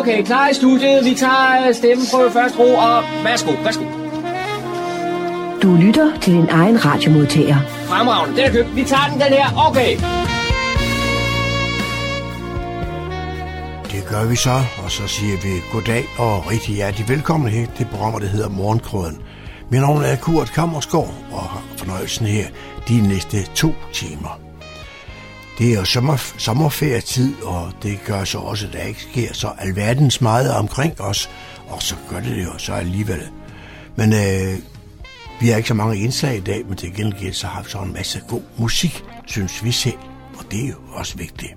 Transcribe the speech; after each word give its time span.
Okay, 0.00 0.24
klar 0.24 0.48
i 0.48 0.54
studiet. 0.54 1.04
Vi 1.04 1.14
tager 1.14 1.68
øh, 1.68 1.74
stemmeprøve 1.74 2.30
først, 2.30 2.58
ro, 2.58 2.68
og 2.74 3.02
værsgo, 3.24 3.52
værsgo. 3.64 3.84
Du 5.62 5.76
lytter 5.86 6.18
til 6.20 6.32
din 6.32 6.48
egen 6.48 6.84
radiomodtager. 6.84 7.56
Fremragende, 7.88 8.36
den 8.36 8.44
er 8.44 8.52
købt. 8.52 8.76
Vi 8.76 8.84
tager 8.84 9.06
den, 9.10 9.20
den 9.20 9.32
her. 9.38 9.48
Okay. 9.68 9.92
Det 13.92 14.08
gør 14.10 14.24
vi 14.28 14.36
så, 14.36 14.56
og 14.84 14.90
så 14.90 15.06
siger 15.06 15.36
vi 15.42 15.52
goddag 15.72 16.04
og 16.18 16.50
rigtig 16.50 16.74
hjertelig 16.74 17.08
velkommen 17.08 17.48
her 17.50 17.66
til 17.76 17.86
programmet, 17.90 18.22
der 18.22 18.28
hedder 18.28 18.48
Morgenkrøden. 18.48 19.22
Mit 19.70 19.80
navn 19.80 20.02
er 20.02 20.16
Kurt 20.16 20.52
Kammersgaard, 20.52 21.14
og 21.32 21.42
har 21.42 21.62
fornøjelsen 21.76 22.26
her 22.26 22.46
de 22.88 23.08
næste 23.08 23.36
to 23.54 23.74
timer. 23.92 24.49
Det 25.60 25.72
er 25.72 25.78
jo 25.78 25.84
sommer, 25.84 26.16
sommerferietid, 26.38 27.42
og 27.42 27.72
det 27.82 28.00
gør 28.04 28.24
så 28.24 28.38
også, 28.38 28.66
at 28.66 28.72
der 28.72 28.82
ikke 28.82 29.02
sker 29.02 29.32
så 29.32 29.48
alverdens 29.58 30.20
meget 30.20 30.54
omkring 30.54 31.00
os, 31.00 31.30
og 31.68 31.82
så 31.82 31.94
gør 32.10 32.20
det 32.20 32.44
jo 32.44 32.58
så 32.58 32.72
alligevel. 32.72 33.22
Men 33.96 34.12
øh, 34.12 34.58
vi 35.40 35.48
har 35.48 35.56
ikke 35.56 35.68
så 35.68 35.74
mange 35.74 35.98
indslag 35.98 36.36
i 36.36 36.40
dag, 36.40 36.66
men 36.68 36.76
til 36.76 36.94
gengæld 36.94 37.32
så 37.32 37.46
har 37.46 37.62
vi 37.62 37.70
så 37.70 37.78
en 37.78 37.92
masse 37.92 38.20
god 38.28 38.42
musik, 38.56 39.04
synes 39.26 39.64
vi 39.64 39.72
selv, 39.72 39.98
og 40.38 40.44
det 40.50 40.64
er 40.64 40.68
jo 40.68 40.74
også 40.92 41.16
vigtigt. 41.16 41.54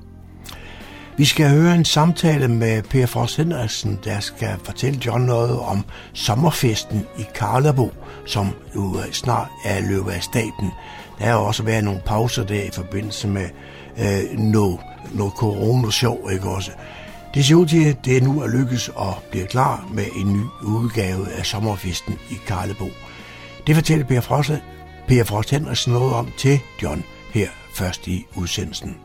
Vi 1.18 1.26
skal 1.26 1.50
høre 1.50 1.76
en 1.76 1.86
samtale 1.86 2.48
med 2.48 2.84
Per 2.84 3.06
Frost 3.06 3.38
Henriksen, 3.38 4.00
der 4.04 4.20
skal 4.20 4.56
fortælle 4.64 5.00
John 5.06 5.26
noget 5.26 5.60
om 5.60 5.86
sommerfesten 6.14 7.06
i 7.20 7.26
Karlebo, 7.36 7.92
som 8.26 8.50
jo 8.76 8.98
snart 9.12 9.50
er 9.66 9.82
løbet 9.82 10.12
af 10.12 10.24
staten. 10.24 10.72
Der 11.20 11.26
har 11.26 11.36
også 11.36 11.64
været 11.64 11.84
nogle 11.84 12.02
pauser 12.06 12.44
der 12.44 12.64
i 12.64 12.70
forbindelse 12.74 13.28
med 13.28 13.50
øh, 13.98 14.40
noget, 14.40 14.80
noget 15.14 15.34
coronasjov, 15.34 16.30
ikke 16.34 16.50
også? 16.50 16.72
Det 17.34 17.46
ser 17.46 17.56
ud 17.56 17.66
til, 17.66 17.86
at 17.86 18.06
det 18.06 18.24
nu 18.24 18.42
er 18.42 18.48
lykkes 18.48 18.90
at 18.90 19.14
blive 19.32 19.48
klar 19.48 19.88
med 19.94 20.06
en 20.16 20.34
ny 20.34 20.44
udgave 20.64 21.32
af 21.32 21.46
sommerfesten 21.46 22.14
i 22.32 22.36
Karlebo. 22.48 22.90
Det 23.68 23.76
fortæller 23.76 24.06
Per 24.06 24.22
Frost, 24.22 24.52
per 25.08 25.24
Frost 25.24 25.50
Henriksen 25.50 25.94
noget 25.94 26.14
om 26.14 26.30
til 26.38 26.60
John 26.84 27.04
her 27.34 27.48
først 27.76 28.08
i 28.08 28.26
udsendelsen. 28.36 28.98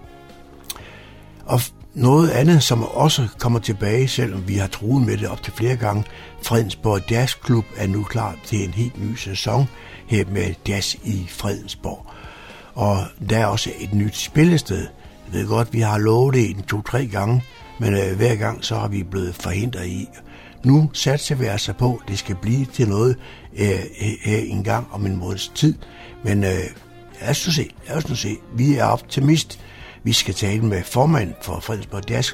Og 1.47 1.61
noget 1.95 2.31
andet, 2.31 2.63
som 2.63 2.85
også 2.85 3.29
kommer 3.39 3.59
tilbage, 3.59 4.09
selvom 4.09 4.49
vi 4.49 4.55
har 4.55 4.67
truet 4.67 5.07
med 5.07 5.17
det 5.17 5.29
op 5.29 5.43
til 5.43 5.53
flere 5.53 5.77
gange, 5.77 6.05
Fredensborg 6.43 7.11
Jazz 7.11 7.37
Club 7.47 7.65
er 7.77 7.87
nu 7.87 8.03
klar 8.03 8.37
til 8.45 8.65
en 8.65 8.75
helt 8.75 9.03
ny 9.03 9.15
sæson 9.15 9.69
her 10.07 10.25
med 10.31 10.55
jazz 10.69 10.95
i 10.95 11.27
Fredensborg. 11.29 12.07
Og 12.79 13.05
der 13.31 13.39
er 13.39 13.47
også 13.47 13.71
et 13.81 13.95
nyt 13.95 14.17
spillested. 14.17 14.87
Jeg 15.27 15.41
ved 15.41 15.49
godt, 15.49 15.73
vi 15.73 15.81
har 15.81 15.99
lovet 15.99 16.35
det 16.35 16.51
en 16.51 16.63
to-tre 16.63 17.07
gange, 17.07 17.45
men 17.81 17.95
øh, 17.95 18.17
hver 18.17 18.35
gang 18.35 18.65
så 18.65 18.75
har 18.75 18.89
vi 18.89 19.03
blevet 19.03 19.35
forhindret 19.35 19.87
i. 19.87 20.09
Nu 20.65 20.91
satser 20.93 21.35
vi 21.35 21.47
altså 21.47 21.73
på, 21.73 22.01
at 22.03 22.09
det 22.09 22.19
skal 22.19 22.37
blive 22.43 22.65
til 22.65 22.89
noget 22.89 23.17
øh, 23.57 23.71
øh, 23.71 24.13
øh 24.27 24.51
en 24.51 24.65
gang 24.65 24.87
om 24.93 25.07
en 25.07 25.17
måneds 25.17 25.53
tid. 25.55 25.75
Men 26.25 26.45
øh, 26.45 26.51
lad 27.21 27.31
os 27.31 27.47
nu 27.47 27.53
se, 27.53 27.71
lad 27.89 27.97
os 27.97 28.09
nu 28.09 28.15
se. 28.15 28.37
Vi 28.55 28.75
er 28.75 28.85
optimist. 28.85 29.61
Vi 30.03 30.13
skal 30.13 30.35
tale 30.35 30.63
med 30.63 30.83
formand 30.83 31.35
for 31.43 31.61
Fredensborg 31.61 32.11
Jazz 32.11 32.33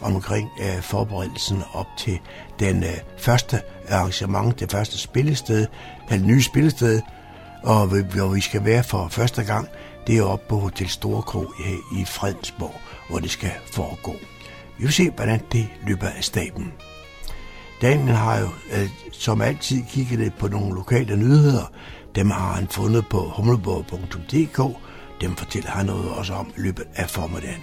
omkring 0.00 0.48
øh, 0.60 0.82
forberedelsen 0.82 1.62
op 1.72 1.86
til 1.98 2.18
den 2.58 2.82
øh, 2.82 2.98
første 3.18 3.60
arrangement, 3.88 4.60
det 4.60 4.70
første 4.70 4.98
spillested, 4.98 5.66
det 6.10 6.24
nye 6.24 6.42
spillested, 6.42 7.00
og 7.62 7.86
hvor 7.86 8.34
vi 8.34 8.40
skal 8.40 8.64
være 8.64 8.84
for 8.84 9.08
første 9.08 9.44
gang, 9.44 9.68
det 10.06 10.18
er 10.18 10.22
oppe 10.22 10.44
på 10.48 10.58
Hotel 10.58 10.88
Storkrog 10.88 11.52
i 11.96 12.04
Fredensborg, 12.04 12.80
hvor 13.08 13.18
det 13.18 13.30
skal 13.30 13.52
foregå. 13.72 14.12
Vi 14.78 14.84
vil 14.84 14.92
se, 14.92 15.10
hvordan 15.10 15.40
det 15.52 15.68
løber 15.86 16.08
af 16.08 16.24
staben. 16.24 16.72
Daniel 17.82 18.16
har 18.16 18.38
jo 18.38 18.46
øh, 18.72 18.88
som 19.12 19.40
altid 19.40 19.82
kigget 19.90 20.18
lidt 20.18 20.38
på 20.38 20.48
nogle 20.48 20.74
lokale 20.74 21.16
nyheder. 21.16 21.72
Dem 22.14 22.30
har 22.30 22.52
han 22.52 22.68
fundet 22.68 23.06
på 23.10 23.20
humleborg.dk. 23.20 24.78
Dem 25.20 25.36
fortæller 25.36 25.70
han 25.70 25.86
noget 25.86 26.10
også 26.10 26.34
om 26.34 26.52
i 26.56 26.60
løbet 26.60 26.84
af 26.94 27.10
formiddagen. 27.10 27.62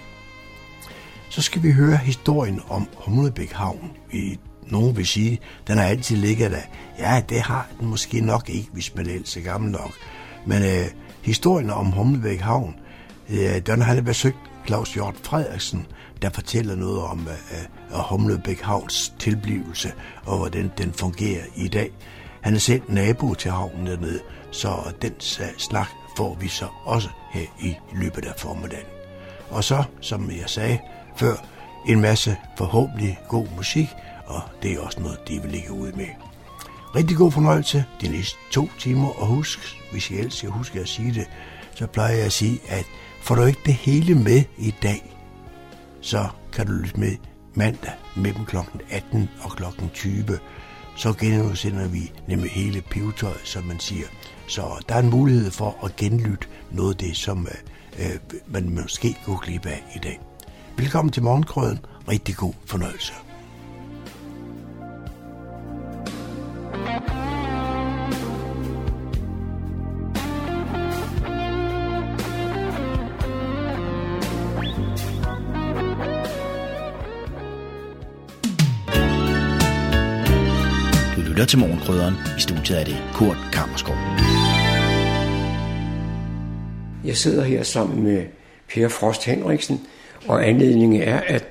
Så 1.30 1.42
skal 1.42 1.62
vi 1.62 1.72
høre 1.72 1.96
historien 1.96 2.60
om 2.68 2.88
Humlebæk 2.96 3.52
Havn. 3.52 3.90
i 4.12 4.38
nogen 4.70 4.96
vil 4.96 5.06
sige, 5.06 5.38
den 5.66 5.78
har 5.78 5.84
altid 5.84 6.16
ligget 6.16 6.50
der. 6.50 6.60
Ja, 6.98 7.22
det 7.28 7.40
har 7.40 7.66
den 7.80 7.88
måske 7.88 8.20
nok 8.20 8.48
ikke, 8.48 8.68
hvis 8.72 8.94
man 8.94 9.06
er 9.06 9.18
så 9.24 9.40
gammel 9.40 9.70
nok. 9.70 9.92
Men 10.46 10.62
øh, 10.62 10.86
historien 11.22 11.70
om 11.70 11.86
Humlebæk 11.86 12.40
Havn, 12.40 12.74
øh, 13.30 13.58
den 13.66 13.82
har 13.82 13.94
jeg 13.94 14.04
besøgt 14.04 14.36
Claus 14.66 14.94
Hjort 14.94 15.14
Frederiksen, 15.22 15.86
der 16.22 16.30
fortæller 16.30 16.74
noget 16.74 17.02
om 17.02 17.28
øh, 17.28 17.58
øh 17.92 17.98
Humlebæk 17.98 18.60
Havns 18.60 19.14
tilblivelse 19.18 19.92
og 20.24 20.38
hvordan 20.38 20.72
den 20.78 20.92
fungerer 20.92 21.44
i 21.56 21.68
dag. 21.68 21.90
Han 22.40 22.54
er 22.54 22.58
selv 22.58 22.82
nabo 22.88 23.34
til 23.34 23.50
havnen 23.50 23.86
dernede, 23.86 24.20
så 24.50 24.68
den 25.02 25.12
snak 25.58 25.88
får 26.16 26.36
vi 26.40 26.48
så 26.48 26.66
også 26.84 27.08
her 27.30 27.46
i 27.60 27.74
løbet 27.94 28.24
af 28.24 28.32
formiddagen. 28.38 28.86
Og 29.50 29.64
så, 29.64 29.84
som 30.00 30.30
jeg 30.30 30.50
sagde 30.50 30.78
før, 31.16 31.34
en 31.86 32.00
masse 32.00 32.36
forhåbentlig 32.58 33.18
god 33.28 33.46
musik, 33.56 33.88
og 34.26 34.42
det 34.62 34.72
er 34.72 34.80
også 34.80 35.00
noget, 35.00 35.28
de 35.28 35.42
vil 35.42 35.50
ligge 35.50 35.72
ud 35.72 35.92
med. 35.92 36.08
Rigtig 36.96 37.16
god 37.16 37.32
fornøjelse 37.32 37.84
de 38.00 38.08
næste 38.08 38.38
to 38.50 38.68
timer, 38.78 39.08
og 39.20 39.26
husk, 39.26 39.58
hvis 39.92 40.10
jeg 40.10 40.18
ellers 40.18 40.34
skal 40.34 40.50
huske 40.50 40.80
at 40.80 40.88
sige 40.88 41.14
det, 41.14 41.26
så 41.74 41.86
plejer 41.86 42.14
jeg 42.14 42.26
at 42.26 42.32
sige, 42.32 42.60
at 42.68 42.86
får 43.22 43.34
du 43.34 43.42
ikke 43.42 43.60
det 43.66 43.74
hele 43.74 44.14
med 44.14 44.44
i 44.58 44.74
dag, 44.82 45.16
så 46.00 46.28
kan 46.52 46.66
du 46.66 46.72
lytte 46.72 47.00
med 47.00 47.16
mandag 47.54 47.92
mellem 48.16 48.44
kl. 48.44 48.56
18 48.90 49.28
og 49.42 49.50
kl. 49.50 49.64
20. 49.94 50.38
Så 50.96 51.12
genudsender 51.12 51.88
vi 51.88 52.12
nemlig 52.28 52.50
hele 52.50 52.80
pivetøjet, 52.80 53.40
som 53.44 53.64
man 53.64 53.80
siger. 53.80 54.06
Så 54.48 54.84
der 54.88 54.94
er 54.94 54.98
en 54.98 55.10
mulighed 55.10 55.50
for 55.50 55.84
at 55.84 55.96
genlytte 55.96 56.46
noget 56.70 56.90
af 56.94 56.98
det, 56.98 57.16
som 57.16 57.48
øh, 57.98 58.06
øh 58.06 58.18
man 58.46 58.74
måske 58.74 59.16
kunne 59.24 59.38
klippe 59.38 59.68
af 59.68 59.84
i 59.96 59.98
dag. 59.98 60.20
Velkommen 60.76 61.12
til 61.12 61.22
Morgenkrøden. 61.22 61.78
Rigtig 62.08 62.36
god 62.36 62.52
fornøjelse. 62.66 63.25
Lytter 81.36 81.46
til 81.46 81.58
Morgenkrydderen. 81.58 82.14
I 82.38 82.40
studiet 82.40 82.80
er 82.80 82.84
det 82.84 82.96
Kurt 83.14 83.36
Kammerskov. 83.52 83.94
Jeg 87.04 87.16
sidder 87.16 87.44
her 87.44 87.62
sammen 87.62 88.02
med 88.02 88.26
Per 88.68 88.88
Frost 88.88 89.24
Henriksen, 89.24 89.86
og 90.28 90.48
anledningen 90.48 91.02
er, 91.02 91.20
at 91.20 91.44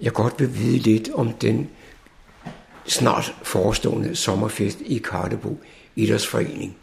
jeg 0.00 0.12
godt 0.12 0.34
vil 0.38 0.58
vide 0.58 0.78
lidt 0.78 1.10
om 1.14 1.32
den 1.32 1.68
snart 2.86 3.34
forestående 3.42 4.16
sommerfest 4.16 4.80
i 4.80 4.98
Karlebo 4.98 5.60
Idrætsforening. 5.96 6.76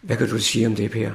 Hvad 0.00 0.16
kan 0.16 0.28
du 0.28 0.38
sige 0.38 0.66
om 0.66 0.74
det, 0.74 0.90
Per? 0.90 1.10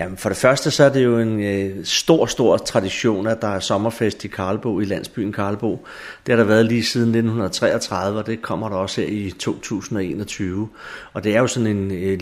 Jamen 0.00 0.16
for 0.16 0.28
det 0.28 0.38
første 0.38 0.70
så 0.70 0.84
er 0.84 0.88
det 0.88 1.04
jo 1.04 1.18
en 1.18 1.40
øh, 1.40 1.84
stor, 1.84 2.26
stor 2.26 2.56
tradition, 2.56 3.26
at 3.26 3.42
der 3.42 3.48
er 3.48 3.60
sommerfest 3.60 4.24
i 4.24 4.28
Karlbo, 4.28 4.80
i 4.80 4.84
landsbyen 4.84 5.32
Karlbo. 5.32 5.86
Det 6.26 6.32
har 6.32 6.36
der 6.36 6.44
været 6.44 6.66
lige 6.66 6.84
siden 6.84 7.08
1933, 7.08 8.18
og 8.18 8.26
det 8.26 8.42
kommer 8.42 8.68
der 8.68 8.76
også 8.76 9.00
her 9.00 9.08
i 9.08 9.30
2021. 9.30 10.68
Og 11.12 11.24
det 11.24 11.36
er 11.36 11.40
jo 11.40 11.46
sådan 11.46 11.76
en 11.76 11.90
øh, 11.90 12.20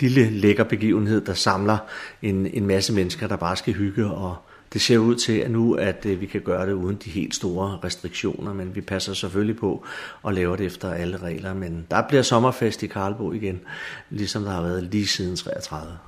lille 0.00 0.30
lækker 0.30 0.64
begivenhed, 0.64 1.20
der 1.20 1.34
samler 1.34 1.78
en, 2.22 2.46
en 2.46 2.66
masse 2.66 2.92
mennesker, 2.92 3.26
der 3.28 3.36
bare 3.36 3.56
skal 3.56 3.74
hygge 3.74 4.06
og 4.06 4.36
det 4.72 4.80
ser 4.80 4.98
ud 4.98 5.14
til 5.14 5.38
at 5.38 5.50
nu, 5.50 5.74
at 5.74 6.06
øh, 6.06 6.20
vi 6.20 6.26
kan 6.26 6.40
gøre 6.40 6.66
det 6.66 6.72
uden 6.72 6.96
de 7.04 7.10
helt 7.10 7.34
store 7.34 7.78
restriktioner, 7.84 8.52
men 8.52 8.74
vi 8.74 8.80
passer 8.80 9.14
selvfølgelig 9.14 9.56
på 9.56 9.84
at 10.26 10.34
lave 10.34 10.56
det 10.56 10.66
efter 10.66 10.92
alle 10.92 11.16
regler. 11.16 11.54
Men 11.54 11.86
der 11.90 12.02
bliver 12.08 12.22
sommerfest 12.22 12.82
i 12.82 12.86
Karlbo 12.86 13.32
igen, 13.32 13.60
ligesom 14.10 14.44
der 14.44 14.50
har 14.50 14.62
været 14.62 14.82
lige 14.82 15.06
siden 15.06 15.36
33. 15.36 15.98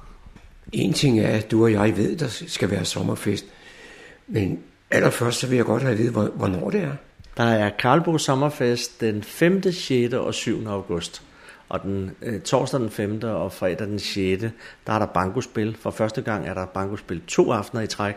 En 0.72 0.92
ting 0.92 1.20
er, 1.20 1.28
at 1.28 1.50
du 1.50 1.62
og 1.64 1.72
jeg 1.72 1.96
ved, 1.96 2.16
der 2.16 2.28
skal 2.28 2.70
være 2.70 2.84
sommerfest. 2.84 3.44
Men 4.26 4.62
allerførst 4.90 5.40
så 5.40 5.46
vil 5.46 5.56
jeg 5.56 5.64
godt 5.64 5.82
have 5.82 5.92
at 5.92 5.98
vide, 5.98 6.10
hvornår 6.10 6.70
det 6.70 6.80
er. 6.80 6.92
Der 7.36 7.44
er 7.44 7.70
Karlbo 7.78 8.18
Sommerfest 8.18 9.00
den 9.00 9.22
5., 9.22 9.72
6. 9.72 10.14
og 10.14 10.34
7. 10.34 10.66
august. 10.66 11.22
Og 11.68 11.82
den 11.82 12.10
øh, 12.22 12.40
torsdag 12.40 12.80
den 12.80 12.90
5. 12.90 13.20
og 13.22 13.52
fredag 13.52 13.86
den 13.86 13.98
6. 13.98 14.42
der 14.86 14.92
er 14.92 14.98
der 14.98 15.06
bankospil. 15.06 15.76
For 15.80 15.90
første 15.90 16.22
gang 16.22 16.48
er 16.48 16.54
der 16.54 16.66
bankospil 16.66 17.22
to 17.26 17.52
aftener 17.52 17.82
i 17.82 17.86
træk. 17.86 18.14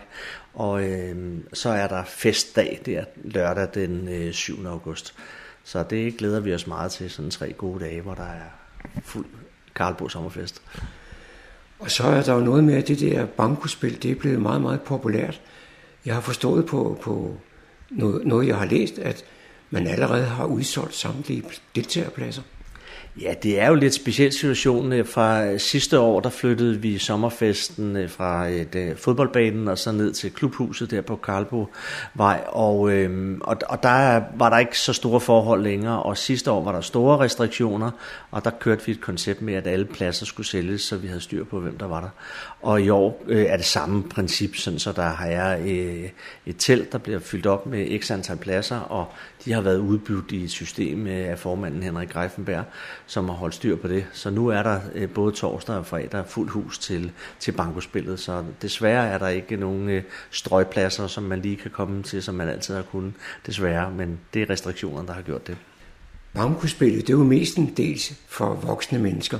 Og 0.53 0.83
øh, 0.83 1.37
så 1.53 1.69
er 1.69 1.87
der 1.87 2.03
festdag, 2.03 2.81
der 2.85 3.03
lørdag 3.23 3.67
den 3.73 4.07
øh, 4.07 4.33
7. 4.33 4.65
august. 4.65 5.15
Så 5.63 5.83
det 5.89 6.17
glæder 6.17 6.39
vi 6.39 6.53
os 6.53 6.67
meget 6.67 6.91
til, 6.91 7.09
sådan 7.11 7.31
tre 7.31 7.53
gode 7.53 7.83
dage, 7.83 8.01
hvor 8.01 8.13
der 8.13 8.23
er 8.23 8.49
fuld 9.03 9.25
Karlbo 9.75 10.09
Sommerfest. 10.09 10.61
Og 11.79 11.91
så 11.91 12.03
er 12.03 12.21
der 12.21 12.33
jo 12.33 12.39
noget 12.39 12.63
med, 12.63 12.73
at 12.73 12.87
det 12.87 12.99
der 12.99 13.25
bankospil, 13.25 14.03
det 14.03 14.11
er 14.11 14.15
blevet 14.15 14.41
meget, 14.41 14.61
meget 14.61 14.81
populært. 14.81 15.41
Jeg 16.05 16.13
har 16.13 16.21
forstået 16.21 16.65
på, 16.65 16.97
på 17.01 17.37
noget, 17.89 18.25
noget 18.25 18.47
jeg 18.47 18.57
har 18.57 18.65
læst, 18.65 18.99
at 18.99 19.25
man 19.69 19.87
allerede 19.87 20.25
har 20.25 20.45
udsolgt 20.45 20.95
samtlige 20.95 21.43
deltagerpladser. 21.75 22.41
Ja, 23.21 23.33
det 23.43 23.59
er 23.59 23.67
jo 23.67 23.75
lidt 23.75 23.93
speciel 23.93 24.33
situation. 24.33 24.93
Øh, 24.93 25.07
fra 25.07 25.45
øh, 25.45 25.59
sidste 25.59 25.99
år, 25.99 26.19
der 26.19 26.29
flyttede 26.29 26.81
vi 26.81 26.97
sommerfesten 26.97 27.95
øh, 27.95 28.09
fra 28.09 28.47
et, 28.47 28.93
fodboldbanen 28.97 29.67
og 29.67 29.77
så 29.77 29.91
ned 29.91 30.13
til 30.13 30.31
klubhuset 30.31 30.91
der 30.91 31.01
på 31.01 31.15
Karlbo 31.15 31.67
Vej. 32.13 32.43
Og, 32.47 32.91
øhm, 32.91 33.41
og, 33.41 33.57
og 33.69 33.83
der 33.83 34.21
var 34.37 34.49
der 34.49 34.57
ikke 34.57 34.79
så 34.79 34.93
store 34.93 35.19
forhold 35.19 35.63
længere, 35.63 36.03
og 36.03 36.17
sidste 36.17 36.51
år 36.51 36.63
var 36.63 36.71
der 36.71 36.81
store 36.81 37.19
restriktioner, 37.19 37.91
og 38.31 38.45
der 38.45 38.49
kørte 38.49 38.85
vi 38.85 38.91
et 38.91 39.01
koncept 39.01 39.41
med, 39.41 39.53
at 39.53 39.67
alle 39.67 39.85
pladser 39.85 40.25
skulle 40.25 40.47
sælges, 40.47 40.81
så 40.81 40.97
vi 40.97 41.07
havde 41.07 41.21
styr 41.21 41.43
på, 41.43 41.59
hvem 41.59 41.77
der 41.77 41.87
var 41.87 42.01
der. 42.01 42.09
Og 42.61 42.81
i 42.81 42.89
år 42.89 43.23
øh, 43.27 43.45
er 43.45 43.57
det 43.57 43.65
samme 43.65 44.03
princip, 44.03 44.55
sådan, 44.55 44.79
så 44.79 44.91
der 44.91 45.09
har 45.09 45.27
jeg 45.27 45.59
øh, 45.61 46.09
et 46.45 46.55
telt, 46.57 46.91
der 46.91 46.97
bliver 46.97 47.19
fyldt 47.19 47.45
op 47.45 47.65
med 47.65 47.99
x 47.99 48.11
antal 48.11 48.37
pladser, 48.37 48.79
og 48.79 49.07
de 49.45 49.53
har 49.53 49.61
været 49.61 49.77
udbudt 49.77 50.31
i 50.31 50.43
et 50.43 50.51
system 50.51 51.07
øh, 51.07 51.29
af 51.29 51.39
formanden 51.39 51.83
Henrik 51.83 52.09
Greifenberg, 52.09 52.63
som 53.05 53.29
har 53.29 53.35
holdt 53.35 53.55
styr 53.55 53.75
på 53.75 53.87
det. 53.87 54.05
Så 54.13 54.29
nu 54.29 54.47
er 54.47 54.63
der 54.63 54.79
øh, 54.93 55.09
både 55.09 55.35
torsdag 55.35 55.75
og 55.75 55.85
fredag 55.85 56.25
fuld 56.27 56.49
hus 56.49 56.79
til, 56.79 57.11
til 57.39 57.51
bankospillet, 57.51 58.19
så 58.19 58.43
desværre 58.61 59.07
er 59.07 59.17
der 59.17 59.27
ikke 59.27 59.57
nogen 59.57 59.89
øh, 59.89 60.03
strøgpladser, 60.31 61.07
som 61.07 61.23
man 61.23 61.41
lige 61.41 61.55
kan 61.55 61.71
komme 61.71 62.03
til, 62.03 62.23
som 62.23 62.35
man 62.35 62.49
altid 62.49 62.75
har 62.75 62.81
kunnet. 62.81 63.13
Desværre, 63.45 63.91
men 63.91 64.19
det 64.33 64.41
er 64.41 64.49
restriktionerne, 64.49 65.07
der 65.07 65.13
har 65.13 65.21
gjort 65.21 65.47
det. 65.47 65.57
Bankospillet, 66.33 67.07
det 67.07 67.13
er 67.13 67.17
jo 67.17 67.23
mestendels 67.23 68.13
for 68.27 68.53
voksne 68.53 68.99
mennesker. 68.99 69.39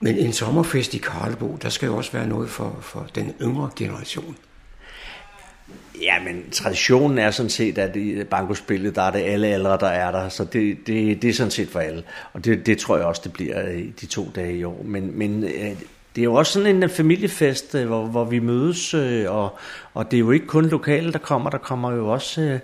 Men 0.00 0.16
en 0.16 0.32
sommerfest 0.32 0.94
i 0.94 0.98
Karlebo, 0.98 1.58
der 1.62 1.68
skal 1.68 1.86
jo 1.86 1.96
også 1.96 2.12
være 2.12 2.26
noget 2.26 2.50
for, 2.50 2.78
for 2.80 3.08
den 3.14 3.34
yngre 3.42 3.70
generation. 3.76 4.36
Ja, 6.02 6.14
men 6.24 6.50
traditionen 6.50 7.18
er 7.18 7.30
sådan 7.30 7.50
set, 7.50 7.78
at 7.78 7.96
i 7.96 8.24
bankospillet, 8.24 8.94
der 8.94 9.02
er 9.02 9.10
det 9.10 9.18
alle 9.18 9.46
aldre, 9.46 9.78
der 9.80 9.86
er 9.86 10.10
der, 10.10 10.28
så 10.28 10.44
det, 10.44 10.76
det, 10.86 11.22
det 11.22 11.30
er 11.30 11.34
sådan 11.34 11.50
set 11.50 11.68
for 11.68 11.80
alle. 11.80 12.02
Og 12.32 12.44
det, 12.44 12.66
det 12.66 12.78
tror 12.78 12.96
jeg 12.96 13.06
også, 13.06 13.20
det 13.24 13.32
bliver 13.32 13.62
de 14.00 14.06
to 14.06 14.30
dage 14.34 14.56
i 14.56 14.64
år. 14.64 14.82
Men, 14.84 15.18
men 15.18 15.44
øh, 15.44 15.70
det 16.16 16.22
er 16.22 16.24
jo 16.24 16.34
også 16.34 16.52
sådan 16.52 16.76
en 16.76 16.82
øh, 16.82 16.88
familiefest, 16.88 17.74
øh, 17.74 17.86
hvor, 17.86 18.06
hvor 18.06 18.24
vi 18.24 18.38
mødes, 18.38 18.94
og, 19.28 19.58
og 19.94 20.10
det 20.10 20.16
er 20.16 20.20
jo 20.20 20.30
ikke 20.30 20.46
kun 20.46 20.66
lokale, 20.66 21.12
der 21.12 21.18
kommer, 21.18 21.50
der 21.50 21.58
kommer 21.58 21.92
jo 21.92 22.08
også 22.08 22.58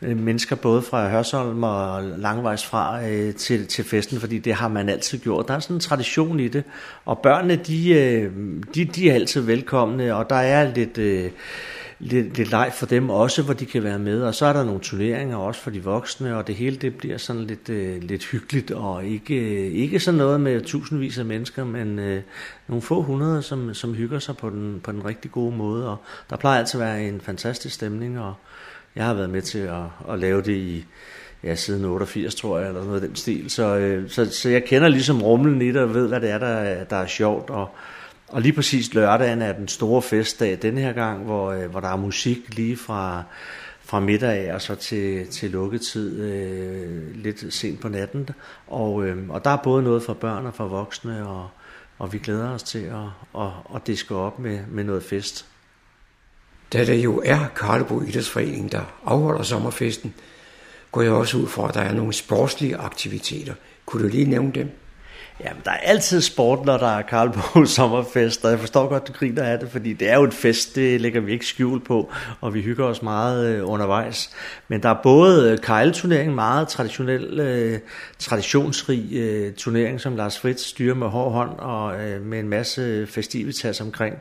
mennesker 0.00 0.56
både 0.56 0.82
fra 0.82 1.08
Hørsholm 1.08 1.62
og 1.62 2.02
langvejs 2.02 2.66
fra 2.66 3.00
til, 3.32 3.66
til 3.66 3.84
festen, 3.84 4.20
fordi 4.20 4.38
det 4.38 4.54
har 4.54 4.68
man 4.68 4.88
altid 4.88 5.18
gjort. 5.18 5.48
Der 5.48 5.54
er 5.54 5.58
sådan 5.58 5.76
en 5.76 5.80
tradition 5.80 6.40
i 6.40 6.48
det, 6.48 6.64
og 7.04 7.18
børnene, 7.18 7.56
de, 7.56 8.30
de, 8.74 8.84
de 8.84 9.10
er 9.10 9.14
altid 9.14 9.40
velkomne, 9.40 10.14
og 10.14 10.30
der 10.30 10.36
er 10.36 10.74
lidt 10.74 10.98
lidt, 12.02 12.36
lidt 12.36 12.50
leg 12.50 12.72
for 12.74 12.86
dem 12.86 13.10
også, 13.10 13.42
hvor 13.42 13.54
de 13.54 13.66
kan 13.66 13.82
være 13.82 13.98
med. 13.98 14.22
Og 14.22 14.34
så 14.34 14.46
er 14.46 14.52
der 14.52 14.64
nogle 14.64 14.80
turneringer 14.80 15.36
også 15.36 15.60
for 15.60 15.70
de 15.70 15.84
voksne, 15.84 16.36
og 16.36 16.46
det 16.46 16.54
hele 16.54 16.76
det 16.76 16.94
bliver 16.94 17.18
sådan 17.18 17.44
lidt, 17.44 17.68
øh, 17.68 18.02
lidt 18.02 18.24
hyggeligt, 18.24 18.70
og 18.70 19.04
ikke, 19.04 19.34
øh, 19.34 19.72
ikke 19.72 20.00
sådan 20.00 20.18
noget 20.18 20.40
med 20.40 20.60
tusindvis 20.60 21.18
af 21.18 21.24
mennesker, 21.24 21.64
men 21.64 21.98
øh, 21.98 22.22
nogle 22.68 22.82
få 22.82 23.02
hundrede, 23.02 23.42
som, 23.42 23.74
som 23.74 23.94
hygger 23.94 24.18
sig 24.18 24.36
på 24.36 24.50
den, 24.50 24.80
på 24.84 24.92
den 24.92 25.04
rigtig 25.04 25.30
gode 25.30 25.56
måde. 25.56 25.88
Og 25.88 25.96
der 26.30 26.36
plejer 26.36 26.58
altid 26.58 26.80
at 26.80 26.86
være 26.86 27.08
en 27.08 27.20
fantastisk 27.20 27.74
stemning, 27.74 28.20
og 28.20 28.34
jeg 28.96 29.04
har 29.04 29.14
været 29.14 29.30
med 29.30 29.42
til 29.42 29.58
at, 29.58 29.84
at 30.10 30.18
lave 30.18 30.42
det 30.42 30.56
i 30.56 30.84
ja, 31.44 31.54
siden 31.54 31.84
88, 31.84 32.34
tror 32.34 32.58
jeg, 32.58 32.68
eller 32.68 32.84
noget 32.84 33.02
af 33.02 33.08
den 33.08 33.16
stil. 33.16 33.50
Så, 33.50 33.76
øh, 33.76 34.10
så, 34.10 34.30
så 34.30 34.48
jeg 34.48 34.64
kender 34.64 34.88
ligesom 34.88 35.22
rumlen 35.22 35.62
i 35.62 35.68
det, 35.68 35.76
og 35.76 35.94
ved, 35.94 36.08
hvad 36.08 36.20
det 36.20 36.30
er, 36.30 36.38
der, 36.38 36.84
der 36.84 36.96
er 36.96 37.06
sjovt, 37.06 37.50
og 37.50 37.68
og 38.32 38.42
lige 38.42 38.52
præcis 38.52 38.94
lørdagen 38.94 39.42
er 39.42 39.52
den 39.52 39.68
store 39.68 40.02
festdag 40.02 40.58
denne 40.62 40.80
her 40.80 40.92
gang, 40.92 41.24
hvor, 41.24 41.50
øh, 41.50 41.70
hvor 41.70 41.80
der 41.80 41.88
er 41.88 41.96
musik 41.96 42.56
lige 42.56 42.76
fra, 42.76 43.22
fra 43.80 44.00
middag 44.00 44.48
af 44.48 44.54
og 44.54 44.62
så 44.62 44.74
til, 44.74 45.26
til 45.26 45.50
lukketid 45.50 46.20
øh, 46.20 47.14
lidt 47.14 47.54
sent 47.54 47.80
på 47.80 47.88
natten. 47.88 48.28
Og, 48.66 49.04
øh, 49.06 49.28
og 49.28 49.44
der 49.44 49.50
er 49.50 49.56
både 49.56 49.82
noget 49.82 50.02
for 50.02 50.14
børn 50.14 50.46
og 50.46 50.54
for 50.54 50.68
voksne, 50.68 51.28
og, 51.28 51.48
og 51.98 52.12
vi 52.12 52.18
glæder 52.18 52.50
os 52.50 52.62
til 52.62 52.78
at, 52.78 53.40
at, 53.42 53.50
at 53.74 53.86
diske 53.86 54.14
op 54.14 54.38
med, 54.38 54.58
med 54.68 54.84
noget 54.84 55.02
fest. 55.02 55.46
Da 56.72 56.84
det 56.84 57.04
jo 57.04 57.22
er 57.24 57.46
Karlebo 57.56 58.02
Idrætsforening, 58.02 58.72
der 58.72 59.00
afholder 59.04 59.42
sommerfesten, 59.42 60.14
går 60.92 61.02
jeg 61.02 61.12
også 61.12 61.36
ud 61.36 61.46
fra, 61.46 61.68
at 61.68 61.74
der 61.74 61.80
er 61.80 61.94
nogle 61.94 62.12
sportslige 62.12 62.76
aktiviteter. 62.76 63.54
Kunne 63.86 64.02
du 64.02 64.08
lige 64.08 64.30
nævne 64.30 64.52
dem? 64.52 64.70
Jamen, 65.44 65.62
der 65.64 65.70
er 65.70 65.76
altid 65.76 66.20
sport, 66.20 66.64
når 66.64 66.78
der 66.78 66.86
er 66.86 67.02
Karlbo 67.02 67.64
sommerfest, 67.76 68.44
og 68.44 68.50
jeg 68.50 68.58
forstår 68.60 68.88
godt, 68.88 69.08
du 69.08 69.12
griner 69.12 69.42
af 69.42 69.58
det, 69.58 69.70
fordi 69.70 69.92
det 69.92 70.10
er 70.10 70.14
jo 70.14 70.24
en 70.24 70.32
fest, 70.32 70.74
det 70.74 71.00
lægger 71.00 71.20
vi 71.20 71.32
ikke 71.32 71.46
skjul 71.46 71.80
på, 71.80 72.12
og 72.40 72.54
vi 72.54 72.62
hygger 72.62 72.84
os 72.84 73.02
meget 73.02 73.46
øh, 73.46 73.68
undervejs. 73.68 74.30
Men 74.68 74.82
der 74.82 74.88
er 74.88 75.02
både 75.02 75.50
øh, 75.50 75.58
kejleturnering, 75.58 76.34
meget 76.34 76.68
traditionel, 76.68 77.40
øh, 77.40 77.78
traditionsrig 78.18 79.12
øh, 79.12 79.52
turnering, 79.52 80.00
som 80.00 80.16
Lars 80.16 80.38
Fritz 80.38 80.62
styrer 80.62 80.94
med 80.94 81.06
hård 81.06 81.32
hånd, 81.32 81.58
og 81.58 82.00
øh, 82.00 82.22
med 82.22 82.38
en 82.38 82.48
masse 82.48 83.06
festivitas 83.06 83.80
omkring, 83.80 84.16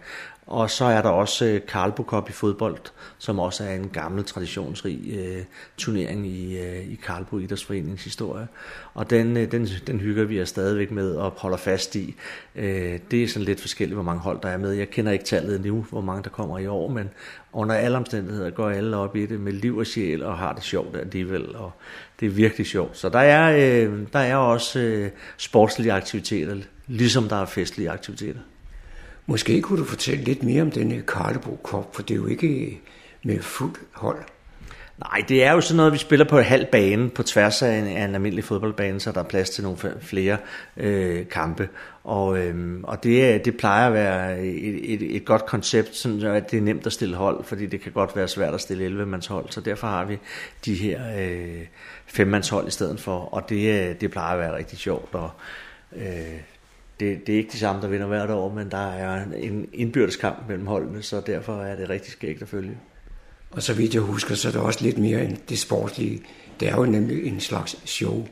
og 0.51 0.69
så 0.69 0.85
er 0.85 1.01
der 1.01 1.09
også 1.09 1.45
øh, 1.45 1.61
Karlbo 1.67 2.03
Cup 2.03 2.29
i 2.29 2.31
fodbold, 2.31 2.77
som 3.17 3.39
også 3.39 3.63
er 3.63 3.75
en 3.75 3.89
gammel, 3.89 4.23
traditionsrig 4.23 4.99
øh, 5.13 5.43
turnering 5.77 6.27
i, 6.27 6.57
øh, 6.57 6.91
i 6.91 6.99
Karlbo 7.05 7.37
Idrætsforeningens 7.37 8.03
historie. 8.03 8.47
Og 8.93 9.09
den, 9.09 9.37
øh, 9.37 9.51
den, 9.51 9.67
den 9.87 9.99
hygger 9.99 10.23
vi 10.23 10.41
os 10.41 10.49
stadigvæk 10.49 10.91
med 10.91 11.11
og 11.11 11.33
holder 11.37 11.57
fast 11.57 11.95
i. 11.95 12.15
Øh, 12.55 12.99
det 13.11 13.23
er 13.23 13.27
sådan 13.27 13.45
lidt 13.45 13.61
forskelligt, 13.61 13.95
hvor 13.95 14.03
mange 14.03 14.21
hold 14.21 14.41
der 14.41 14.49
er 14.49 14.57
med. 14.57 14.71
Jeg 14.71 14.89
kender 14.89 15.11
ikke 15.11 15.25
tallet 15.25 15.65
nu, 15.65 15.85
hvor 15.89 16.01
mange 16.01 16.23
der 16.23 16.29
kommer 16.29 16.59
i 16.59 16.67
år, 16.67 16.87
men 16.87 17.09
under 17.53 17.75
alle 17.75 17.97
omstændigheder 17.97 18.49
går 18.49 18.69
alle 18.69 18.97
op 18.97 19.15
i 19.15 19.25
det 19.25 19.39
med 19.39 19.53
liv 19.53 19.77
og 19.77 19.85
sjæl 19.85 20.23
og 20.23 20.37
har 20.37 20.53
det 20.53 20.63
sjovt 20.63 20.97
alligevel. 20.97 21.55
Og 21.55 21.71
det 22.19 22.25
er 22.25 22.29
virkelig 22.29 22.67
sjovt. 22.67 22.97
Så 22.97 23.09
der 23.09 23.19
er, 23.19 23.83
øh, 23.85 23.99
der 24.13 24.19
er 24.19 24.35
også 24.35 24.79
øh, 24.79 25.09
sportslige 25.37 25.93
aktiviteter, 25.93 26.55
ligesom 26.87 27.29
der 27.29 27.35
er 27.35 27.45
festlige 27.45 27.89
aktiviteter. 27.89 28.39
Måske 29.31 29.61
kunne 29.61 29.79
du 29.79 29.85
fortælle 29.85 30.23
lidt 30.23 30.43
mere 30.43 30.61
om 30.61 30.71
denne 30.71 30.95
øh, 30.95 31.05
Karlebo 31.05 31.59
Cup, 31.63 31.95
for 31.95 32.01
det 32.01 32.11
er 32.11 32.15
jo 32.15 32.27
ikke 32.27 32.47
øh, 32.47 32.73
med 33.23 33.41
fuld 33.41 33.75
hold. 33.91 34.23
Nej, 34.97 35.25
det 35.29 35.43
er 35.43 35.51
jo 35.51 35.61
sådan 35.61 35.77
noget, 35.77 35.93
vi 35.93 35.97
spiller 35.97 36.25
på 36.25 36.39
halv 36.39 36.65
bane 36.71 37.09
på 37.09 37.23
tværs 37.23 37.61
af 37.61 37.73
en, 37.73 37.87
af 37.87 38.03
en 38.03 38.15
almindelig 38.15 38.43
fodboldbane, 38.43 38.99
så 38.99 39.11
der 39.11 39.19
er 39.19 39.23
plads 39.23 39.49
til 39.49 39.63
nogle 39.63 39.77
flere 40.01 40.37
øh, 40.77 41.27
kampe. 41.27 41.69
Og, 42.03 42.37
øhm, 42.37 42.83
og 42.83 43.03
det, 43.03 43.33
øh, 43.33 43.45
det 43.45 43.57
plejer 43.57 43.87
at 43.87 43.93
være 43.93 44.45
et, 44.45 44.93
et, 44.93 45.15
et 45.15 45.25
godt 45.25 45.45
koncept, 45.45 45.95
sådan 45.95 46.21
at 46.21 46.51
det 46.51 46.57
er 46.57 46.61
nemt 46.61 46.85
at 46.85 46.93
stille 46.93 47.15
hold, 47.15 47.43
fordi 47.43 47.65
det 47.65 47.81
kan 47.81 47.91
godt 47.91 48.15
være 48.15 48.27
svært 48.27 48.53
at 48.53 48.61
stille 48.61 49.03
11-mandshold, 49.03 49.45
så 49.49 49.61
derfor 49.61 49.87
har 49.87 50.05
vi 50.05 50.19
de 50.65 50.73
her 50.73 51.01
øh, 51.19 51.65
fem 52.05 52.35
i 52.35 52.71
stedet 52.71 52.99
for, 52.99 53.33
og 53.33 53.49
det, 53.49 54.01
det 54.01 54.11
plejer 54.11 54.33
at 54.33 54.39
være 54.39 54.57
rigtig 54.57 54.77
sjovt. 54.77 55.15
Og, 55.15 55.29
øh, 55.95 56.41
det, 57.01 57.27
det 57.27 57.33
er 57.33 57.37
ikke 57.37 57.51
de 57.51 57.57
samme, 57.57 57.81
der 57.81 57.87
vinder 57.87 58.07
hvert 58.07 58.29
år, 58.29 58.53
men 58.53 58.71
der 58.71 58.91
er 58.91 59.23
en 59.37 59.67
indbyrdeskamp 59.73 60.37
mellem 60.47 60.67
holdene, 60.67 61.03
så 61.03 61.21
derfor 61.25 61.61
er 61.61 61.75
det 61.75 61.89
rigtig 61.89 62.11
skægt 62.11 62.41
at 62.41 62.47
følge. 62.47 62.77
Og 63.51 63.61
så 63.61 63.73
vidt 63.73 63.93
jeg 63.93 64.01
husker, 64.01 64.35
så 64.35 64.47
er 64.47 64.51
det 64.51 64.61
også 64.61 64.79
lidt 64.83 64.97
mere 64.97 65.25
end 65.25 65.37
det 65.49 65.59
sportslige. 65.59 66.21
Det 66.59 66.67
er 66.67 66.75
jo 66.75 66.85
nemlig 66.85 67.25
en 67.25 67.39
slags 67.39 67.77
show. 67.85 68.27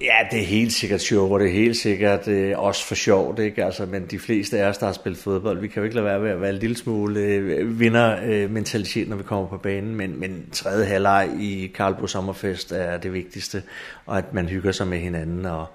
Ja, 0.00 0.14
det 0.30 0.40
er 0.40 0.44
helt 0.44 0.72
sikkert 0.72 1.00
show, 1.00 1.32
og 1.32 1.40
det 1.40 1.48
er 1.48 1.52
helt 1.52 1.76
sikkert 1.76 2.28
øh, 2.28 2.58
også 2.58 2.86
for 2.86 2.94
sjovt, 2.94 3.38
ikke? 3.38 3.64
Altså, 3.64 3.86
men 3.86 4.06
de 4.10 4.18
fleste 4.18 4.58
af 4.58 4.68
os, 4.68 4.78
der 4.78 4.86
har 4.86 4.92
spillet 4.92 5.20
fodbold, 5.20 5.60
vi 5.60 5.68
kan 5.68 5.80
jo 5.80 5.84
ikke 5.84 5.94
lade 5.94 6.06
være 6.06 6.20
med 6.20 6.30
at 6.30 6.40
være 6.40 6.50
en 6.50 6.58
lille 6.58 6.76
smule 6.76 7.20
øh, 7.20 7.80
vindermentalitet, 7.80 9.02
øh, 9.02 9.08
når 9.08 9.16
vi 9.16 9.22
kommer 9.22 9.46
på 9.46 9.58
banen, 9.58 9.94
men, 9.94 10.20
men 10.20 10.44
tredje 10.52 10.86
halvleg 10.86 11.30
i 11.40 11.72
Karlbo 11.74 12.06
Sommerfest 12.06 12.72
er 12.72 12.96
det 12.96 13.12
vigtigste, 13.12 13.62
og 14.06 14.18
at 14.18 14.34
man 14.34 14.48
hygger 14.48 14.72
sig 14.72 14.86
med 14.86 14.98
hinanden, 14.98 15.46
og 15.46 15.66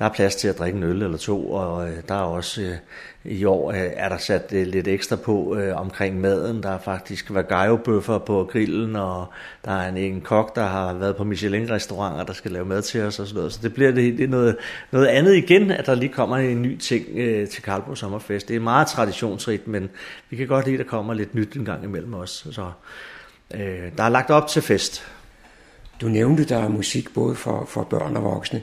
der 0.00 0.06
er 0.06 0.12
plads 0.12 0.36
til 0.36 0.48
at 0.48 0.58
drikke 0.58 0.76
en 0.76 0.82
øl 0.82 1.02
eller 1.02 1.18
to, 1.18 1.52
og 1.52 1.90
øh, 1.90 1.96
der 2.08 2.14
er 2.14 2.22
også 2.22 2.62
øh, 2.62 2.76
i 3.24 3.44
år 3.44 3.70
øh, 3.70 3.90
er 3.92 4.08
der 4.08 4.18
sat 4.18 4.52
øh, 4.52 4.66
lidt 4.66 4.88
ekstra 4.88 5.16
på 5.16 5.56
øh, 5.56 5.76
omkring 5.76 6.20
maden. 6.20 6.62
Der 6.62 6.70
er 6.70 6.78
faktisk 6.78 7.34
vagajobøffer 7.34 8.18
på 8.18 8.48
grillen, 8.52 8.96
og 8.96 9.26
der 9.64 9.70
er 9.70 9.88
en, 9.88 9.96
en 9.96 10.20
kok, 10.20 10.56
der 10.56 10.66
har 10.66 10.94
været 10.94 11.16
på 11.16 11.24
Michelin-restauranter, 11.24 12.24
der 12.24 12.32
skal 12.32 12.50
lave 12.50 12.64
mad 12.64 12.82
til 12.82 13.02
os 13.02 13.18
og 13.18 13.26
sådan 13.26 13.38
noget. 13.38 13.52
Så 13.52 13.58
det 13.62 13.74
bliver 13.74 13.90
det, 13.90 14.18
det 14.18 14.24
er 14.24 14.28
noget, 14.28 14.56
noget 14.90 15.06
andet 15.06 15.36
igen, 15.36 15.70
at 15.70 15.86
der 15.86 15.94
lige 15.94 16.12
kommer 16.12 16.36
en 16.36 16.62
ny 16.62 16.76
ting 16.76 17.06
øh, 17.14 17.48
til 17.48 17.62
Karlborg 17.62 17.98
Sommerfest. 17.98 18.48
Det 18.48 18.56
er 18.56 18.60
meget 18.60 18.88
traditionsrigt, 18.88 19.68
men 19.68 19.90
vi 20.30 20.36
kan 20.36 20.46
godt 20.46 20.66
lide, 20.66 20.78
at 20.78 20.84
der 20.84 20.90
kommer 20.90 21.14
lidt 21.14 21.34
nyt 21.34 21.56
en 21.56 21.64
gang 21.64 21.84
imellem 21.84 22.14
os. 22.14 22.46
Så 22.50 22.70
øh, 23.54 23.90
der 23.96 24.04
er 24.04 24.08
lagt 24.08 24.30
op 24.30 24.48
til 24.48 24.62
fest. 24.62 25.06
Du 26.00 26.08
nævnte, 26.08 26.44
der 26.44 26.58
er 26.58 26.68
musik 26.68 27.14
både 27.14 27.34
for, 27.34 27.64
for 27.68 27.82
børn 27.82 28.16
og 28.16 28.24
voksne. 28.24 28.62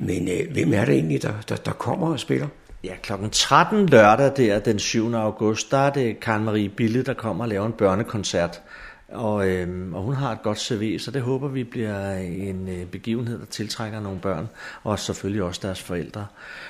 Men 0.00 0.28
øh, 0.28 0.52
hvem 0.52 0.72
er 0.72 0.84
det 0.84 0.94
egentlig, 0.94 1.22
der, 1.22 1.32
der, 1.48 1.56
der 1.56 1.72
kommer 1.72 2.12
og 2.12 2.20
spiller? 2.20 2.46
Ja, 2.84 2.94
klokken 3.02 3.30
13 3.30 3.86
lørdag 3.86 4.32
der 4.36 4.58
den 4.58 4.78
7. 4.78 5.14
august, 5.14 5.70
der 5.70 5.78
er 5.78 5.90
det 5.90 6.20
Karen 6.20 6.44
Marie 6.44 6.68
Bille, 6.68 7.02
der 7.02 7.14
kommer 7.14 7.44
og 7.44 7.48
laver 7.48 7.66
en 7.66 7.72
børnekoncert. 7.72 8.62
Og, 9.08 9.48
øh, 9.48 9.94
og 9.94 10.02
hun 10.02 10.14
har 10.14 10.32
et 10.32 10.42
godt 10.42 10.60
CV, 10.60 10.98
så 10.98 11.10
det 11.10 11.22
håber 11.22 11.48
vi 11.48 11.64
bliver 11.64 12.12
en 12.16 12.68
øh, 12.68 12.86
begivenhed, 12.86 13.38
der 13.38 13.44
tiltrækker 13.44 14.00
nogle 14.00 14.20
børn, 14.20 14.48
og 14.82 14.98
selvfølgelig 14.98 15.42
også 15.42 15.60
deres 15.62 15.82
forældre. 15.82 16.26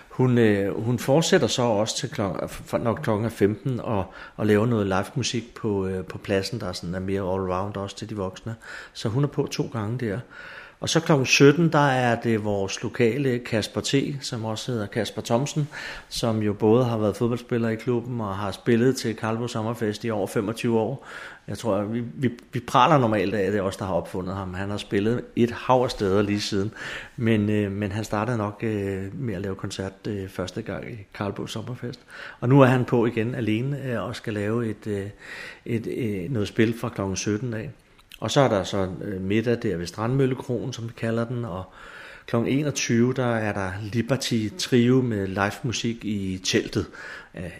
Hun, 0.09 0.39
øh, 0.39 0.85
hun 0.85 0.99
fortsætter 0.99 1.47
så 1.47 1.63
også 1.63 1.97
til 1.97 2.11
klok, 2.11 2.73
nok 2.81 3.01
klokken 3.03 3.31
15 3.31 3.81
og, 3.81 4.05
og 4.37 4.47
laver 4.47 4.67
noget 4.67 4.87
live 4.87 5.05
musik 5.15 5.55
på, 5.55 5.87
øh, 5.87 6.05
på 6.05 6.19
pladsen, 6.19 6.61
der 6.61 6.73
sådan 6.73 6.95
er 6.95 7.01
mere 7.01 7.21
all 7.21 7.53
round 7.53 7.77
også 7.77 7.97
til 7.97 8.11
de 8.11 8.17
voksne. 8.17 8.55
Så 8.93 9.09
hun 9.09 9.25
er 9.25 9.29
på 9.29 9.47
to 9.47 9.71
gange 9.73 9.99
der. 9.99 10.19
Og 10.81 10.89
så 10.89 11.01
kl. 11.01 11.13
17, 11.25 11.73
der 11.73 11.89
er 11.89 12.21
det 12.21 12.45
vores 12.45 12.83
lokale 12.83 13.39
Kasper 13.39 13.81
T., 13.81 13.95
som 14.21 14.45
også 14.45 14.73
hedder 14.73 14.87
Kasper 14.87 15.23
Thomsen, 15.23 15.69
som 16.09 16.43
jo 16.43 16.53
både 16.53 16.85
har 16.85 16.99
været 16.99 17.17
fodboldspiller 17.17 17.69
i 17.69 17.75
klubben 17.75 18.21
og 18.21 18.37
har 18.37 18.51
spillet 18.51 18.97
til 18.97 19.17
Karlbo 19.17 19.49
Sommerfest 19.49 20.05
i 20.05 20.11
over 20.11 20.27
25 20.27 20.79
år. 20.79 21.07
Jeg 21.49 21.59
tror, 21.59 21.83
vi, 21.83 22.05
vi, 22.15 22.31
vi 22.53 22.61
praler 22.61 22.99
normalt 22.99 23.35
af, 23.35 23.43
at 23.43 23.53
det 23.53 23.59
er 23.59 23.63
os, 23.63 23.77
der 23.77 23.85
har 23.85 23.95
opfundet 23.95 24.35
ham. 24.35 24.55
Han 24.55 24.71
har 24.71 24.77
spillet 24.77 25.25
et 25.37 25.51
hav 25.51 25.83
af 25.83 25.91
steder 25.91 26.23
lige 26.23 26.41
siden, 26.41 26.73
men, 27.17 27.51
øh, 27.51 27.73
men 27.73 27.93
han 27.93 28.05
startede 28.05 28.37
nok 28.37 28.61
øh, 28.63 29.21
med 29.21 29.35
at 29.35 29.41
lave 29.41 29.55
koncert 29.55 29.93
øh, 30.09 30.29
første 30.29 30.63
gang 30.63 30.91
i 30.91 30.97
Karlbo 31.15 31.47
Sommerfest. 31.47 32.01
Og 32.41 32.49
nu 32.49 32.61
er 32.61 32.67
han 32.67 32.85
på 32.85 33.07
igen 33.07 33.35
alene 33.35 33.83
øh, 33.85 34.03
og 34.03 34.17
skal 34.17 34.35
lave 34.35 34.71
et, 34.71 34.87
øh, 34.87 35.07
et, 35.65 35.87
øh, 35.87 36.31
noget 36.31 36.49
spil 36.49 36.79
fra 36.79 36.89
kl. 36.89 37.17
17 37.17 37.55
af. 37.55 37.71
Og 38.21 38.31
så 38.31 38.41
er 38.41 38.49
der 38.49 38.65
så 38.65 38.89
øh, 39.03 39.21
middag 39.21 39.59
der 39.63 39.77
ved 39.77 39.87
Strandmøllekronen, 39.87 40.73
som 40.73 40.89
vi 40.89 40.93
kalder 40.97 41.25
den, 41.25 41.45
og 41.45 41.65
kl. 42.27 42.37
21, 42.37 43.13
der 43.13 43.37
er 43.37 43.53
der 43.53 43.73
Liberty 43.83 44.49
Trio 44.59 45.03
med 45.03 45.27
live 45.27 45.53
musik 45.63 46.05
i 46.05 46.41
teltet. 46.45 46.87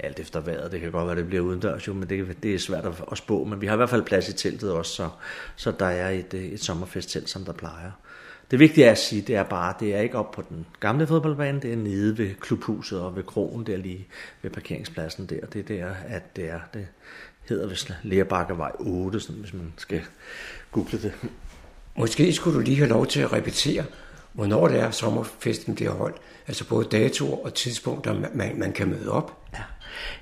Alt 0.01 0.21
efter 0.21 0.41
vejret, 0.41 0.73
det 0.73 0.81
kan 0.81 0.93
godt 0.93 1.07
være, 1.07 1.17
det 1.17 1.27
bliver 1.27 1.43
udendørs 1.43 1.89
jo, 1.89 1.95
men 1.95 2.09
det, 2.09 2.43
det 2.43 2.55
er 2.55 2.59
svært 2.59 2.87
at, 3.13 3.19
spå. 3.19 3.45
Men 3.45 3.61
vi 3.61 3.67
har 3.67 3.75
i 3.75 3.77
hvert 3.77 3.91
fald 3.91 4.03
plads 4.03 4.29
i 4.29 4.33
teltet 4.33 4.73
også, 4.73 4.93
så, 4.93 5.09
så 5.57 5.71
der 5.71 5.87
er 5.87 6.11
et, 6.11 6.35
øh, 6.35 6.45
et 6.45 6.65
sommerfesttelt, 6.65 7.31
som 7.31 7.45
der 7.45 7.53
plejer. 7.53 7.91
Det 8.51 8.59
vigtige 8.59 8.87
er 8.87 8.91
at 8.91 8.99
sige, 8.99 9.23
det 9.23 9.37
er 9.37 9.43
bare, 9.43 9.75
det 9.81 9.95
er 9.95 10.01
ikke 10.01 10.19
op 10.19 10.31
på 10.31 10.43
den 10.49 10.67
gamle 10.81 11.07
fodboldbane, 11.07 11.61
det 11.61 11.73
er 11.73 11.77
nede 11.77 12.19
ved 12.19 12.35
klubhuset 12.41 13.01
og 13.01 13.17
ved 13.17 13.23
krogen 13.23 13.67
der 13.67 13.77
lige 13.77 14.09
ved 14.43 14.51
parkeringspladsen 14.51 15.27
der. 15.27 15.47
Det 15.47 15.71
er 15.71 15.77
der, 15.77 15.95
at 16.09 16.37
det 16.37 16.51
er. 16.51 16.61
Det, 16.75 16.87
hedder 17.49 17.67
vist 17.67 17.93
Lærebakkevej 18.03 18.73
8, 18.79 19.21
sådan, 19.21 19.41
hvis 19.41 19.53
man 19.55 19.73
skal 19.77 20.01
google 20.73 20.99
det. 21.03 21.13
Måske 21.97 22.33
skulle 22.33 22.57
du 22.57 22.61
lige 22.61 22.77
have 22.77 22.89
lov 22.89 23.07
til 23.07 23.21
at 23.21 23.33
repetere, 23.33 23.85
hvornår 24.33 24.69
det 24.69 24.81
er, 24.81 24.91
sommerfesten 24.91 25.75
bliver 25.75 25.91
holdt. 25.91 26.17
Altså 26.47 26.69
både 26.69 26.85
datoer 26.85 27.45
og 27.45 27.55
tidspunkter, 27.55 28.15
man, 28.35 28.53
man 28.59 28.73
kan 28.73 28.89
møde 28.89 29.11
op. 29.11 29.39
Ja. 29.53 29.63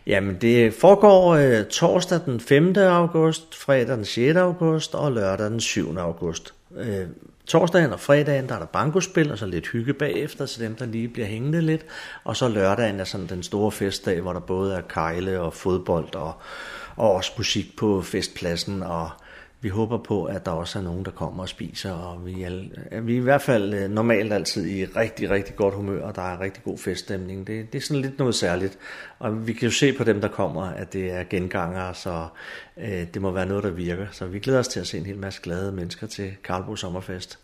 Jamen, 0.07 0.37
det 0.41 0.75
foregår 0.75 1.35
øh, 1.35 1.65
torsdag 1.65 2.21
den 2.27 2.41
5. 2.41 2.77
august, 2.77 3.55
fredag 3.55 3.97
den 3.97 4.05
6. 4.05 4.37
august 4.37 4.95
og 4.95 5.13
lørdag 5.13 5.47
den 5.47 5.61
7. 5.61 5.97
august. 5.97 6.55
Øh, 6.77 7.07
torsdagen 7.47 7.93
og 7.93 8.01
fredagen, 8.01 8.49
der 8.49 8.55
er 8.55 8.59
der 8.59 8.67
bankospil, 8.67 9.33
og 9.33 9.39
så 9.39 9.47
lidt 9.47 9.69
hygge 9.69 9.95
bagefter 9.95 10.47
til 10.47 10.61
dem, 10.61 10.75
der 10.77 10.87
lige 10.87 11.09
bliver 11.09 11.29
hængende 11.29 11.61
lidt. 11.61 11.87
Og 12.25 12.37
så 12.37 12.49
lørdagen 12.49 13.01
er 13.01 13.05
sådan 13.05 13.27
den 13.27 13.43
store 13.43 13.73
festdag, 13.73 14.21
hvor 14.21 14.33
der 14.33 14.41
både 14.41 14.75
er 14.75 14.81
kejle 14.81 15.41
og 15.41 15.55
fodbold 15.55 16.15
og 16.15 16.33
og 16.99 17.13
også 17.13 17.33
musik 17.37 17.77
på 17.77 18.03
festpladsen, 18.03 18.83
og 18.83 19.11
vi 19.61 19.69
håber 19.69 19.99
på, 19.99 20.25
at 20.25 20.47
der 20.47 20.51
også 20.51 20.79
er 20.79 20.83
nogen, 20.83 21.05
der 21.05 21.11
kommer 21.11 21.43
og 21.43 21.49
spiser, 21.49 21.93
og 21.93 22.27
vi 22.27 22.43
er, 22.43 23.01
vi 23.01 23.13
er 23.13 23.17
i 23.17 23.23
hvert 23.23 23.43
fald 23.43 23.75
øh, 23.75 23.91
normalt 23.91 24.33
altid 24.33 24.67
i 24.67 24.85
rigtig, 24.85 25.31
rigtig 25.31 25.57
godt 25.57 25.75
humør, 25.75 26.03
og 26.05 26.15
der 26.15 26.23
er 26.23 26.41
rigtig 26.41 26.65
god 26.65 26.79
feststemning. 26.79 27.47
Det, 27.47 27.73
det 27.73 27.79
er 27.79 27.83
sådan 27.83 28.03
lidt 28.03 28.19
noget 28.19 28.35
særligt, 28.35 28.79
og 29.19 29.47
vi 29.47 29.53
kan 29.53 29.69
jo 29.69 29.73
se 29.73 29.93
på 29.93 30.05
dem, 30.05 30.21
der 30.21 30.29
kommer, 30.29 30.63
at 30.63 30.93
det 30.93 31.13
er 31.13 31.25
gengangere, 31.31 31.95
så 31.95 32.27
øh, 32.77 33.07
det 33.15 33.23
må 33.23 33.31
være 33.31 33.47
noget, 33.47 33.65
der 33.65 33.71
virker. 33.71 34.07
Så 34.13 34.27
vi 34.27 34.39
glæder 34.39 34.59
os 34.59 34.69
til 34.69 34.81
at 34.81 34.87
se 34.87 34.99
en 34.99 35.07
hel 35.07 35.19
masse 35.19 35.41
glade 35.43 35.73
mennesker 35.73 36.07
til 36.07 36.33
Karlbo 36.45 36.77
Sommerfest. 36.77 37.39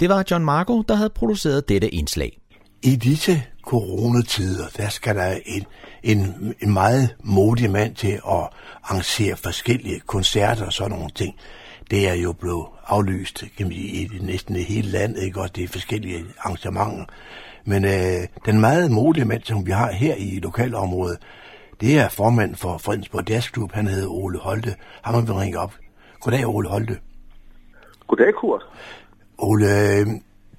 Det 0.00 0.08
var 0.08 0.24
John 0.30 0.44
Marco, 0.44 0.82
der 0.82 0.94
havde 0.94 1.10
produceret 1.10 1.68
dette 1.68 1.88
indslag. 1.88 2.40
I 2.82 2.96
disse 2.96 3.42
coronatider, 3.62 4.66
der 4.76 4.88
skal 4.88 5.16
der 5.16 5.38
en, 5.46 5.64
en, 6.02 6.54
en 6.60 6.72
meget 6.72 7.14
modig 7.22 7.70
mand 7.70 7.94
til 7.94 8.12
at 8.12 8.48
arrangere 8.82 9.36
forskellige 9.36 10.00
koncerter 10.00 10.66
og 10.66 10.72
sådan 10.72 10.90
nogle 10.90 11.10
ting. 11.14 11.34
Det 11.90 12.08
er 12.08 12.14
jo 12.14 12.32
blevet 12.32 12.66
aflyst 12.86 13.44
kan 13.56 13.66
man 13.66 13.72
sige, 13.72 14.04
i 14.04 14.18
næsten 14.20 14.54
det 14.54 14.64
hele 14.64 14.88
land, 14.88 15.18
ikke? 15.18 15.40
og 15.40 15.56
det 15.56 15.64
er 15.64 15.68
forskellige 15.68 16.24
arrangementer. 16.38 17.04
Men 17.64 17.84
øh, 17.84 18.26
den 18.46 18.60
meget 18.60 18.90
modige 18.90 19.24
mand, 19.24 19.42
som 19.42 19.66
vi 19.66 19.70
har 19.70 19.92
her 19.92 20.14
i 20.14 20.38
lokalområdet, 20.42 21.18
det 21.80 21.98
er 21.98 22.08
formand 22.08 22.54
for 22.54 22.78
Fredensborg 22.78 23.30
Jazz 23.30 23.52
Club, 23.52 23.72
han 23.72 23.86
hedder 23.86 24.08
Ole 24.08 24.38
Holte. 24.38 24.74
Ham 25.02 25.26
vil 25.26 25.34
ringe 25.34 25.58
op. 25.58 25.74
Goddag, 26.20 26.46
Ole 26.46 26.68
Holte. 26.68 26.98
Goddag, 28.06 28.34
Kurt. 28.34 28.62
Ole, 29.38 29.66
øh, 29.66 30.06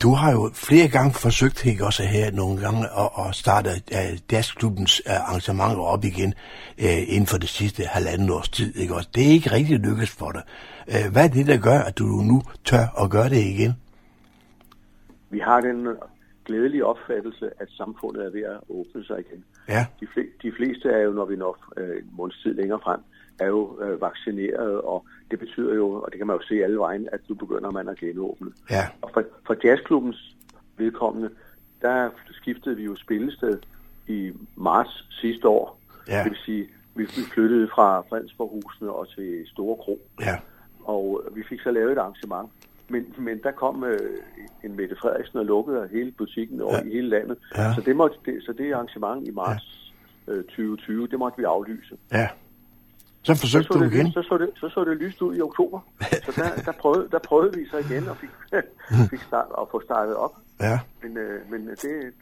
du 0.03 0.09
har 0.13 0.31
jo 0.31 0.49
flere 0.53 0.87
gange 0.87 1.13
forsøgt, 1.13 1.65
ikke 1.65 1.85
også 1.85 2.03
her 2.03 2.31
nogle 2.31 2.59
gange, 2.61 2.81
at, 3.01 3.09
at 3.27 3.35
starte 3.35 3.69
uh, 3.69 4.31
jazzklubbens 4.31 5.01
uh, 5.05 5.29
arrangementer 5.29 5.81
op 5.81 6.03
igen 6.03 6.33
uh, 6.77 7.13
inden 7.13 7.27
for 7.27 7.37
det 7.37 7.49
sidste 7.49 7.83
halvanden 7.83 8.29
års 8.29 8.49
tid. 8.49 8.75
Ikke 8.75 8.95
også? 8.95 9.09
Det 9.15 9.23
er 9.27 9.31
ikke 9.31 9.51
rigtig 9.51 9.77
lykkedes 9.77 10.11
for 10.11 10.31
dig. 10.31 10.43
Uh, 10.87 11.11
hvad 11.11 11.23
er 11.23 11.33
det, 11.37 11.47
der 11.47 11.57
gør, 11.57 11.79
at 11.79 11.97
du 11.97 12.03
nu 12.03 12.41
tør 12.65 13.03
at 13.03 13.09
gøre 13.09 13.29
det 13.29 13.43
igen? 13.55 13.73
Vi 15.29 15.39
har 15.39 15.61
den 15.61 15.87
glædelige 16.45 16.85
opfattelse, 16.85 17.45
at 17.59 17.67
samfundet 17.69 18.25
er 18.25 18.31
ved 18.31 18.43
at 18.43 18.59
åbne 18.69 19.03
sig 19.05 19.19
igen. 19.19 19.43
Ja. 19.67 19.85
De, 19.99 20.05
fl- 20.05 20.37
de 20.43 20.51
fleste 20.57 20.89
er 20.89 20.99
jo, 20.99 21.11
når 21.11 21.25
vi 21.25 21.35
når 21.35 21.57
uh, 21.77 21.83
en 21.83 22.09
måneds 22.17 22.41
tid 22.43 22.53
længere 22.53 22.79
frem, 22.83 22.99
er 23.39 23.47
jo 23.47 23.79
øh, 23.81 24.01
vaccineret, 24.01 24.81
og 24.81 25.05
det 25.31 25.39
betyder 25.39 25.75
jo, 25.75 25.91
og 25.91 26.07
det 26.11 26.17
kan 26.17 26.27
man 26.27 26.35
jo 26.35 26.41
se 26.41 26.63
alle 26.63 26.77
vejen, 26.79 27.09
at 27.11 27.19
nu 27.29 27.35
begynder 27.35 27.71
man 27.71 27.89
at 27.89 27.97
genåbne. 27.97 28.51
Ja. 28.69 28.87
Og 29.01 29.09
for, 29.13 29.23
for 29.47 29.55
jazzklubbens 29.63 30.35
vedkommende, 30.77 31.29
der 31.81 32.09
skiftede 32.31 32.75
vi 32.75 32.83
jo 32.83 32.95
spillested 32.95 33.59
i 34.07 34.31
marts 34.55 35.07
sidste 35.21 35.47
år. 35.47 35.79
Ja. 36.07 36.23
Det 36.23 36.31
vil 36.31 36.39
sige, 36.45 36.67
vi, 36.95 37.05
flyttede 37.33 37.67
fra 37.75 38.01
Fredensborghusene 38.09 38.91
og 38.91 39.07
til 39.15 39.43
Store 39.47 39.77
Kro. 39.77 39.99
Ja. 40.19 40.37
Og 40.83 41.23
vi 41.35 41.43
fik 41.49 41.59
så 41.61 41.71
lavet 41.71 41.91
et 41.91 41.97
arrangement. 41.97 42.49
Men, 42.89 43.13
men 43.17 43.39
der 43.43 43.51
kom 43.51 43.83
øh, 43.83 43.99
en 44.63 44.75
Mette 44.75 44.95
Frederiksen 44.95 45.39
og 45.39 45.45
lukkede 45.45 45.89
hele 45.91 46.11
butikken 46.11 46.61
over 46.61 46.75
Ja. 46.75 46.81
i 46.83 46.89
hele 46.91 47.09
landet. 47.09 47.37
Ja. 47.57 47.73
Så, 47.75 47.81
det 47.81 47.95
måtte, 47.95 48.17
det, 48.25 48.43
så 48.43 48.53
det 48.53 48.73
arrangement 48.73 49.27
i 49.27 49.31
marts 49.31 49.93
øh, 50.27 50.43
2020, 50.43 51.07
det 51.07 51.19
måtte 51.19 51.37
vi 51.37 51.43
aflyse. 51.43 51.97
Ja. 52.11 52.29
Så 53.23 53.35
forsøgte 53.35 53.67
så 53.67 53.73
du 53.79 53.83
det, 53.85 53.93
igen. 53.93 54.05
lyst- 54.05 54.13
Så 54.13 54.21
så, 54.29 54.37
det, 54.37 54.49
så 54.55 54.69
så 54.69 54.83
det 54.83 54.97
lyst 54.97 55.21
ud 55.21 55.35
i 55.37 55.41
oktober. 55.41 55.79
Så 56.25 56.31
der, 56.35 56.61
der, 56.65 56.71
prøvede, 56.71 57.07
der 57.11 57.19
prøvede 57.19 57.57
vi 57.57 57.65
så 57.71 57.77
igen 57.77 58.07
og 58.09 58.17
fik, 58.17 58.29
fik 59.13 59.21
start, 59.21 59.47
at 59.61 59.67
få 59.71 59.81
startet 59.85 60.15
op. 60.15 60.35
Ja. 60.61 60.79
Men, 61.03 61.17
øh, 61.17 61.51
men 61.51 61.67
det, 61.67 62.13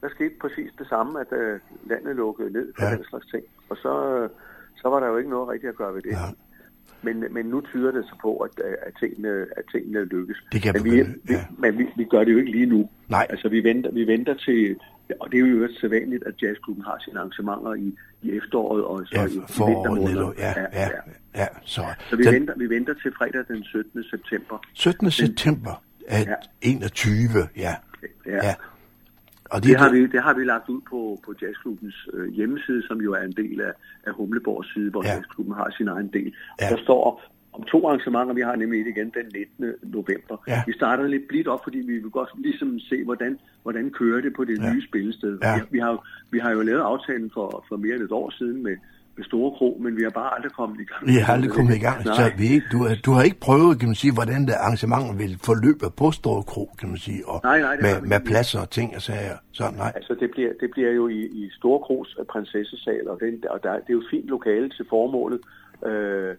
der 0.00 0.08
skete 0.08 0.34
præcis 0.40 0.70
det 0.78 0.86
samme, 0.88 1.20
at 1.20 1.32
øh, 1.32 1.60
landet 1.86 2.16
lukkede 2.16 2.52
ned 2.52 2.72
for 2.78 2.84
Ja. 2.84 2.94
den 2.96 3.04
slags 3.04 3.26
ting. 3.26 3.44
Og 3.70 3.76
så, 3.76 4.16
øh, 4.16 4.28
så 4.76 4.88
var 4.88 5.00
der 5.00 5.06
jo 5.06 5.16
ikke 5.16 5.30
noget 5.30 5.48
rigtigt 5.48 5.70
at 5.70 5.76
gøre 5.76 5.94
ved 5.94 6.02
det. 6.02 6.10
Ja. 6.10 6.26
Men, 7.02 7.24
men 7.30 7.46
nu 7.46 7.60
tyder 7.60 7.90
det 7.90 8.04
så 8.04 8.14
på, 8.22 8.36
at, 8.36 8.50
øh, 8.64 8.74
at, 8.86 8.92
tingene, 9.00 9.46
at 9.56 9.64
tingene 9.72 10.04
lykkes. 10.04 10.36
Det 10.52 10.62
kan 10.62 10.72
men 10.74 10.84
vi, 10.84 10.90
vi, 10.90 11.04
ja. 11.28 11.44
men 11.58 11.78
vi, 11.78 11.86
vi 11.96 12.04
gør 12.04 12.24
det 12.24 12.32
jo 12.32 12.38
ikke 12.38 12.50
lige 12.50 12.66
nu. 12.66 12.88
Nej. 13.08 13.26
Altså 13.30 13.48
vi 13.48 13.64
venter, 13.64 13.90
vi 13.92 14.06
venter 14.06 14.34
til, 14.34 14.76
og 15.20 15.30
det 15.32 15.36
er 15.36 15.40
jo 15.40 15.46
øvrigt 15.46 15.80
sædvanligt, 15.80 16.24
at 16.24 16.42
jazzklubben 16.42 16.84
har 16.84 16.98
sine 17.04 17.18
arrangementer 17.20 17.74
i, 17.74 17.96
i 18.22 18.36
efteråret 18.36 18.84
og 18.84 19.02
så 19.06 19.12
Ja, 19.14 19.26
i, 19.26 19.28
i 19.28 19.40
foråret, 19.48 19.68
vintermånederne. 19.76 20.08
Nilo. 20.14 20.32
ja, 20.38 20.54
ja, 20.72 20.88
ja, 21.34 21.46
så. 21.64 21.82
Så 22.10 22.16
vi, 22.16 22.22
Den 22.22 22.32
venter, 22.34 22.54
vi 22.56 22.68
venter 22.68 22.94
til 23.02 23.12
fredag 23.18 23.44
den 23.48 23.64
17. 23.64 24.04
september. 24.04 24.58
17. 24.74 25.10
september 25.10 25.82
af 26.08 26.24
Ja. 26.26 26.34
21, 26.62 27.48
ja. 27.56 27.74
Ja. 28.26 28.46
ja. 28.46 28.54
Og 29.50 29.64
Det 29.64 29.76
har, 29.76 29.90
vi, 29.92 30.06
det 30.06 30.22
har 30.22 30.34
vi 30.34 30.44
lagt 30.44 30.68
ud 30.68 30.80
på, 30.90 31.20
på 31.24 31.34
jazzklubbens 31.42 32.08
øh, 32.14 32.32
hjemmeside, 32.32 32.86
som 32.86 33.00
jo 33.00 33.12
er 33.12 33.22
en 33.22 33.32
del 33.32 33.60
af, 33.60 33.72
af 34.06 34.12
Humleborgs 34.14 34.72
side, 34.74 34.90
hvor 34.90 35.02
Ja. 35.04 35.08
ja. 35.08 35.14
jazzklubben 35.14 35.54
har 35.54 35.70
sin 35.76 35.88
egen 35.88 36.08
del. 36.12 36.34
Ja. 36.60 36.64
Ja. 36.66 36.70
Der 36.76 36.82
står 36.82 37.22
om 37.52 37.62
to 37.62 37.86
arrangementer, 37.88 38.34
vi 38.34 38.40
har 38.40 38.56
nemlig 38.56 38.80
et 38.80 38.86
igen 38.86 39.10
den 39.18 39.26
19. 39.60 39.74
november. 39.82 40.36
Ja. 40.48 40.62
Vi 40.66 40.72
starter 40.72 41.06
lidt 41.06 41.28
blidt 41.28 41.48
op, 41.48 41.60
fordi 41.64 41.78
vi 41.78 41.92
vil 41.98 42.10
godt 42.10 42.30
ligesom 42.38 42.78
se, 42.80 43.04
hvordan, 43.04 43.38
hvordan 43.62 43.90
kører 43.90 44.20
det 44.20 44.32
på 44.36 44.44
det 44.44 44.58
Ja. 44.62 44.72
nye 44.72 44.82
spillested. 44.88 45.38
Ja. 45.42 45.54
Vi, 45.56 45.60
vi, 45.70 45.78
har, 45.78 46.06
vi 46.30 46.38
har 46.38 46.50
jo 46.50 46.60
lavet 46.60 46.80
aftalen 46.80 47.30
for, 47.34 47.64
for 47.68 47.76
mere 47.76 47.94
end 47.94 48.02
et 48.02 48.12
år 48.12 48.30
siden 48.30 48.62
med, 48.62 48.76
med 49.16 49.24
Store 49.24 49.50
Kro, 49.56 49.78
men 49.80 49.96
vi 49.96 50.02
har 50.02 50.10
bare 50.10 50.34
aldrig 50.36 50.52
kommet 50.52 50.80
i 50.80 50.84
gang. 50.84 51.06
Vi 51.06 51.12
har 51.14 51.32
aldrig 51.34 51.50
kommet 51.52 51.74
i 51.76 51.78
gang, 51.78 52.04
Nej. 52.04 52.14
så 52.14 52.22
vi, 52.38 52.48
du, 52.72 52.78
du 53.06 53.10
har 53.12 53.22
ikke 53.22 53.40
prøvet, 53.40 53.78
kan 53.78 53.88
man 53.88 53.94
sige, 53.94 54.12
hvordan 54.14 54.40
det 54.46 54.52
arrangement 54.64 55.18
vil 55.18 55.38
forløbe 55.44 55.86
på 55.96 56.10
Store 56.10 56.42
Kro, 56.42 56.64
kan 56.80 56.88
man 56.88 56.98
sige, 56.98 57.20
og 57.28 57.40
Nej, 57.44 57.60
nej, 57.60 57.74
det 57.76 57.82
med, 57.82 57.94
med 58.10 58.16
ikke. 58.16 58.26
pladser 58.30 58.60
og 58.60 58.70
ting 58.70 58.88
og 58.96 59.02
sager. 59.02 59.36
Så 59.52 59.64
nej. 59.76 59.92
Altså, 59.94 60.14
det 60.20 60.30
bliver, 60.30 60.50
det 60.60 60.68
bliver 60.74 60.90
jo 60.90 61.08
i, 61.08 61.20
i 61.40 61.50
Store 61.58 61.80
Kros 61.86 62.16
øh, 62.20 62.24
prinsessesal, 62.26 63.08
og, 63.08 63.16
den, 63.20 63.34
og 63.50 63.58
der, 63.62 63.72
det 63.72 63.88
er 63.88 63.92
jo 63.98 63.98
et 64.00 64.06
fint 64.10 64.26
lokale 64.26 64.68
til 64.76 64.84
formålet. 64.90 65.40
Øh, 65.86 66.34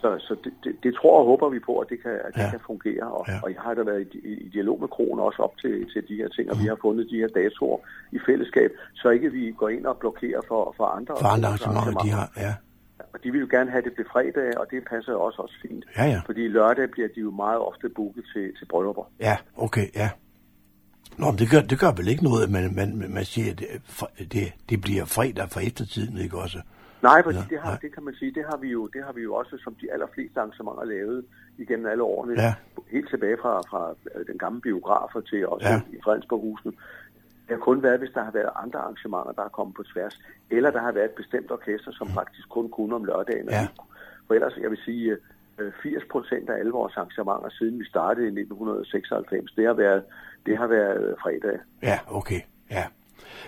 så 0.00 0.08
så 0.26 0.36
det, 0.44 0.52
det, 0.64 0.72
det 0.82 0.94
tror 0.94 1.18
og 1.18 1.24
håber 1.24 1.48
vi 1.48 1.58
på, 1.68 1.78
at 1.78 1.88
det 1.88 1.98
kan, 2.02 2.10
at 2.26 2.34
det 2.34 2.40
Ja. 2.40 2.50
kan 2.50 2.60
fungere. 2.66 3.06
Og, 3.18 3.24
Ja. 3.28 3.38
og 3.42 3.48
jeg 3.54 3.60
har 3.66 3.74
da 3.74 3.82
været 3.82 4.08
i, 4.14 4.18
i, 4.44 4.48
dialog 4.48 4.80
med 4.80 4.88
kronen 4.88 5.20
også 5.28 5.42
op 5.42 5.54
til, 5.62 5.74
til 5.92 6.02
de 6.08 6.14
her 6.20 6.28
ting, 6.28 6.50
og 6.52 6.56
vi 6.62 6.66
har 6.66 6.78
fundet 6.82 7.06
de 7.10 7.16
her 7.22 7.28
datoer 7.28 7.78
i 8.12 8.18
fællesskab, 8.26 8.70
så 8.94 9.08
ikke 9.08 9.30
vi 9.32 9.42
går 9.60 9.68
ind 9.68 9.86
og 9.86 9.96
blokerer 9.98 10.40
for, 10.48 10.74
for 10.76 10.84
andre 10.84 11.14
For 11.20 11.28
andre 11.36 11.48
arrangementer, 11.48 12.02
de 12.04 12.10
har, 12.10 12.26
ja. 12.36 12.54
og 13.14 13.18
de 13.24 13.30
vil 13.32 13.40
jo 13.40 13.48
gerne 13.50 13.70
have 13.70 13.82
det 13.82 13.92
til 13.98 14.04
fredag, 14.12 14.58
og 14.60 14.66
det 14.70 14.84
passer 14.90 15.12
også 15.14 15.38
også 15.42 15.54
fint. 15.62 15.84
Ja, 15.98 16.04
ja. 16.04 16.20
Fordi 16.26 16.48
lørdag 16.48 16.90
bliver 16.90 17.08
de 17.14 17.20
jo 17.20 17.30
meget 17.30 17.58
ofte 17.58 17.88
booket 17.88 18.24
til, 18.34 18.52
til 18.58 18.64
bryllupper. 18.70 19.04
Ja, 19.20 19.36
okay, 19.56 19.86
ja. 19.94 20.10
Nå, 21.18 21.26
men 21.30 21.38
det 21.38 21.50
gør, 21.50 21.60
det 21.60 21.78
gør 21.78 21.92
vel 21.96 22.08
ikke 22.08 22.24
noget, 22.24 22.42
at 22.44 22.50
man, 22.50 22.74
man, 22.74 23.04
man 23.08 23.24
siger, 23.24 23.50
at 23.52 23.58
det, 23.58 24.32
det, 24.32 24.52
det 24.70 24.80
bliver 24.80 25.04
fredag 25.04 25.48
for 25.50 25.60
eftertiden, 25.60 26.18
ikke 26.18 26.36
også? 26.38 26.58
Nej, 27.08 27.18
fordi 27.26 27.38
Ja, 27.38 27.44
det, 27.52 27.58
har, 27.64 27.70
nej. 27.70 27.78
det 27.84 27.90
kan 27.94 28.02
man 28.08 28.14
sige, 28.20 28.30
det 28.38 28.44
har, 28.50 28.56
vi 28.64 28.68
jo, 28.76 28.82
det 28.94 29.00
har 29.06 29.12
vi 29.12 29.22
jo 29.28 29.34
også, 29.40 29.54
som 29.64 29.72
de 29.80 29.92
allerfleste 29.94 30.40
arrangementer 30.40 30.84
lavet 30.84 31.24
igennem 31.58 31.86
alle 31.92 32.02
årene. 32.02 32.32
Ja. 32.42 32.54
Helt 32.94 33.08
tilbage 33.10 33.36
fra, 33.42 33.52
fra 33.70 33.82
øh, 34.14 34.26
den 34.30 34.38
gamle 34.44 34.60
biografer 34.60 35.20
til 35.20 35.48
også 35.48 35.68
Ja. 35.68 35.80
i 35.96 35.98
Fredensborghusene. 36.04 36.72
Det 37.46 37.52
har 37.56 37.62
kun 37.70 37.82
været, 37.82 37.98
hvis 37.98 38.10
der 38.14 38.22
har 38.24 38.30
været 38.40 38.50
andre 38.64 38.78
arrangementer, 38.84 39.32
der 39.32 39.44
er 39.44 39.48
kommet 39.58 39.74
på 39.76 39.82
tværs. 39.92 40.14
Eller 40.50 40.70
der 40.70 40.80
har 40.86 40.92
været 40.92 41.04
et 41.12 41.16
bestemt 41.22 41.50
orkester, 41.50 41.92
som 41.92 42.08
faktisk 42.08 42.48
kun 42.48 42.68
kunne 42.70 42.94
om 42.94 43.04
lørdagen. 43.04 43.46
Mm. 43.46 43.50
Ja. 43.58 43.66
For 44.26 44.34
ellers, 44.34 44.56
jeg 44.62 44.70
vil 44.70 44.78
sige, 44.84 45.16
øh, 45.58 45.72
80 45.82 46.02
procent 46.12 46.50
af 46.50 46.58
alle 46.58 46.72
vores 46.72 46.96
arrangementer, 46.96 47.48
siden 47.58 47.78
vi 47.80 47.84
startede 47.84 48.26
i 48.26 48.30
1996, 48.30 49.52
det 49.56 49.66
har 49.66 49.72
været, 49.74 50.02
det 50.46 50.58
har 50.58 50.66
været 50.66 51.02
øh, 51.08 51.14
fredag. 51.22 51.58
Ja, 51.82 51.98
okay, 52.18 52.40
ja. 52.70 52.84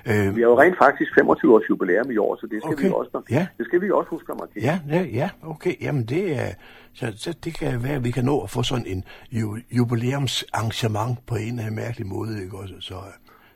Øh, 0.07 0.37
Vi 0.37 0.41
har 0.41 0.49
jo 0.49 0.61
rent 0.61 0.79
faktisk 0.79 1.11
25 1.15 1.55
års 1.55 1.63
jubilæum 1.71 2.11
i 2.11 2.17
år, 2.17 2.37
så 2.41 2.47
det 2.47 2.63
skal 2.63 2.73
Okay. 2.75 2.85
vi 2.87 2.91
også, 2.93 3.23
Ja. 3.31 3.47
det 3.59 3.67
skal 3.67 3.81
vi 3.81 3.91
også 3.91 4.11
huske 4.11 4.33
at 4.33 4.39
markere. 4.39 4.63
Ja, 4.65 4.81
ja, 4.97 5.03
ja, 5.03 5.31
okay. 5.43 5.75
Jamen 5.81 6.05
det 6.05 6.39
er, 6.41 6.51
så, 6.95 7.13
så 7.17 7.35
det 7.45 7.55
kan 7.59 7.83
være, 7.83 7.95
at 7.95 8.05
vi 8.05 8.11
kan 8.11 8.25
nå 8.25 8.41
at 8.41 8.51
få 8.51 8.63
sådan 8.63 8.87
en 8.87 9.05
ju, 9.31 9.59
jubilæumsarrangement 9.71 11.27
på 11.27 11.35
en 11.35 11.49
eller 11.49 11.63
anden 11.63 11.77
mærkelig 11.77 12.07
måde, 12.07 12.43
ikke 12.43 12.57
også? 12.59 12.75
Så, 12.81 12.95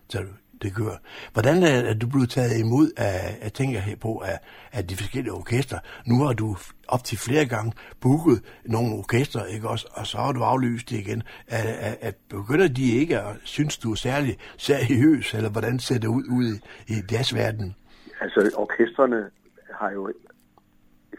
så 0.08 0.18
det 0.62 0.74
gør. 0.74 0.96
Hvordan 1.32 1.62
er, 1.62 1.94
du 1.94 2.06
blevet 2.08 2.30
taget 2.30 2.58
imod 2.58 2.90
af, 2.96 3.38
jeg 3.42 3.52
tænker 3.52 3.80
her 3.80 3.96
på, 3.96 4.22
af, 4.24 4.38
af 4.72 4.86
de 4.86 4.96
forskellige 4.96 5.32
orkester? 5.32 5.78
Nu 6.06 6.24
har 6.24 6.32
du 6.32 6.56
op 6.88 7.04
til 7.04 7.18
flere 7.18 7.46
gange 7.46 7.72
booket 8.00 8.42
nogle 8.64 8.94
orkester, 8.94 9.44
ikke 9.44 9.68
også? 9.68 9.88
Og 9.92 10.06
så 10.06 10.18
har 10.18 10.32
du 10.32 10.42
aflyst 10.42 10.90
det 10.90 10.96
igen. 10.96 11.22
At, 11.48 11.66
at, 11.66 11.98
at 12.00 12.14
begynder 12.28 12.68
de 12.68 12.92
ikke 12.92 13.20
at 13.20 13.36
synes, 13.44 13.78
du 13.78 13.90
er 13.90 13.94
særlig 13.94 14.38
seriøs, 14.56 15.34
eller 15.34 15.50
hvordan 15.50 15.78
ser 15.78 15.98
det 15.98 16.08
ud 16.08 16.24
ude 16.30 16.48
i, 16.88 16.92
i 16.92 16.94
jazzverdenen? 17.12 17.74
Altså, 18.20 18.50
orkestrene 18.56 19.30
har 19.74 19.90
jo 19.90 20.12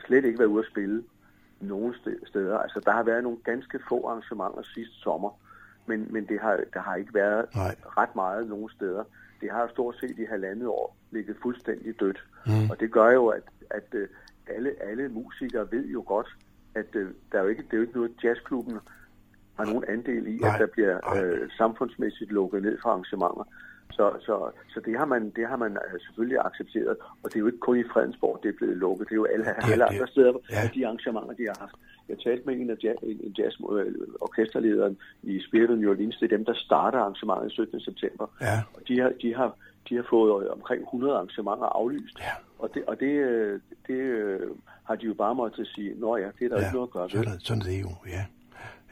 slet 0.05 0.25
ikke 0.25 0.39
været 0.39 0.50
ude 0.50 0.63
at 0.63 0.71
spille 0.71 1.03
nogen 1.60 1.93
st- 1.93 2.27
steder. 2.27 2.57
Altså, 2.57 2.79
der 2.86 2.91
har 2.91 3.03
været 3.03 3.24
nogle 3.24 3.38
ganske 3.45 3.79
få 3.89 4.07
arrangementer 4.07 4.62
sidste 4.74 4.95
sommer, 4.95 5.29
men, 5.86 6.07
men 6.13 6.27
det 6.27 6.39
har, 6.41 6.60
der 6.74 6.81
har 6.81 6.95
ikke 6.95 7.13
været 7.13 7.45
Nej. 7.55 7.75
ret 7.98 8.15
meget 8.15 8.48
nogen 8.48 8.69
steder. 8.69 9.03
Det 9.41 9.51
har 9.51 9.67
stort 9.67 9.95
set 10.00 10.19
i 10.19 10.25
halvandet 10.25 10.67
år 10.67 10.98
ligget 11.12 11.38
fuldstændig 11.41 12.00
dødt. 12.00 12.25
Mm. 12.45 12.69
Og 12.69 12.79
det 12.79 12.91
gør 12.91 13.12
jo, 13.12 13.27
at, 13.27 13.43
at 13.69 13.88
øh, 13.93 14.07
alle, 14.48 14.71
alle 14.81 15.10
musikere 15.10 15.67
ved 15.71 15.86
jo 15.88 16.03
godt, 16.07 16.27
at 16.75 16.95
øh, 16.95 17.10
der 17.31 17.38
er 17.38 17.43
jo 17.43 17.50
ikke, 17.50 17.63
det 17.63 17.74
er 17.74 17.77
jo 17.77 17.81
ikke 17.81 17.95
noget, 17.95 18.12
jazzklubben 18.24 18.79
har 19.58 19.65
nogen 19.65 19.84
andel 19.88 20.27
i, 20.27 20.38
Nej. 20.38 20.54
at 20.54 20.60
der 20.60 20.67
bliver 20.67 21.15
øh, 21.17 21.49
samfundsmæssigt 21.58 22.32
lukket 22.32 22.62
ned 22.62 22.77
for 22.82 22.89
arrangementer. 22.89 23.43
Så, 23.91 24.06
så, 24.25 24.51
så 24.73 24.80
det 24.86 24.97
har 24.97 25.06
man, 25.06 25.30
det 25.30 25.47
har 25.47 25.56
man 25.58 25.71
øh, 25.71 25.99
selvfølgelig 26.06 26.38
accepteret, 26.45 26.97
og 27.23 27.30
det 27.30 27.36
er 27.36 27.39
jo 27.39 27.45
ikke 27.45 27.58
kun 27.67 27.80
i 27.80 27.84
Fredensborg, 27.93 28.39
det 28.43 28.49
er 28.49 28.58
blevet 28.58 28.77
lukket. 28.77 29.08
Det 29.10 29.13
er 29.13 29.21
jo 29.23 29.25
alle, 29.34 29.45
er 29.45 29.54
alle 29.71 29.86
det. 29.86 29.91
andre 29.93 30.08
steder, 30.08 30.34
Ja. 30.51 30.62
ja. 30.62 30.69
de 30.75 30.86
arrangementer, 30.88 31.34
de 31.34 31.43
har 31.51 31.58
haft. 31.60 31.75
Jeg 32.10 32.17
talte 32.19 32.43
med 32.45 32.56
en 32.56 32.69
af 32.69 32.75
jazz, 32.84 32.97
en, 33.04 33.36
jazz 33.39 33.56
øh, 33.71 33.93
orkesterlederen 34.21 34.97
i 35.23 35.41
Spirit 35.47 35.80
New 35.80 35.89
Orleans. 35.91 36.17
Det 36.17 36.32
er 36.32 36.38
dem, 36.38 36.45
der 36.45 36.54
starter 36.54 36.99
arrangementet 36.99 37.43
den 37.43 37.49
17. 37.51 37.80
september. 37.80 38.25
Ja. 38.41 38.58
Og 38.73 38.82
de 38.88 38.99
har, 39.01 39.12
de 39.21 39.36
har, 39.36 39.56
de 39.89 39.95
har 39.95 40.06
fået 40.10 40.43
øh, 40.45 40.51
omkring 40.51 40.82
100 40.82 41.13
arrangementer 41.13 41.65
aflyst. 41.65 42.19
Ja. 42.19 42.34
Og 42.60 42.69
det, 42.73 42.84
og 42.86 42.99
det, 42.99 43.12
det 43.88 43.93
øh, 43.93 44.39
har 44.84 44.95
de 44.95 45.06
jo 45.06 45.13
bare 45.13 45.36
måttet 45.36 45.67
sige, 45.67 45.93
nå 45.99 46.17
ja, 46.17 46.30
det 46.39 46.45
er 46.45 46.49
der 46.49 46.58
ja, 46.60 46.62
ikke 46.65 46.75
noget 46.75 46.88
at 46.88 46.93
gøre 46.93 47.04
er- 47.04 47.39
sådan 47.39 47.62
er 47.62 47.65
det 47.65 47.82
jo, 47.82 47.89
ja. 48.08 48.25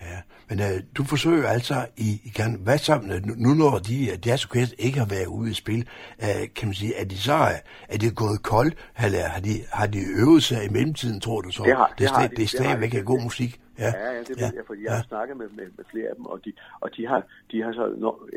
Ja. 0.02 0.18
Men 0.50 0.60
øh, 0.60 0.84
du 0.98 1.04
forsøger 1.04 1.48
altså 1.48 1.76
i, 1.98 2.22
i 2.26 2.30
kan, 2.36 2.60
hvad 2.64 2.78
så, 2.78 3.22
nu, 3.38 3.54
når 3.54 3.78
de 3.78 4.10
øh, 4.12 4.28
jazzorkester 4.28 4.76
ikke 4.80 5.00
har 5.00 5.06
været 5.06 5.26
ude 5.28 5.52
i 5.52 5.54
spil, 5.54 5.88
øh, 6.24 6.48
kan 6.56 6.68
man 6.68 6.74
sige, 6.74 6.96
er 6.96 7.06
de 7.06 7.18
så 7.18 7.34
øh, 7.34 7.60
er 7.90 7.98
det 7.98 8.16
gået 8.16 8.44
koldt, 8.44 8.76
eller 9.04 9.20
har 9.30 9.42
de, 9.42 9.54
har 9.72 9.88
de 9.88 10.00
øvet 10.22 10.44
sig 10.44 10.66
i 10.66 10.70
mellemtiden, 10.70 11.20
tror 11.22 11.42
du 11.42 11.52
så? 11.52 11.64
Det 11.64 11.76
har- 11.76 11.94
det, 11.98 12.06
er 12.06 12.08
det 12.08 12.10
har 12.18 12.22
det 12.28 12.32
er 12.32 12.36
Det 12.36 12.40
har 12.40 12.64
stadigvæk 12.64 12.94
er 12.96 13.04
god 13.04 13.22
musik. 13.24 13.62
Ja, 13.80 13.86
Ja, 13.86 14.12
ja, 14.12 14.20
det 14.20 14.30
ved 14.30 14.36
ja, 14.38 14.44
jeg, 14.44 14.64
fordi 14.68 14.82
jeg 14.84 14.90
ja. 14.90 14.96
har 14.96 15.04
snakket 15.04 15.38
med, 15.38 15.48
med, 15.50 15.66
med 15.78 15.86
flere 15.92 16.08
af 16.10 16.16
dem, 16.16 16.26
og 16.26 16.40
de, 16.46 16.54
og 16.80 16.90
de 16.98 17.08
har, 17.08 17.24
de 17.52 17.62
har 17.62 17.74
så 17.74 17.94
nå, 17.98 18.28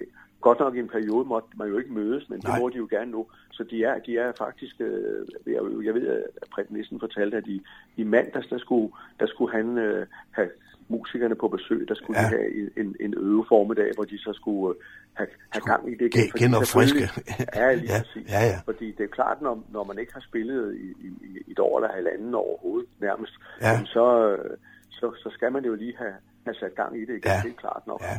godt 0.41 0.59
nok 0.59 0.77
i 0.77 0.79
en 0.79 0.89
periode 0.89 1.25
måtte 1.29 1.49
man 1.57 1.69
jo 1.69 1.79
ikke 1.79 1.93
mødes, 1.93 2.29
men 2.29 2.41
Nej. 2.45 2.53
det 2.55 2.63
må 2.63 2.69
de 2.69 2.77
jo 2.77 2.87
gerne 2.91 3.11
nu. 3.11 3.27
Så 3.53 3.65
de 3.71 3.85
er, 3.85 3.99
de 4.07 4.19
er 4.19 4.33
faktisk, 4.39 4.75
øh, 4.81 5.27
jeg, 5.47 5.61
jeg 5.85 5.95
ved, 5.95 6.09
at 6.09 6.49
Preben 6.55 6.77
Nissen 6.77 7.01
fortalte, 7.01 7.37
at 7.37 7.47
i, 7.47 7.63
i 7.97 8.03
mandags, 8.05 8.47
der 8.47 8.59
skulle, 8.59 8.93
der 9.21 9.27
skulle 9.27 9.53
han 9.57 9.79
øh, 9.79 10.07
have 10.31 10.49
musikerne 10.97 11.35
på 11.43 11.47
besøg, 11.57 11.81
der 11.91 11.95
skulle 12.01 12.21
Ja. 12.21 12.25
de 12.27 12.31
have 12.37 12.49
en, 12.81 12.89
en, 13.05 13.13
øveformiddag, 13.29 13.91
hvor 13.97 14.05
de 14.13 14.19
så 14.27 14.33
skulle 14.41 14.69
øh, 14.79 14.81
have, 15.19 15.29
have 15.55 15.65
gang 15.73 15.83
i 15.93 15.95
det 16.03 16.09
gen- 16.15 16.31
Fordi 16.31 16.45
genopfriske. 16.45 16.99
selvfølgelig- 16.99 17.57
Ja, 17.61 17.75
lige 17.75 17.93
Ja, 17.95 17.99
præcis. 18.03 18.27
ja, 18.35 18.41
ja. 18.53 18.59
Fordi 18.69 18.87
det 18.99 19.05
er 19.09 19.13
klart, 19.19 19.39
når, 19.47 19.55
når 19.77 19.85
man 19.91 19.97
ikke 20.03 20.13
har 20.19 20.25
spillet 20.31 20.63
i, 20.85 20.89
i, 21.07 21.09
i 21.31 21.51
et 21.53 21.59
år 21.59 21.75
eller 21.79 21.91
halvanden 21.99 22.35
overhovedet 22.35 22.89
nærmest, 23.01 23.33
Ja. 23.67 23.75
så, 23.95 24.05
øh, 24.31 24.51
så, 24.99 25.07
så 25.23 25.29
skal 25.37 25.53
man 25.53 25.65
jo 25.65 25.75
lige 25.75 25.95
have, 26.03 26.15
have 26.47 26.55
sat 26.55 26.75
gang 26.81 26.97
i 26.97 27.01
det 27.01 27.15
igen. 27.21 27.23
Ja. 27.35 27.41
Det 27.45 27.51
er 27.57 27.61
klart 27.65 27.83
nok. 27.87 28.03
Ja. 28.11 28.17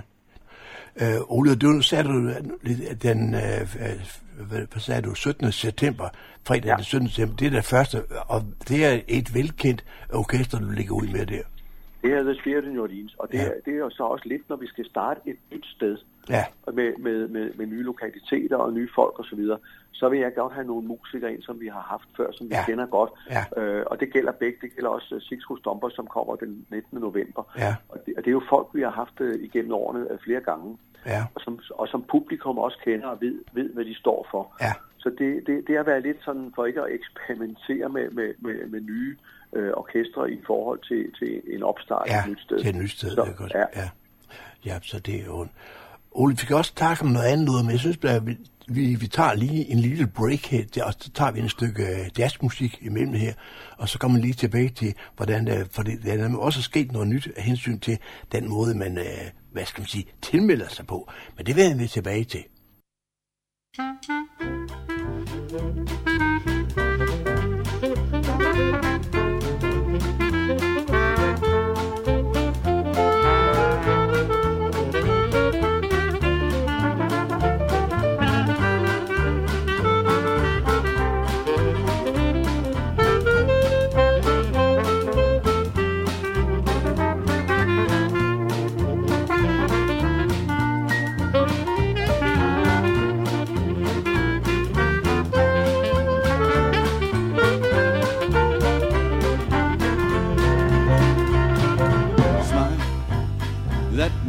Øh, 1.01 1.21
Ole, 1.37 1.55
du 1.55 1.81
sagde 1.81 2.03
du 2.03 2.13
den, 3.07 3.35
øh, 3.35 3.61
hvad, 4.49 4.59
hvad 4.71 4.79
sagde 4.79 5.01
du, 5.01 5.13
17. 5.15 5.51
september, 5.51 6.09
fredag 6.47 6.65
Ja. 6.65 6.75
den 6.75 6.83
17. 6.83 7.07
september, 7.09 7.35
det 7.35 7.47
er 7.47 7.51
det 7.51 7.65
første, 7.65 7.97
og 8.27 8.41
det 8.69 8.85
er 8.85 8.99
et 9.07 9.33
velkendt 9.35 9.85
orkester, 10.13 10.59
du 10.59 10.69
ligger 10.69 10.95
ud 10.95 11.07
med 11.07 11.25
der. 11.25 11.41
Det 12.03 12.13
er 12.13 12.23
The 12.23 12.35
Spirit 12.35 12.73
New 12.73 12.83
Orleans, 12.83 13.13
og 13.19 13.31
det, 13.31 13.37
Ja. 13.37 13.43
ja. 13.43 13.49
det 13.71 13.73
er 13.79 13.89
så 13.89 14.03
også 14.03 14.27
lidt, 14.27 14.49
når 14.49 14.55
vi 14.55 14.67
skal 14.67 14.85
starte 14.85 15.21
et 15.25 15.37
nyt 15.51 15.65
sted 15.65 15.97
Ja, 16.29 16.43
og 16.65 16.73
med, 16.75 16.93
med, 16.97 17.27
med, 17.27 17.53
med 17.55 17.65
nye 17.65 17.83
lokaliteter 17.83 18.57
og 18.57 18.73
nye 18.73 18.89
folk 18.95 19.19
osv., 19.19 19.29
så, 19.29 19.35
videre, 19.35 19.57
så 19.91 20.09
vil 20.09 20.19
jeg 20.19 20.35
godt 20.35 20.53
have 20.53 20.67
nogle 20.67 20.87
musikere 20.87 21.33
ind, 21.33 21.41
som 21.43 21.59
vi 21.59 21.67
har 21.67 21.81
haft 21.89 22.07
før, 22.17 22.31
som 22.31 22.49
vi 22.49 22.55
Ja. 22.55 22.65
kender 22.65 22.85
godt. 22.85 23.11
Ja. 23.29 23.61
Øh, 23.61 23.83
og 23.87 23.99
det 23.99 24.13
gælder 24.13 24.31
begge. 24.31 24.57
Det 24.61 24.75
gælder 24.75 24.89
også 24.89 25.15
uh, 25.15 25.21
Six 25.21 25.39
Who 25.49 25.57
Stomper, 25.57 25.89
som 25.89 26.07
kommer 26.07 26.35
den 26.35 26.65
19. 26.71 26.99
november. 26.99 27.43
Ja. 27.57 27.75
Og, 27.89 27.97
det, 28.05 28.13
og 28.17 28.21
det 28.23 28.27
er 28.27 28.31
jo 28.31 28.43
folk, 28.49 28.67
vi 28.73 28.81
har 28.81 28.89
haft 28.91 29.19
uh, 29.21 29.33
igennem 29.43 29.71
årene 29.73 30.11
uh, 30.11 30.17
flere 30.19 30.41
gange. 30.41 30.77
ja, 31.05 31.23
og 31.35 31.41
som, 31.41 31.59
og 31.73 31.87
som 31.87 32.03
publikum 32.11 32.57
også 32.57 32.77
kender 32.83 33.07
og 33.07 33.17
ved, 33.21 33.35
ved 33.53 33.69
hvad 33.73 33.85
de 33.85 33.95
står 33.95 34.27
for. 34.31 34.55
ja, 34.61 34.73
Så 34.97 35.09
det, 35.09 35.47
det, 35.47 35.67
det 35.67 35.75
har 35.75 35.83
været 35.83 36.03
lidt 36.03 36.17
sådan, 36.25 36.51
for 36.55 36.65
ikke 36.65 36.81
at 36.81 36.91
eksperimentere 36.93 37.89
med, 37.89 38.09
med, 38.09 38.33
med, 38.39 38.67
med 38.67 38.81
nye 38.81 39.17
øh, 39.55 39.71
orkestre 39.73 40.31
i 40.31 40.39
forhold 40.47 40.79
til, 40.89 41.13
til 41.19 41.55
en 41.55 41.63
opstart 41.63 42.07
ja, 42.07 42.19
et 42.23 42.29
nyt 42.29 42.41
sted. 42.41 42.59
til 42.59 42.69
et 42.69 42.75
nyt 42.75 42.91
sted, 42.91 43.09
Så, 43.09 43.21
det 43.21 43.29
er 43.31 43.35
godt. 43.35 43.53
ja. 43.53 43.81
Ja. 43.81 43.89
ja, 44.65 44.79
så 44.81 44.99
det 44.99 45.15
er 45.21 45.25
jo... 45.25 45.47
Ole, 46.11 46.33
vi 46.33 46.37
fik 46.37 46.51
også 46.51 46.75
tale 46.75 46.97
om 47.01 47.07
noget 47.07 47.27
andet 47.27 47.45
noget, 47.45 47.65
men 47.65 47.71
jeg 47.71 47.79
synes, 47.79 47.97
at 48.03 48.27
vi, 48.27 48.37
vi, 48.67 48.95
vi 48.95 49.07
tager 49.07 49.33
lige 49.33 49.71
en 49.71 49.79
lille 49.79 50.07
break 50.07 50.45
her, 50.45 50.63
der- 50.75 50.85
og 50.85 50.93
så 50.99 51.11
tager 51.11 51.31
vi 51.31 51.39
en 51.39 51.49
stykke 51.49 51.83
øh, 51.83 52.19
jazzmusik 52.19 52.77
imellem 52.81 53.13
her, 53.13 53.33
og 53.77 53.89
så 53.89 53.99
kommer 53.99 54.17
vi 54.17 54.21
lige 54.25 54.33
tilbage 54.33 54.69
til, 54.69 54.93
hvordan, 55.15 55.47
øh, 55.47 55.65
for 55.71 55.83
det, 55.83 56.03
der 56.03 56.13
er 56.13 56.37
også 56.37 56.61
sket 56.61 56.91
noget 56.91 57.07
nyt 57.07 57.27
af 57.35 57.43
hensyn 57.43 57.79
til 57.79 57.97
den 58.31 58.49
måde, 58.49 58.77
man, 58.77 58.97
øh, 58.97 59.03
hvad 59.51 59.65
skal 59.65 59.81
man 59.81 59.87
sige, 59.87 60.05
tilmelder 60.21 60.67
sig 60.67 60.87
på. 60.87 61.11
Men 61.37 61.45
det 61.45 61.55
vender 61.55 61.77
vi 61.77 61.87
tilbage 61.87 62.23
til. 62.23 62.43
smile 65.49 66.02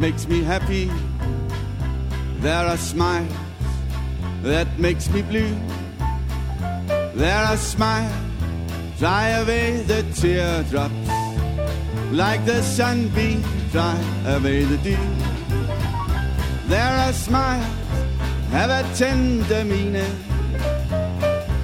makes 0.05 0.29
me 0.29 0.43
happy. 0.43 0.91
There 2.41 2.67
are 2.73 2.77
smiles 2.77 3.33
that 4.43 4.69
makes 4.79 5.09
me 5.09 5.23
blue. 5.23 5.57
There 7.15 7.43
are 7.51 7.57
smiles 7.57 8.13
dry 8.99 9.29
away 9.41 9.81
the 9.93 10.03
teardrops, 10.21 11.09
like 12.13 12.45
the 12.45 12.61
sunbeam 12.61 13.41
dry 13.73 13.97
away 14.37 14.65
the 14.65 14.77
dew. 14.87 15.05
There 16.69 16.95
are 17.05 17.15
smiles 17.15 17.65
have 18.51 18.71
a 18.81 18.85
tender 19.01 19.65
meaning 19.65 20.17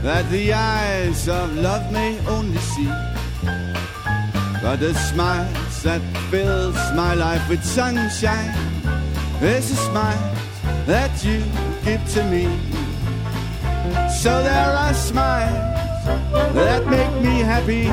that 0.03 0.24
the 0.31 0.55
eyes 0.55 1.29
of 1.29 1.55
love 1.57 1.92
may 1.92 2.18
only 2.26 2.62
see. 2.72 2.90
But 4.62 4.76
the 4.81 4.94
that 5.82 6.02
fills 6.30 6.76
my 6.94 7.14
life 7.14 7.48
with 7.48 7.64
sunshine 7.64 8.52
There's 9.40 9.70
a 9.70 9.76
smile 9.76 10.34
that 10.86 11.24
you 11.24 11.42
give 11.84 12.04
to 12.14 12.22
me. 12.24 12.44
So 14.20 14.42
there 14.42 14.72
are 14.82 14.92
smiles 14.92 16.04
that 16.54 16.86
make 16.86 17.14
me 17.22 17.40
happy. 17.40 17.84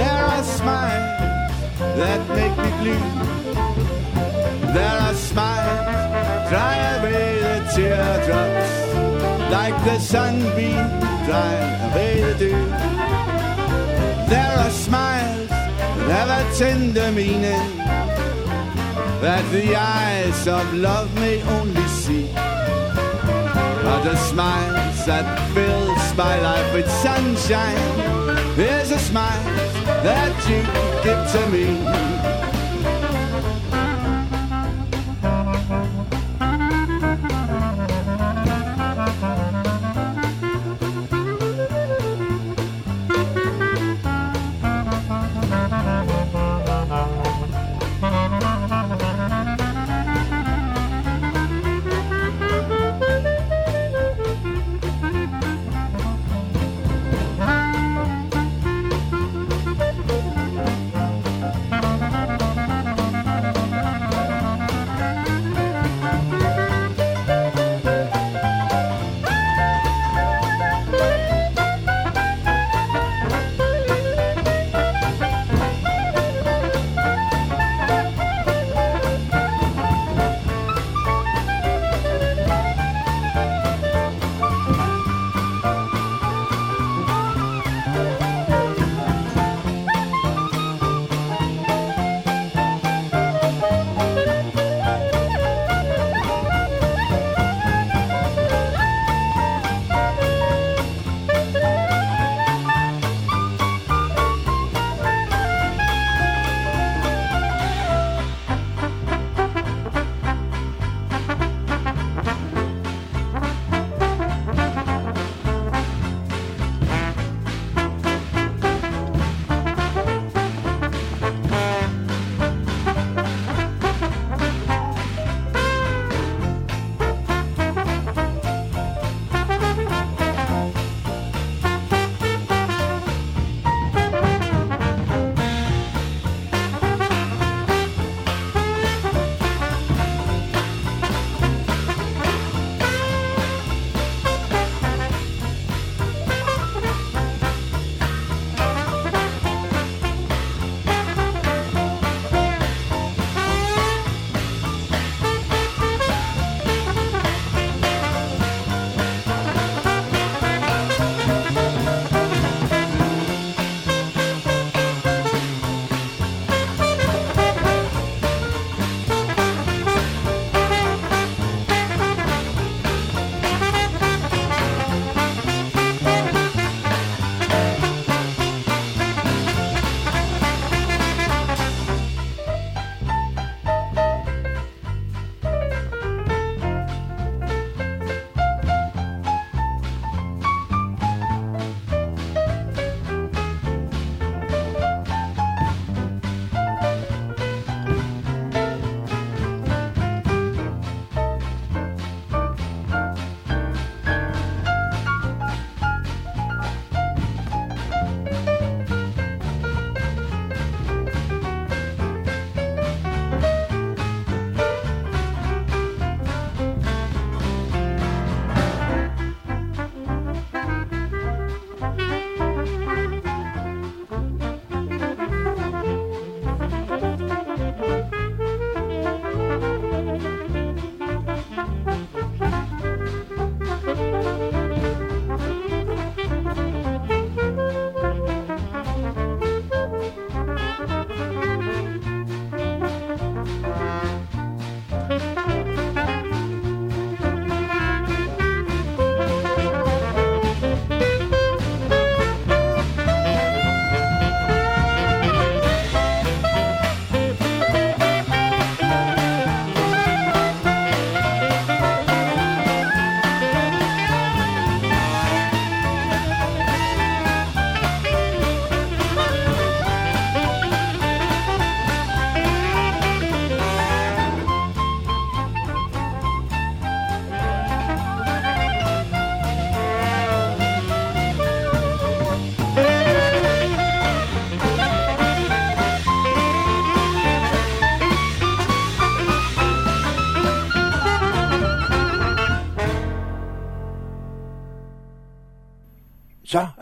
There 0.00 0.24
are 0.32 0.42
smiles 0.42 1.52
that 2.00 2.20
make 2.38 2.56
me 2.58 2.70
blue. 2.80 3.04
There 4.72 4.98
are 5.06 5.14
smiles 5.14 6.48
dry 6.50 6.76
away 6.98 7.38
the 7.44 7.56
teardrops 7.74 8.72
like 9.52 9.76
the 9.84 9.98
sunbeam 10.00 10.84
dry 11.26 11.54
away 11.86 12.20
the 12.22 12.34
dew. 12.38 13.03
Tender 16.56 17.10
meaning 17.12 17.76
that 19.20 19.44
the 19.50 19.74
eyes 19.74 20.46
of 20.46 20.74
love 20.74 21.12
may 21.14 21.42
only 21.42 21.86
see. 21.88 22.28
But 23.84 24.02
the 24.02 24.16
smiles 24.16 25.06
that 25.06 25.26
fills 25.54 26.16
my 26.16 26.40
life 26.40 26.74
with 26.74 26.90
sunshine 26.90 27.76
is 28.58 28.90
a 28.90 28.98
smile 28.98 29.44
that 30.02 30.34
you 30.48 30.60
give 31.02 31.22
to 31.32 31.42
me. 31.50 32.13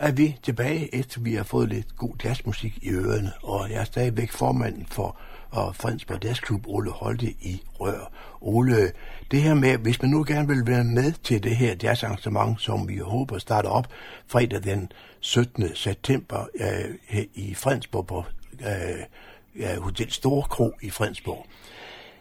Er 0.03 0.11
vi 0.11 0.37
tilbage, 0.43 0.95
efter 0.95 1.21
vi 1.21 1.35
har 1.35 1.43
fået 1.43 1.69
lidt 1.69 1.97
god 1.97 2.15
jazzmusik 2.23 2.79
i 2.81 2.89
ørerne, 2.89 3.31
og 3.43 3.69
jeg 3.69 3.79
er 3.79 3.83
stadigvæk 3.83 4.31
formanden 4.31 4.85
for 4.91 5.17
og 5.53 5.75
Fredensborg 5.75 6.23
Jazzklub, 6.23 6.67
Ole 6.67 6.91
Holte 6.91 7.25
i 7.25 7.63
Rør. 7.79 8.11
Ole, 8.41 8.91
det 9.31 9.41
her 9.41 9.53
med, 9.53 9.77
hvis 9.77 10.01
man 10.01 10.11
nu 10.11 10.23
gerne 10.27 10.47
vil 10.47 10.67
være 10.67 10.83
med 10.83 11.11
til 11.23 11.43
det 11.43 11.55
her 11.55 11.75
jazzarrangement, 11.83 12.61
som 12.61 12.87
vi 12.87 12.97
håber 12.97 13.37
starter 13.37 13.69
op 13.69 13.87
fredag 14.27 14.63
den 14.63 14.91
17. 15.19 15.75
september 15.75 16.47
øh, 16.55 17.25
i 17.33 17.53
Fredensborg 17.53 18.07
på 18.07 18.23
øh, 18.61 19.81
Hotel 19.81 20.11
Storkro 20.11 20.71
i 20.81 20.89
Fredensborg. 20.89 21.45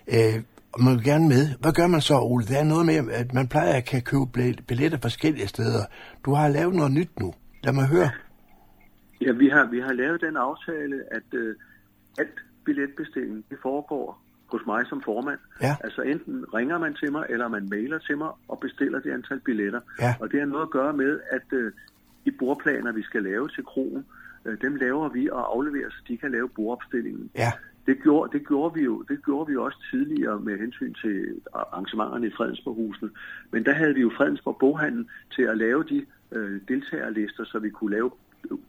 Øh, 0.06 0.42
og 0.72 0.82
man 0.82 0.94
vil 0.94 1.04
gerne 1.04 1.28
med. 1.28 1.48
Hvad 1.60 1.72
gør 1.72 1.86
man 1.86 2.00
så, 2.00 2.18
Ole? 2.18 2.46
Der 2.46 2.58
er 2.58 2.64
noget 2.64 2.86
med, 2.86 3.12
at 3.12 3.34
man 3.34 3.48
plejer 3.48 3.72
at 3.72 3.84
kan 3.84 4.02
købe 4.02 4.54
billetter 4.66 4.98
forskellige 5.02 5.48
steder. 5.48 5.84
Du 6.24 6.34
har 6.34 6.48
lavet 6.48 6.74
noget 6.74 6.92
nyt 6.92 7.20
nu. 7.20 7.34
Lad 7.64 7.72
mig 7.72 7.86
høre. 7.86 8.10
Ja, 9.20 9.32
vi 9.32 9.48
har, 9.48 9.64
vi 9.70 9.80
har 9.80 9.92
lavet 9.92 10.20
den 10.20 10.36
aftale, 10.36 10.96
at 11.10 11.28
øh, 11.34 11.56
alt 12.18 12.38
billetbestilling, 12.64 13.44
det 13.50 13.58
foregår 13.62 14.22
hos 14.52 14.60
mig 14.66 14.86
som 14.86 15.02
formand. 15.02 15.38
Ja. 15.60 15.76
Altså 15.84 16.02
enten 16.02 16.54
ringer 16.54 16.78
man 16.78 16.94
til 16.94 17.12
mig, 17.12 17.26
eller 17.28 17.48
man 17.48 17.68
mailer 17.70 17.98
til 17.98 18.18
mig 18.18 18.30
og 18.48 18.58
bestiller 18.60 19.00
det 19.00 19.10
antal 19.10 19.40
billetter. 19.40 19.80
Ja. 20.00 20.14
Og 20.20 20.32
det 20.32 20.40
har 20.40 20.46
noget 20.46 20.62
at 20.62 20.70
gøre 20.70 20.92
med, 20.92 21.20
at 21.30 21.46
øh, 21.52 21.72
de 22.24 22.30
bordplaner, 22.38 22.92
vi 22.92 23.02
skal 23.02 23.22
lave 23.22 23.48
til 23.48 23.64
krogen, 23.64 24.04
øh, 24.44 24.60
dem 24.60 24.74
laver 24.76 25.08
vi 25.08 25.30
og 25.30 25.54
afleverer, 25.54 25.90
så 25.90 26.00
de 26.08 26.16
kan 26.16 26.30
lave 26.30 26.48
bordopstillingen. 26.48 27.30
Ja. 27.34 27.52
Det 27.86 28.02
gjorde, 28.02 28.38
det, 28.38 28.48
gjorde 28.48 28.74
vi 28.74 28.82
jo, 28.84 29.02
det 29.02 29.24
gjorde 29.24 29.50
vi 29.50 29.56
også 29.56 29.78
tidligere 29.90 30.40
med 30.40 30.58
hensyn 30.58 30.94
til 30.94 31.40
arrangementerne 31.54 32.26
i 32.26 32.30
Fredensborg-husene. 32.36 33.10
Men 33.50 33.64
der 33.64 33.72
havde 33.72 33.94
vi 33.94 34.00
jo 34.00 34.10
Fredensborg 34.16 34.56
Boghandel 34.60 35.08
til 35.34 35.42
at 35.42 35.58
lave 35.58 35.84
de 35.84 36.06
øh, 36.32 36.60
deltagerlister, 36.68 37.44
så 37.44 37.58
vi 37.58 37.70
kunne 37.70 37.90
lave 37.90 38.10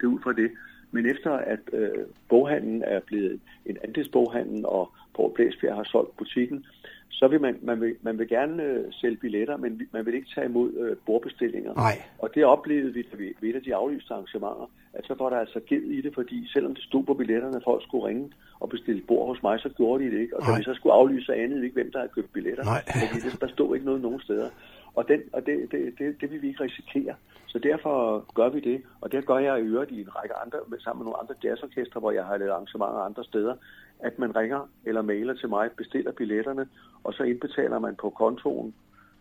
det 0.01 0.07
ud 0.07 0.19
fra 0.19 0.33
det. 0.33 0.51
Men 0.91 1.05
efter 1.05 1.31
at 1.31 1.59
øh, 1.73 1.89
boghandlen 2.29 2.83
er 2.83 2.99
blevet 2.99 3.39
en 3.65 3.77
andelsboghandel, 3.83 4.65
og 4.65 4.91
Poul 5.15 5.33
Blæsbjerg 5.33 5.75
har 5.75 5.83
solgt 5.83 6.17
butikken, 6.17 6.65
så 7.09 7.27
vil 7.27 7.41
man, 7.41 7.55
man, 7.61 7.81
vil, 7.81 7.95
man 8.01 8.19
vil 8.19 8.27
gerne 8.27 8.63
øh, 8.63 8.83
sælge 8.91 9.17
billetter, 9.17 9.57
men 9.57 9.81
man 9.91 10.05
vil 10.05 10.13
ikke 10.13 10.27
tage 10.35 10.45
imod 10.45 10.73
øh, 10.73 10.95
bordbestillinger. 11.05 11.73
Nej. 11.73 12.01
Og 12.19 12.29
det 12.35 12.45
oplevede 12.45 12.93
vi 12.93 13.05
ved, 13.11 13.33
ved 13.41 13.49
et 13.49 13.55
af 13.55 13.61
de 13.61 13.75
aflyste 13.75 14.13
arrangementer, 14.13 14.69
at 14.93 15.05
så 15.05 15.15
var 15.19 15.29
der 15.29 15.37
altså 15.37 15.59
gæld 15.59 15.83
i 15.83 16.01
det, 16.01 16.13
fordi 16.13 16.47
selvom 16.53 16.75
det 16.75 16.83
stod 16.83 17.03
på 17.03 17.13
billetterne, 17.13 17.57
at 17.57 17.63
folk 17.63 17.83
skulle 17.83 18.05
ringe 18.05 18.31
og 18.59 18.69
bestille 18.69 19.01
bord 19.01 19.27
hos 19.27 19.43
mig, 19.43 19.59
så 19.59 19.69
gjorde 19.69 20.03
de 20.03 20.11
det 20.11 20.19
ikke. 20.19 20.37
Og 20.37 20.41
da 20.45 20.57
vi 20.57 20.63
så 20.63 20.73
skulle 20.73 20.93
aflyse, 20.93 21.25
så 21.25 21.31
anede 21.31 21.59
vi 21.59 21.65
ikke, 21.65 21.79
hvem 21.81 21.91
der 21.91 21.99
havde 21.99 22.11
købt 22.15 22.33
billetter. 22.33 22.63
Nej. 22.63 22.83
Fordi 23.01 23.19
det, 23.25 23.41
der 23.41 23.47
stod 23.47 23.75
ikke 23.75 23.85
noget 23.85 24.01
nogen 24.01 24.21
steder. 24.21 24.49
Og, 24.95 25.07
den, 25.07 25.21
og 25.33 25.45
det, 25.45 25.71
det, 25.71 25.93
det, 25.99 26.21
det 26.21 26.31
vil 26.31 26.41
vi 26.41 26.47
ikke 26.47 26.63
risikere. 26.63 27.15
Så 27.47 27.59
derfor 27.59 28.25
gør 28.33 28.49
vi 28.49 28.59
det, 28.59 28.81
og 29.01 29.11
det 29.11 29.25
gør 29.25 29.37
jeg 29.37 29.59
i 29.59 29.61
øvrigt 29.61 29.91
i 29.91 30.01
en 30.01 30.15
række 30.15 30.35
andre, 30.35 30.57
sammen 30.79 30.99
med 30.99 31.05
nogle 31.05 31.21
andre 31.21 31.35
jazzorkestre, 31.43 31.99
hvor 31.99 32.11
jeg 32.11 32.25
har 32.25 32.37
lavet 32.37 32.51
arrangementer 32.51 32.99
andre 33.09 33.23
steder, 33.23 33.55
at 33.99 34.19
man 34.19 34.35
ringer 34.35 34.69
eller 34.85 35.01
mailer 35.01 35.33
til 35.33 35.49
mig, 35.49 35.71
bestiller 35.77 36.11
billetterne, 36.11 36.67
og 37.03 37.13
så 37.13 37.23
indbetaler 37.23 37.79
man 37.79 37.95
på 37.95 38.09
kontoen, 38.09 38.73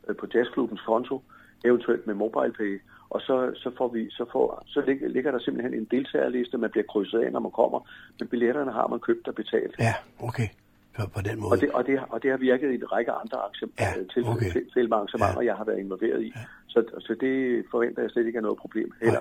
øh, 0.08 0.16
på 0.16 0.26
jazzklubbens 0.34 0.80
konto, 0.80 1.22
eventuelt 1.64 2.06
med 2.06 2.14
MobilePay, 2.14 2.80
og 3.10 3.20
så, 3.20 3.52
så, 3.54 3.70
får 3.78 3.88
vi, 3.88 4.10
så, 4.10 4.24
får, 4.32 4.62
så 4.66 4.80
ligger, 4.86 5.08
ligger 5.08 5.30
der 5.30 5.38
simpelthen 5.38 5.74
en 5.74 5.88
deltagerliste, 5.90 6.58
man 6.58 6.70
bliver 6.70 6.84
krydset 6.92 7.18
af, 7.18 7.32
når 7.32 7.40
man 7.40 7.50
kommer, 7.50 7.80
men 8.18 8.28
billetterne 8.28 8.72
har 8.72 8.86
man 8.86 9.00
købt 9.00 9.28
og 9.28 9.34
betalt. 9.34 9.74
Ja, 9.78 9.94
okay. 10.20 10.48
Så 10.96 11.08
på 11.14 11.20
den 11.28 11.40
måde. 11.40 11.52
Og 11.52 11.60
det, 11.60 11.70
og, 11.70 11.86
det, 11.86 12.00
og 12.08 12.22
det 12.22 12.30
har 12.30 12.38
virket 12.38 12.70
i 12.72 12.74
en 12.74 12.92
række 12.92 13.12
andre 13.12 13.36
arrangementer, 13.38 13.84
Ja, 13.84 14.04
til, 14.14 14.22
okay. 14.26 14.50
til, 14.52 14.62
til 14.74 14.92
arrangementer, 14.92 15.42
Ja. 15.42 15.46
jeg 15.50 15.56
har 15.56 15.64
været 15.64 15.78
involveret 15.78 16.22
i. 16.22 16.32
Så, 16.68 16.78
så 17.06 17.12
det 17.20 17.64
forventer 17.70 18.02
jeg 18.02 18.10
slet 18.10 18.26
ikke 18.26 18.36
er 18.36 18.42
noget 18.42 18.58
problem 18.58 18.92
heller. 19.02 19.20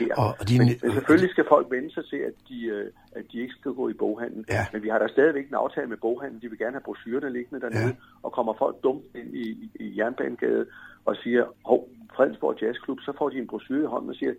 Her. 0.00 0.14
Og- 0.16 0.34
og 0.40 0.48
de- 0.48 0.58
men, 0.58 0.66
men 0.82 0.92
selvfølgelig 0.92 1.30
skal 1.30 1.44
folk 1.48 1.66
vende 1.70 1.90
sig 1.94 2.04
til, 2.10 2.16
at 2.16 2.32
de, 2.48 2.58
øh, 2.66 2.86
at 3.12 3.24
de 3.32 3.40
ikke 3.40 3.54
skal 3.60 3.72
gå 3.72 3.88
i 3.88 3.92
boghandlen. 3.92 4.44
Ja. 4.50 4.66
Men 4.72 4.82
vi 4.82 4.88
har 4.88 4.98
da 4.98 5.08
stadigvæk 5.08 5.48
en 5.48 5.54
aftale 5.54 5.86
med 5.86 5.96
boghandlen. 5.96 6.42
De 6.42 6.48
vil 6.50 6.58
gerne 6.58 6.72
have 6.72 6.80
brochurerne 6.88 7.30
liggende 7.32 7.60
dernede. 7.60 7.86
Ja. 7.86 7.92
Og 8.22 8.32
kommer 8.32 8.54
folk 8.58 8.76
dumt 8.82 9.04
ind 9.14 9.34
i, 9.34 9.46
i, 9.64 9.70
i 9.84 9.98
Jernbanegade 9.98 10.66
og 11.04 11.16
siger, 11.16 11.44
hov, 11.64 11.88
Fredensborg 12.16 12.62
Jazzklub, 12.62 12.98
så 13.00 13.12
får 13.18 13.28
de 13.28 13.38
en 13.38 13.46
brochure 13.46 13.82
i 13.82 13.86
hånden 13.86 14.10
og 14.10 14.16
siger, 14.16 14.32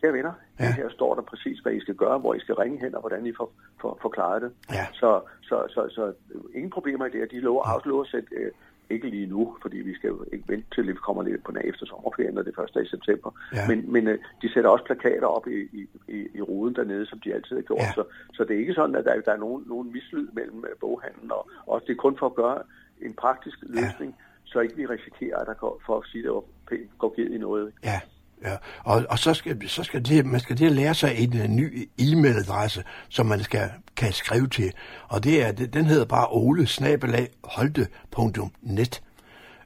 kære 0.00 0.12
venner, 0.12 0.32
Ja. 0.60 0.64
ja. 0.64 0.72
her 0.72 0.88
står 0.90 1.14
der 1.14 1.22
præcis, 1.22 1.58
hvad 1.58 1.72
I 1.72 1.80
skal 1.80 1.94
gøre, 1.94 2.18
hvor 2.18 2.34
I 2.34 2.40
skal 2.40 2.54
ringe 2.54 2.80
hen, 2.80 2.94
og 2.94 3.00
hvordan 3.00 3.26
I 3.26 3.32
får, 3.36 3.52
får, 3.80 3.98
får 4.02 4.08
klaret 4.08 4.42
det. 4.42 4.52
Ja. 4.72 4.86
Så, 4.92 5.20
så, 5.42 5.66
så, 5.68 5.88
så 5.90 6.12
ingen 6.54 6.70
problemer 6.70 7.06
i 7.06 7.10
det, 7.10 7.22
og 7.22 7.30
de 7.30 7.40
lover 7.40 7.80
lover 7.88 8.04
at 8.04 8.10
sætte, 8.10 8.28
øh, 8.34 8.50
ikke 8.90 9.10
lige 9.10 9.26
nu, 9.26 9.56
fordi 9.62 9.76
vi 9.76 9.94
skal 9.94 10.08
jo 10.08 10.24
ikke 10.32 10.44
vente 10.48 10.66
til, 10.74 10.80
at 10.80 10.86
vi 10.88 10.92
kommer 10.92 11.22
lidt 11.22 11.44
på 11.44 11.52
den 11.52 11.60
efter 11.64 11.86
sommerferien, 11.86 12.34
når 12.34 12.42
det 12.42 12.54
første 12.56 12.82
i 12.82 12.86
september. 12.88 13.30
Ja. 13.54 13.68
Men, 13.68 13.92
men 13.92 14.08
øh, 14.08 14.18
de 14.42 14.52
sætter 14.52 14.70
også 14.70 14.84
plakater 14.84 15.26
op 15.26 15.46
i, 15.48 15.58
i, 15.78 15.88
i, 16.08 16.28
i 16.34 16.40
ruden 16.42 16.74
dernede, 16.74 17.06
som 17.06 17.20
de 17.24 17.34
altid 17.34 17.56
har 17.56 17.62
gjort. 17.62 17.80
Ja. 17.80 17.92
Så, 17.94 18.04
så 18.32 18.44
det 18.44 18.56
er 18.56 18.60
ikke 18.60 18.74
sådan, 18.74 18.94
at 18.96 19.04
der, 19.04 19.20
der 19.20 19.32
er 19.32 19.36
nogen, 19.36 19.64
nogen 19.66 19.92
mislyd 19.92 20.28
mellem 20.32 20.64
øh, 20.70 20.76
boghandlen, 20.80 21.32
og 21.32 21.48
også 21.66 21.84
det 21.86 21.92
er 21.92 21.96
kun 21.96 22.16
for 22.18 22.26
at 22.26 22.34
gøre 22.34 22.62
en 23.00 23.14
praktisk 23.14 23.58
løsning, 23.62 24.16
så 24.44 24.60
ikke 24.60 24.76
vi 24.76 24.86
risikerer, 24.86 25.38
at 25.38 25.46
der 25.46 25.54
går, 25.54 25.82
for 25.86 25.98
at 25.98 26.04
sige 26.06 26.22
det 26.22 26.32
var 26.32 26.42
pænt, 26.68 26.98
går 26.98 27.14
givet 27.16 27.32
i 27.32 27.38
noget. 27.38 27.72
Ja, 27.84 28.00
ja. 28.44 28.56
Og, 28.84 29.04
og 29.10 29.18
så 29.18 29.34
skal, 29.34 29.68
så 29.68 29.82
skal 29.82 30.04
det, 30.04 30.26
man 30.26 30.40
skal 30.40 30.58
det 30.58 30.66
at 30.66 30.72
lære 30.72 30.94
sig 30.94 31.14
en, 31.18 31.40
uh, 31.40 31.46
ny 31.46 31.88
e-mailadresse, 32.00 32.82
som 33.08 33.26
man 33.26 33.40
skal, 33.40 33.70
kan 33.96 34.12
skrive 34.12 34.46
til. 34.46 34.72
Og 35.08 35.24
det 35.24 35.46
er, 35.46 35.52
den 35.52 35.84
hedder 35.84 36.04
bare 36.04 36.26
ole-holte.net. 36.30 39.02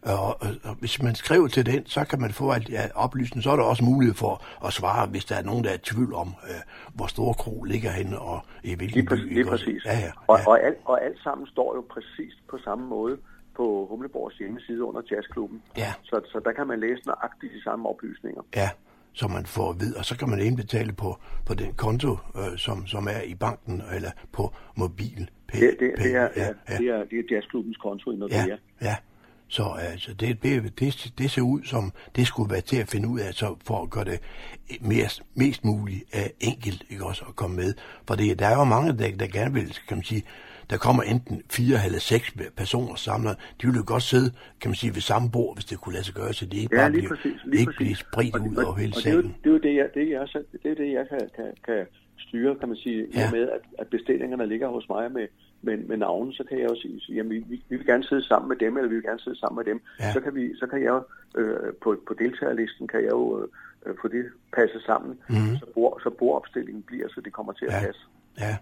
Og, 0.03 0.43
og, 0.43 0.49
og 0.65 0.75
hvis 0.75 1.03
man 1.03 1.15
skriver 1.15 1.49
til 1.49 1.67
den, 1.67 1.87
så 1.87 2.05
kan 2.05 2.21
man 2.21 2.33
få 2.33 2.51
alt 2.51 2.69
ja, 2.69 2.89
oplysning. 2.95 3.43
Så 3.43 3.51
er 3.51 3.57
der 3.57 3.63
også 3.63 3.85
mulighed 3.85 4.15
for 4.15 4.45
at 4.67 4.73
svare, 4.73 5.07
hvis 5.07 5.25
der 5.25 5.37
er 5.37 5.43
nogen, 5.43 5.65
der 5.65 5.71
er 5.71 5.75
i 5.75 5.79
tvivl 5.79 6.15
om, 6.15 6.35
øh, 6.49 6.55
hvor 6.95 7.07
store 7.07 7.35
kro 7.35 7.63
ligger 7.63 7.91
henne 7.91 8.19
og 8.19 8.41
i 8.63 8.75
hvilken 8.75 8.97
Lige, 8.97 9.05
by. 9.05 9.09
præcis, 9.09 9.25
ikke 9.25 9.35
lige 9.35 9.47
præcis. 9.47 9.85
Ja, 9.85 9.99
ja, 9.99 10.11
Og, 10.27 10.41
og, 10.47 10.65
alt, 10.65 10.79
og 10.85 11.05
alt 11.05 11.19
sammen 11.23 11.47
står 11.47 11.75
jo 11.75 11.85
præcis 11.91 12.35
på 12.51 12.59
samme 12.65 12.87
måde 12.87 13.17
på 13.57 13.87
Humleborgs 13.91 14.37
hjemmeside 14.37 14.85
under 14.85 15.03
Jazzklubben. 15.11 15.63
Ja. 15.77 15.93
Så, 16.03 16.21
så 16.33 16.41
der 16.45 16.53
kan 16.53 16.67
man 16.67 16.81
læse 16.81 17.03
nøjagtigt 17.07 17.53
de 17.53 17.63
samme 17.63 17.89
oplysninger. 17.89 18.43
Ja, 18.57 18.71
som 19.13 19.31
man 19.31 19.47
får 19.47 19.71
at 19.71 19.81
vide, 19.81 19.97
og 19.97 20.05
så 20.05 20.19
kan 20.19 20.29
man 20.29 20.41
indbetale 20.41 20.93
på, 20.93 21.19
på 21.47 21.55
den 21.55 21.73
konto, 21.73 22.11
øh, 22.37 22.59
som, 22.59 22.87
som 22.87 23.07
er 23.07 23.23
i 23.23 23.35
banken, 23.35 23.83
eller 23.95 24.11
på 24.33 24.55
mobil. 24.77 25.31
Det, 25.53 25.77
det, 25.81 25.93
det, 25.99 26.15
er, 26.15 26.29
ja, 26.37 26.47
ja. 26.69 26.77
det, 26.79 26.89
er, 26.89 27.05
det 27.05 27.19
er 27.19 27.23
Jazzklubbens 27.31 27.77
konto 27.77 28.13
i 28.13 28.17
Nordea. 28.17 28.47
Ja, 28.47 28.57
ja. 28.83 28.97
Så 29.49 29.77
altså, 29.79 30.15
det, 30.15 30.43
det, 30.43 30.81
det, 30.81 31.13
det 31.19 31.31
ser 31.31 31.43
ud 31.43 31.63
som, 31.63 31.93
det 32.17 32.27
skulle 32.27 32.51
være 32.51 32.61
til 32.61 32.77
at 32.77 32.89
finde 32.89 33.09
ud 33.09 33.21
af, 33.21 33.35
så 33.35 33.57
for 33.67 33.83
at 33.83 33.91
gøre 33.91 34.05
det 34.05 34.21
mere, 34.81 35.09
mest 35.35 35.65
muligt 35.65 36.05
uh, 36.15 36.21
enkelt 36.41 36.85
ikke 36.91 37.05
også, 37.05 37.25
at 37.29 37.37
komme 37.37 37.57
med. 37.57 37.75
For 38.09 38.15
det, 38.15 38.39
der 38.39 38.47
er 38.47 38.57
jo 38.59 38.65
mange, 38.65 38.99
der, 38.99 39.17
der 39.17 39.27
gerne 39.27 39.55
vil, 39.55 39.79
kan 39.89 39.97
man 39.97 40.05
sige, 40.05 40.23
der 40.71 40.77
kommer 40.77 41.03
enten 41.03 41.43
fire 41.51 41.79
eller 41.87 41.99
seks 41.99 42.35
personer 42.57 42.95
samlet. 42.95 43.37
De 43.63 43.67
vil 43.67 43.77
jo 43.77 43.85
godt 43.87 44.03
sidde, 44.03 44.31
kan 44.61 44.69
man 44.71 44.75
sige, 44.75 44.95
ved 44.95 45.01
samme 45.01 45.31
bord, 45.31 45.57
hvis 45.57 45.65
det 45.65 45.81
kunne 45.81 45.93
lade 45.93 46.05
sig 46.05 46.15
gøre, 46.15 46.33
så 46.33 46.45
det 46.47 46.55
ikke 46.55 46.77
Ja, 46.77 46.83
bare 46.83 46.93
lige 46.93 47.09
præcis. 47.09 47.41
Lige 47.45 47.61
ikke 47.61 47.73
bliver 47.77 47.95
spredt 47.95 48.37
ud 48.37 48.57
over 48.57 48.75
hele 48.77 48.93
er 48.97 49.01
salen. 49.01 49.37
det 49.45 49.51
er 49.51 49.55
jo 49.55 49.59
det, 49.59 49.75
jeg, 49.75 49.89
det, 49.95 50.11
jeg, 50.11 50.29
så- 50.29 50.45
det, 50.63 50.71
er 50.71 50.75
det, 50.75 50.93
jeg 50.93 51.07
kan, 51.09 51.21
kan, 51.37 51.53
kan 51.65 51.87
styre, 52.19 52.55
kan 52.61 52.69
man 52.69 52.77
sige, 52.77 53.07
ja. 53.15 53.31
Med, 53.31 53.43
at, 53.49 53.61
at 53.79 53.87
bestillingerne 53.89 54.47
ligger 54.47 54.69
hos 54.69 54.89
mig 54.89 55.13
med, 55.13 55.27
med, 55.63 55.77
med 55.79 55.97
navnen, 55.97 56.33
så 56.33 56.45
kan 56.49 56.59
jeg 56.59 56.69
jo 56.71 56.77
sige, 56.83 57.01
jamen, 57.09 57.31
vi, 57.33 57.39
vi, 57.49 57.63
vi 57.69 57.77
vil 57.77 57.87
gerne 57.87 58.05
sidde 58.05 58.25
sammen 58.27 58.49
med 58.49 58.57
dem, 58.57 58.77
eller 58.77 58.89
vi 58.89 58.95
vil 58.95 59.05
gerne 59.05 59.21
sidde 59.21 59.39
sammen 59.39 59.57
med 59.57 59.73
dem. 59.73 59.81
Ja. 60.01 60.13
Så, 60.13 60.21
kan 60.21 60.35
vi, 60.35 60.57
så 60.57 60.67
kan 60.67 60.83
jeg 60.83 60.89
jo, 60.89 61.03
øh, 61.41 61.73
på, 61.83 61.97
på 62.09 62.15
deltagerlisten, 62.19 62.89
kan 62.89 63.01
jeg 63.03 63.11
jo 63.11 63.49
øh, 63.87 63.95
få 64.03 64.09
det 64.09 64.25
passet 64.57 64.83
sammen, 64.87 65.19
mm. 65.29 65.57
så, 65.61 65.67
bord, 65.75 66.01
så 66.03 66.11
bordopstillingen 66.11 66.83
bliver, 66.83 67.09
så 67.09 67.21
det 67.21 67.33
kommer 67.33 67.53
til 67.53 67.65
at. 67.67 67.73
Ja. 67.73 67.81
passe. 67.87 68.01
Ja. 68.39 68.57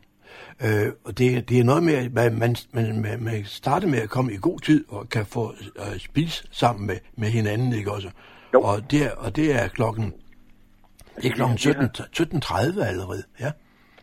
Øh, 0.64 0.92
og 1.04 1.18
det, 1.18 1.48
det 1.48 1.60
er 1.60 1.64
noget 1.64 1.82
med, 1.82 1.94
at 1.94 2.12
man, 2.12 2.56
man, 2.72 3.00
man, 3.02 3.22
man 3.22 3.44
starter 3.44 3.88
med 3.88 3.98
at 3.98 4.10
komme 4.10 4.32
i 4.32 4.36
god 4.40 4.60
tid 4.60 4.84
og 4.88 5.08
kan 5.08 5.26
få 5.26 5.52
øh, 5.78 5.98
spise 5.98 6.48
sammen 6.50 6.86
med, 6.86 6.96
med 7.16 7.28
hinanden, 7.28 7.72
ikke 7.72 7.92
også? 7.92 8.10
Jo. 8.54 8.60
Og 8.60 8.90
det, 8.90 9.06
er, 9.06 9.10
og 9.10 9.36
det 9.36 9.54
er 9.62 9.68
klokken, 9.68 10.12
det 11.16 11.26
er 11.30 11.34
klokken 11.34 11.56
det 11.56 11.66
er- 11.66 12.04
17, 12.12 12.42
17.30 12.44 12.84
allerede, 12.84 13.22
ja. 13.40 13.50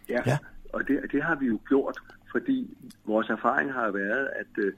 Ja, 0.10 0.20
Ja. 0.26 0.38
og 0.74 0.88
det, 0.88 1.00
det 1.12 1.24
har 1.24 1.36
vi 1.36 1.46
jo 1.46 1.60
gjort, 1.68 1.98
fordi 2.32 2.78
vores 3.06 3.30
erfaring 3.30 3.74
har 3.74 3.92
været, 3.92 4.28
at 4.40 4.64
øh, 4.64 4.74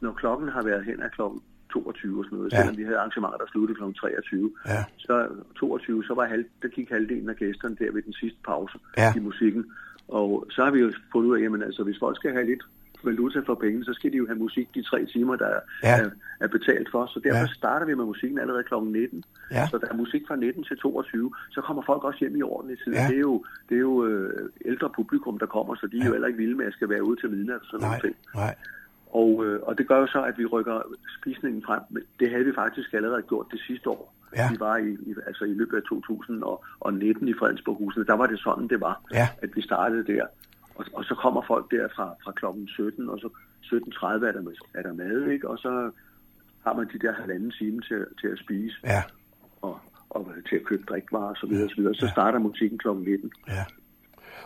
når 0.00 0.12
klokken 0.12 0.48
har 0.48 0.62
været 0.62 0.84
hen 0.84 1.02
af 1.02 1.10
klokken 1.10 1.40
22 1.72 2.18
og 2.18 2.24
sådan 2.24 2.36
noget, 2.38 2.52
Ja. 2.52 2.56
selvom 2.58 2.76
vi 2.76 2.84
havde 2.84 2.98
arrangementer, 2.98 3.36
der 3.38 3.46
sluttede 3.52 3.76
klokken 3.76 3.94
23, 3.94 4.50
Ja. 4.66 4.84
så 4.98 5.28
22, 5.56 6.04
så 6.04 6.14
var 6.14 6.26
halv, 6.26 6.44
der 6.62 6.68
gik 6.68 6.90
halvdelen 6.90 7.28
af 7.28 7.36
gæsterne 7.36 7.76
der 7.78 7.92
ved 7.92 8.02
den 8.02 8.12
sidste 8.12 8.38
pause 8.44 8.78
Ja. 8.98 9.12
i 9.16 9.18
musikken. 9.18 9.64
Og 10.08 10.46
så 10.50 10.64
har 10.64 10.70
vi 10.70 10.80
jo 10.80 10.92
fundet 11.12 11.30
ud 11.30 11.36
af, 11.38 11.42
jamen 11.42 11.62
altså, 11.62 11.82
hvis 11.82 11.98
folk 11.98 12.16
skal 12.16 12.32
have 12.32 12.46
lidt 12.46 12.62
valuta 13.04 13.40
for 13.46 13.54
penge, 13.54 13.84
så 13.84 13.92
skal 13.94 14.12
de 14.12 14.16
jo 14.16 14.26
have 14.26 14.38
musik 14.38 14.74
de 14.74 14.82
tre 14.82 15.06
timer, 15.06 15.36
der 15.36 15.48
Ja. 15.82 16.00
er, 16.00 16.10
er 16.40 16.48
betalt 16.48 16.88
for. 16.90 17.06
Så 17.06 17.20
derfor 17.24 17.38
Ja. 17.38 17.54
starter 17.54 17.86
vi 17.86 17.94
med 17.94 18.04
musikken 18.04 18.38
allerede 18.38 18.62
kl. 18.62 18.74
19. 18.74 19.24
Ja. 19.50 19.68
Så 19.70 19.78
der 19.78 19.86
er 19.90 19.94
musik 19.94 20.22
fra 20.28 20.36
19 20.36 20.64
til 20.64 20.76
22. 20.76 21.32
Så 21.50 21.60
kommer 21.60 21.82
folk 21.86 22.04
også 22.04 22.18
hjem 22.20 22.36
i 22.36 22.42
ordentlig 22.42 22.78
tid. 22.84 22.92
Ja. 22.92 23.06
Det 23.08 23.16
er 23.16 23.20
jo, 23.20 23.44
det 23.68 23.74
er 23.74 23.80
jo 23.80 24.06
øh, 24.06 24.48
ældre 24.64 24.90
publikum, 24.96 25.38
der 25.38 25.46
kommer, 25.46 25.74
så 25.74 25.86
de 25.92 25.98
er 26.00 26.06
jo 26.06 26.12
heller 26.12 26.26
ikke 26.28 26.38
vilde 26.38 26.56
med, 26.56 26.66
at 26.66 26.72
skal 26.72 26.88
være 26.88 27.04
ude 27.04 27.20
til 27.20 27.30
midnat 27.30 27.60
og 27.60 27.66
sådan 27.70 27.86
Nej, 27.88 27.98
noget. 28.02 28.16
nej. 28.34 28.54
Og, 29.12 29.44
øh, 29.46 29.60
og 29.62 29.78
det 29.78 29.88
gør 29.88 29.98
jo 29.98 30.06
så, 30.06 30.22
at 30.22 30.38
vi 30.38 30.46
rykker 30.46 30.80
spisningen 31.20 31.62
frem. 31.66 31.80
Men 31.90 32.02
Det 32.20 32.30
havde 32.30 32.44
vi 32.44 32.52
faktisk 32.54 32.92
allerede 32.94 33.22
gjort 33.22 33.46
det 33.50 33.60
sidste 33.66 33.90
år. 33.90 34.14
Ja. 34.36 34.48
vi 34.50 34.56
var 34.60 34.76
i, 34.76 34.90
i, 34.90 35.14
altså 35.26 35.44
i 35.44 35.54
løbet 35.54 35.76
af 35.76 35.82
2019 35.82 37.28
i 37.28 37.34
Fredensborghusene, 37.38 38.04
der 38.06 38.14
var 38.14 38.26
det 38.26 38.38
sådan, 38.40 38.68
det 38.68 38.80
var, 38.80 39.00
Ja. 39.12 39.28
at 39.42 39.50
vi 39.56 39.62
startede 39.62 40.06
der. 40.12 40.26
Og, 40.74 40.84
og 40.94 41.04
så 41.04 41.14
kommer 41.14 41.42
folk 41.46 41.70
der 41.70 41.88
fra, 41.96 42.14
fra 42.24 42.32
klokken 42.32 42.68
17, 42.68 43.08
og 43.08 43.18
så 43.18 43.28
17.30 43.64 44.06
er 44.06 44.18
der, 44.18 44.42
er 44.74 44.82
der 44.82 44.92
mad, 44.92 45.26
ikke? 45.26 45.48
og 45.48 45.58
så 45.58 45.90
har 46.64 46.74
man 46.74 46.88
de 46.92 46.98
der 46.98 47.12
halvanden 47.12 47.50
time 47.50 47.80
til, 47.80 48.06
til 48.20 48.28
at 48.28 48.38
spise 48.38 48.76
Ja, 48.84 49.02
og, 49.62 49.80
og 50.10 50.32
til 50.48 50.56
at 50.56 50.64
købe 50.64 50.82
drikvarer 50.88 51.24
og 51.28 51.36
så 51.36 51.46
videre, 51.46 51.64
og 51.64 51.70
så 51.70 51.76
videre. 51.76 51.94
Så 51.94 52.08
starter 52.08 52.38
musikken 52.38 52.78
klokken 52.78 53.04
19. 53.04 53.32
ja. 53.48 53.64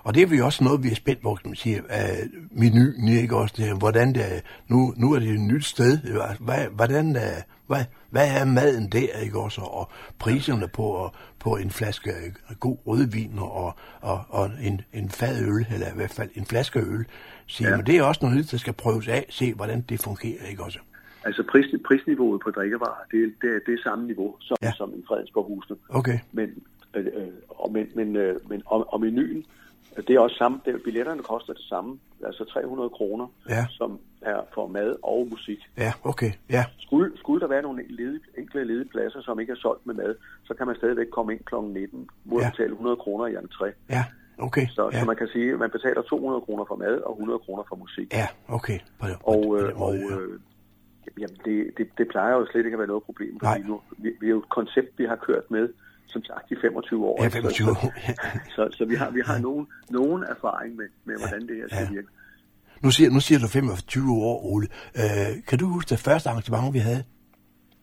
Og 0.06 0.14
det 0.14 0.22
er 0.22 0.26
vi 0.26 0.40
også 0.40 0.64
noget, 0.64 0.82
vi 0.82 0.90
er 0.90 0.94
spændt 0.94 1.22
på, 1.22 1.34
kan 1.34 1.50
man 1.50 1.56
sige, 1.56 1.82
uh, 1.82 2.58
menuen, 2.60 3.08
ikke 3.08 3.36
også, 3.36 3.54
det, 3.58 3.78
hvordan 3.78 4.14
det 4.14 4.22
nu, 4.68 4.94
nu 4.96 5.12
er 5.14 5.18
det 5.18 5.28
et 5.28 5.40
nyt 5.40 5.64
sted, 5.64 5.98
hvad, 6.40 6.66
hvordan, 6.74 7.06
uh, 7.08 7.22
hvad, 7.66 7.84
hvad 8.10 8.28
er 8.40 8.44
maden 8.44 8.88
der, 8.92 9.18
ikke 9.24 9.38
også, 9.38 9.60
og 9.60 9.90
priserne 10.18 10.68
på, 10.68 11.10
på 11.38 11.56
en 11.56 11.70
flaske 11.70 12.10
øh, 12.10 12.56
god 12.60 12.76
rødvin 12.86 13.32
og, 13.38 13.74
og, 14.00 14.20
og 14.28 14.50
en, 14.62 14.80
en 14.92 15.08
fadøl, 15.10 15.66
eller 15.74 15.86
i 15.92 15.96
hvert 15.96 16.10
fald 16.10 16.30
en 16.34 16.46
flaske 16.46 16.78
øl, 16.78 17.04
siger, 17.46 17.70
ja. 17.70 17.76
men 17.76 17.86
det 17.86 17.96
er 17.96 18.02
også 18.02 18.20
noget, 18.26 18.50
der 18.50 18.56
skal 18.56 18.72
prøves 18.72 19.08
af, 19.08 19.26
se 19.30 19.54
hvordan 19.54 19.80
det 19.88 20.00
fungerer, 20.00 20.46
ikke 20.50 20.62
også. 20.62 20.78
Altså 21.24 21.42
pris, 21.50 21.66
prisniveauet 21.86 22.40
på 22.44 22.50
drikkevarer, 22.50 23.02
det, 23.10 23.32
det, 23.42 23.50
er- 23.56 23.60
det 23.72 23.80
samme 23.82 24.06
niveau 24.06 24.36
som, 24.40 24.56
Ja. 24.62 24.72
som 24.76 24.90
i 24.98 25.02
Fredensborghusene. 25.08 25.76
Okay, 25.88 26.18
Men, 26.32 26.48
øh, 26.96 27.06
øh, 27.06 27.26
og, 27.48 27.72
men, 27.72 27.86
men, 27.94 28.16
øh, 28.16 28.36
men 28.50 28.62
og, 28.66 28.92
og 28.92 29.00
menuen, 29.00 29.36
øh, 29.38 29.44
det 30.02 30.10
er 30.16 30.20
også 30.20 30.36
samme. 30.36 30.60
Det, 30.64 30.82
billetterne 30.84 31.22
koster 31.22 31.52
det 31.52 31.62
samme, 31.62 31.98
altså 32.24 32.44
300 32.44 32.90
kroner, 32.90 33.26
Ja. 33.48 33.66
som 33.70 33.98
er 34.22 34.40
for 34.54 34.66
mad 34.66 34.96
og 35.02 35.26
musik. 35.30 35.58
ja, 35.78 35.92
okay, 36.04 36.30
ja, 36.50 36.64
Skulle, 36.78 37.18
skulle 37.18 37.40
der 37.40 37.46
være 37.48 37.62
nogle 37.62 37.82
ledige, 37.88 38.20
enkelte 38.38 38.64
ledige 38.64 38.88
pladser, 38.88 39.20
som 39.22 39.40
ikke 39.40 39.52
er 39.52 39.56
solgt 39.56 39.86
med 39.86 39.94
mad, 39.94 40.14
så 40.44 40.54
kan 40.54 40.66
man 40.66 40.76
stadigvæk 40.76 41.06
komme 41.10 41.32
ind 41.32 41.40
kl. 41.44 41.54
19 41.54 42.08
mod 42.24 42.40
Ja. 42.40 42.46
at 42.46 42.52
betale 42.52 42.72
100 42.72 42.96
kroner 42.96 43.26
i 43.26 43.34
entré. 43.34 43.68
ja, 43.90 44.04
okay, 44.38 44.66
Så, 44.66 44.90
ja, 44.92 45.00
så 45.00 45.06
man 45.06 45.16
kan 45.16 45.28
sige, 45.28 45.52
at 45.52 45.58
man 45.58 45.70
betaler 45.70 46.02
200 46.02 46.40
kroner 46.40 46.64
for 46.68 46.76
mad 46.76 46.96
og 47.00 47.12
100 47.12 47.38
kroner 47.38 47.62
for 47.68 47.76
musik. 47.76 48.12
ja, 48.14 48.26
okay, 48.48 48.78
på, 49.00 49.06
på, 49.06 49.30
Og, 49.30 49.44
på 49.46 49.56
øh, 49.56 49.68
den 49.68 49.76
og 49.76 49.94
øh, 49.96 50.40
jamen, 51.20 51.36
det, 51.44 51.70
det, 51.78 51.86
det 51.98 52.08
plejer 52.08 52.32
jo 52.34 52.46
slet 52.50 52.64
ikke 52.64 52.74
at 52.74 52.78
være 52.78 52.88
noget 52.94 53.02
problem, 53.04 53.38
fordi 53.40 53.60
Nej. 53.60 53.68
nu, 53.68 53.80
vi, 53.98 54.08
vi 54.20 54.26
er 54.26 54.30
jo 54.30 54.38
et 54.38 54.48
koncept, 54.48 54.98
vi 54.98 55.04
har 55.04 55.16
kørt 55.16 55.50
med, 55.50 55.68
som 56.06 56.24
sagt, 56.24 56.50
i 56.50 56.54
25 56.60 57.04
år. 57.04 57.16
Ja, 57.22 57.24
ikke? 57.24 57.32
25 57.36 57.66
Så, 57.66 57.70
år. 57.70 57.92
så, 58.56 58.76
så 58.78 58.84
vi 58.84 58.94
har, 58.94 59.10
vi 59.10 59.20
har 59.26 59.38
nogen, 59.38 59.66
nogen 59.90 60.22
erfaring 60.24 60.76
med, 60.76 60.88
med 61.04 61.14
hvordan 61.18 61.48
det 61.48 61.56
her 61.56 61.68
skal 61.68 61.82
ja. 61.82 61.90
virke. 61.90 62.08
Nu 62.82 62.90
siger, 62.90 63.10
nu 63.10 63.20
siger 63.20 63.38
du 63.38 63.46
25 63.46 64.12
år, 64.12 64.44
Ole. 64.52 64.66
Øh, 64.96 65.42
kan 65.48 65.58
du 65.58 65.66
huske 65.66 65.88
det 65.88 65.98
første 65.98 66.28
arrangement, 66.30 66.74
vi 66.74 66.78
havde? 66.78 67.04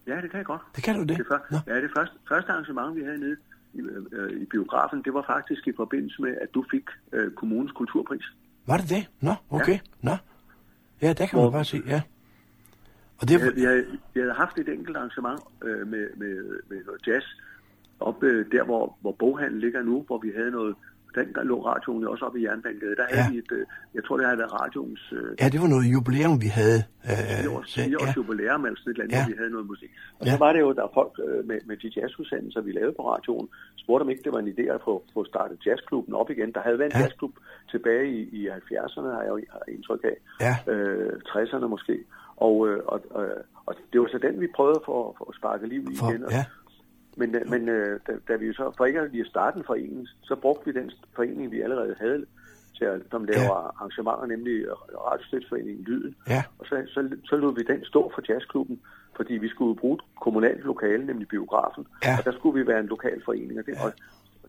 Ja, 0.07 0.15
det 0.21 0.29
kan 0.31 0.37
jeg 0.37 0.45
godt. 0.45 0.61
Det 0.75 0.83
kan 0.83 0.95
du 0.95 1.01
det? 1.03 1.17
Det, 1.17 1.25
Nå. 1.51 1.57
ja, 1.67 1.75
det 1.81 1.91
første, 1.97 2.15
første 2.29 2.51
arrangement, 2.51 2.95
vi 2.95 3.03
havde 3.03 3.19
nede 3.19 3.35
i, 3.73 3.79
øh, 4.11 4.41
i 4.41 4.45
biografen, 4.45 5.01
det 5.05 5.13
var 5.13 5.23
faktisk 5.27 5.67
i 5.67 5.71
forbindelse 5.75 6.21
med, 6.21 6.33
at 6.41 6.47
du 6.53 6.65
fik 6.71 6.83
øh, 7.13 7.31
kommunens 7.31 7.71
kulturpris. 7.71 8.25
Var 8.67 8.77
det 8.77 8.89
det? 8.89 9.09
Nå, 9.21 9.33
okay. 9.49 9.79
Nå. 10.01 10.15
Ja, 11.01 11.07
der 11.13 11.25
kan 11.25 11.29
man 11.37 11.43
Hvor- 11.43 11.51
bare 11.51 11.65
se, 11.65 11.81
ja. 11.87 12.01
Og 13.21 13.29
det, 13.29 13.55
vi 13.55 13.63
havde, 13.63 13.85
vi 14.13 14.19
havde 14.19 14.33
haft 14.33 14.57
et 14.57 14.69
enkelt 14.69 14.97
arrangement 14.97 15.39
øh, 15.63 15.87
med, 15.87 16.07
med, 16.17 16.35
med 16.69 16.77
noget 16.85 17.07
jazz 17.07 17.25
oppe 17.99 18.25
øh, 18.27 18.45
der, 18.51 18.63
hvor, 18.63 18.97
hvor 19.01 19.11
boghandlen 19.19 19.59
ligger 19.61 19.81
nu, 19.83 20.03
hvor 20.07 20.17
vi 20.17 20.31
havde 20.37 20.51
noget, 20.51 20.75
dengang 21.15 21.47
lå 21.47 21.57
radioen 21.65 22.07
også 22.07 22.25
oppe 22.25 22.39
i 22.39 22.43
Jernbanegade. 22.45 22.95
Der 22.95 23.05
havde 23.09 23.23
Ja. 23.25 23.31
vi 23.31 23.37
et, 23.37 23.51
øh, 23.51 23.65
jeg 23.95 24.03
tror 24.03 24.17
det 24.17 24.25
havde 24.25 24.37
været 24.37 24.53
radioens 24.61 25.13
øh, 25.17 25.29
ja, 25.41 25.49
det 25.53 25.59
var 25.61 25.67
noget 25.67 25.85
jubilæum, 25.93 26.41
vi 26.41 26.47
havde. 26.61 26.79
Øh, 27.11 27.55
års, 27.55 27.73
fire 27.75 27.97
års 28.01 28.07
ja, 28.07 28.13
jubilæum, 28.17 28.65
altså 28.65 28.83
et 28.89 28.93
eller 28.93 29.03
andet, 29.03 29.15
Ja. 29.17 29.23
hvor 29.23 29.31
vi 29.33 29.37
havde 29.41 29.51
noget 29.57 29.67
musik. 29.73 29.91
Og 30.19 30.25
Ja. 30.25 30.31
så 30.31 30.37
var 30.45 30.51
det 30.53 30.59
jo, 30.65 30.69
der 30.79 30.85
folk 30.99 31.13
øh, 31.27 31.47
med, 31.49 31.59
med 31.69 31.77
de 31.77 31.87
jazzudsendelser, 31.97 32.61
vi 32.61 32.71
lavede 32.71 32.93
på 32.99 33.03
radioen, 33.13 33.47
spurgte 33.83 34.03
om 34.03 34.09
ikke 34.09 34.23
det 34.23 34.33
var 34.35 34.39
en 34.45 34.51
idé 34.55 34.65
at 34.77 34.81
få, 34.87 34.93
få 35.13 35.21
startet 35.31 35.65
jazzklubben 35.65 36.13
op 36.21 36.29
igen. 36.29 36.51
Der 36.55 36.61
havde 36.67 36.79
været 36.79 36.91
en 36.93 36.97
Ja. 36.99 37.03
jazzklub 37.03 37.33
tilbage 37.73 38.05
i, 38.17 38.19
i 38.39 38.39
70'erne, 38.49 39.09
har 39.15 39.21
jeg 39.27 39.31
jo 39.35 39.37
indtryk 39.75 40.03
af. 40.11 40.17
Ja. 40.45 40.53
Øh, 40.73 41.13
60'erne 41.31 41.67
måske. 41.75 41.95
Og, 42.37 42.55
og, 42.93 42.99
og, 43.11 43.25
og 43.65 43.73
det 43.93 44.01
var 44.01 44.07
så 44.11 44.17
den, 44.27 44.41
vi 44.41 44.47
prøvede 44.55 44.75
at 44.81 44.85
få, 44.85 45.15
få 45.17 45.33
sparket 45.39 45.69
liv 45.69 45.81
i 45.91 45.95
for, 45.99 46.09
igen. 46.09 46.23
Og, 46.25 46.31
ja, 46.31 46.43
Men, 47.15 47.35
øh, 47.35 47.49
men 47.49 47.69
øh, 47.69 47.99
da, 48.07 48.11
da 48.27 48.35
vi 48.35 48.45
jo 48.47 48.53
så, 48.53 48.73
for 48.77 48.85
ikke 48.85 48.99
at 48.99 49.11
lige 49.11 49.25
starte 49.25 49.57
en 49.57 49.63
forening, 49.65 50.07
så 50.23 50.35
brugte 50.35 50.65
vi 50.65 50.79
den 50.79 50.91
forening, 51.15 51.51
vi 51.51 51.61
allerede 51.61 51.95
havde 51.99 52.25
til 52.77 52.85
at 52.85 53.01
som 53.11 53.23
laver 53.25 53.43
Ja. 53.43 53.67
arrangementer, 53.67 54.25
nemlig 54.25 54.65
Radiostøtsforeningen 55.07 55.83
Lyden. 55.83 56.15
ja, 56.27 56.43
Og 56.59 56.65
så, 56.65 56.83
så, 56.87 57.09
så 57.25 57.35
lod 57.35 57.55
vi 57.55 57.63
den 57.73 57.85
stå 57.85 58.11
for 58.15 58.21
jazzklubben, 58.29 58.79
fordi 59.15 59.33
vi 59.33 59.49
skulle 59.49 59.75
bruge 59.79 59.95
et 59.95 60.01
kommunalt 60.21 60.63
lokale, 60.65 61.05
nemlig 61.05 61.27
biografen. 61.27 61.87
Ja. 62.05 62.17
Og 62.19 62.25
der 62.25 62.31
skulle 62.31 62.59
vi 62.59 62.67
være 62.67 62.79
en 62.79 62.85
lokal 62.85 63.21
forening. 63.25 63.59
Og 63.59 63.65
det, 63.65 63.77
og 63.83 63.93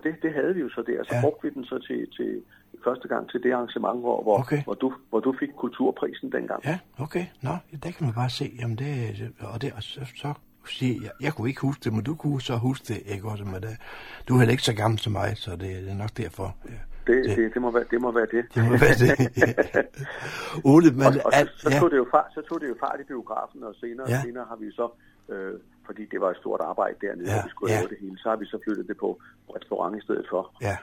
det, 0.05 0.15
det 0.23 0.33
havde 0.35 0.55
vi 0.55 0.61
jo 0.61 0.69
så 0.69 0.83
der. 0.87 1.05
Så 1.05 1.09
Ja. 1.11 1.17
ja. 1.17 1.21
brugte 1.23 1.43
vi 1.49 1.51
den 1.55 1.65
så 1.65 1.79
til, 1.79 2.07
til 2.17 2.43
første 2.85 3.09
gang 3.09 3.31
til 3.31 3.43
det 3.43 3.53
arrangement, 3.53 4.01
hvor, 4.01 4.23
hvor, 4.23 4.39
Okay. 4.39 4.65
hvor, 4.65 4.75
du, 4.75 4.93
hvor 5.11 5.21
du 5.21 5.35
fik 5.41 5.49
kulturprisen 5.57 6.33
dengang. 6.33 6.61
ja, 6.65 6.79
okay. 6.99 7.27
Nå, 7.43 7.51
der 7.83 7.91
kan 7.91 8.07
man 8.07 8.15
bare 8.15 8.31
se, 8.31 8.45
jamen 8.61 8.77
det, 8.79 9.33
og 9.41 9.63
det, 9.63 9.73
og 9.77 9.83
så, 9.83 10.01
så 10.17 10.35
sige, 10.71 11.01
jeg, 11.03 11.11
jeg 11.21 11.33
kunne 11.35 11.49
ikke 11.49 11.61
huske 11.61 11.81
det, 11.85 11.93
men 11.93 12.03
du 12.03 12.15
kunne 12.15 12.41
så 12.41 12.57
huske 12.57 12.85
det, 12.95 13.03
ikke 13.07 13.29
også? 13.29 13.45
Men 13.45 13.55
det, 13.55 13.77
du 14.29 14.35
er 14.35 14.39
heller 14.39 14.53
ikke 14.53 14.63
så 14.63 14.75
gammel 14.75 14.99
som 14.99 15.13
mig, 15.13 15.37
så 15.37 15.51
det, 15.51 15.61
det 15.61 15.91
er 15.91 15.95
nok 15.95 16.11
derfor. 16.17 16.57
Ja. 16.69 16.71
Det, 17.07 17.37
det, 17.37 17.55
det, 17.55 17.63
må 17.63 17.71
være, 17.71 17.85
det 17.91 18.01
må 18.01 18.11
være 18.13 18.27
det. 18.33 18.45
Det 18.55 18.65
må 18.65 18.71
være 18.71 18.95
det. 19.05 19.87
Ole, 20.73 20.91
men... 20.91 21.07
og, 21.07 21.13
og 21.25 21.33
så, 21.33 21.49
så, 21.57 21.69
ja. 21.71 21.79
tog 21.81 21.91
det 21.91 21.97
jo 21.97 22.07
fart, 22.11 22.29
så 22.35 22.41
tog 22.49 22.61
det 22.61 22.69
jo 22.69 22.77
fart 22.81 23.01
i 23.01 23.05
biografen, 23.05 23.63
og 23.63 23.75
senere, 23.81 24.07
Ja. 24.11 24.21
senere 24.25 24.45
har 24.49 24.57
vi 24.57 24.69
så, 24.73 24.87
øh, 25.33 25.53
fordi 25.87 26.03
det 26.13 26.21
var 26.21 26.31
et 26.31 26.37
stort 26.37 26.61
arbejde 26.71 26.97
dernede, 27.07 27.31
Ja, 27.31 27.39
og 27.39 27.45
vi 27.45 27.51
skulle 27.51 27.73
ja. 27.73 27.79
lave 27.79 27.89
det 27.89 27.99
hele, 28.01 28.19
så 28.19 28.29
har 28.29 28.37
vi 28.37 28.47
så 28.47 28.59
flyttet 28.65 28.85
det 28.89 28.97
på 28.97 29.09
restaurant 29.57 29.97
i 30.01 30.03
stedet 30.07 30.27
for. 30.31 30.43
Ja, 30.69 30.77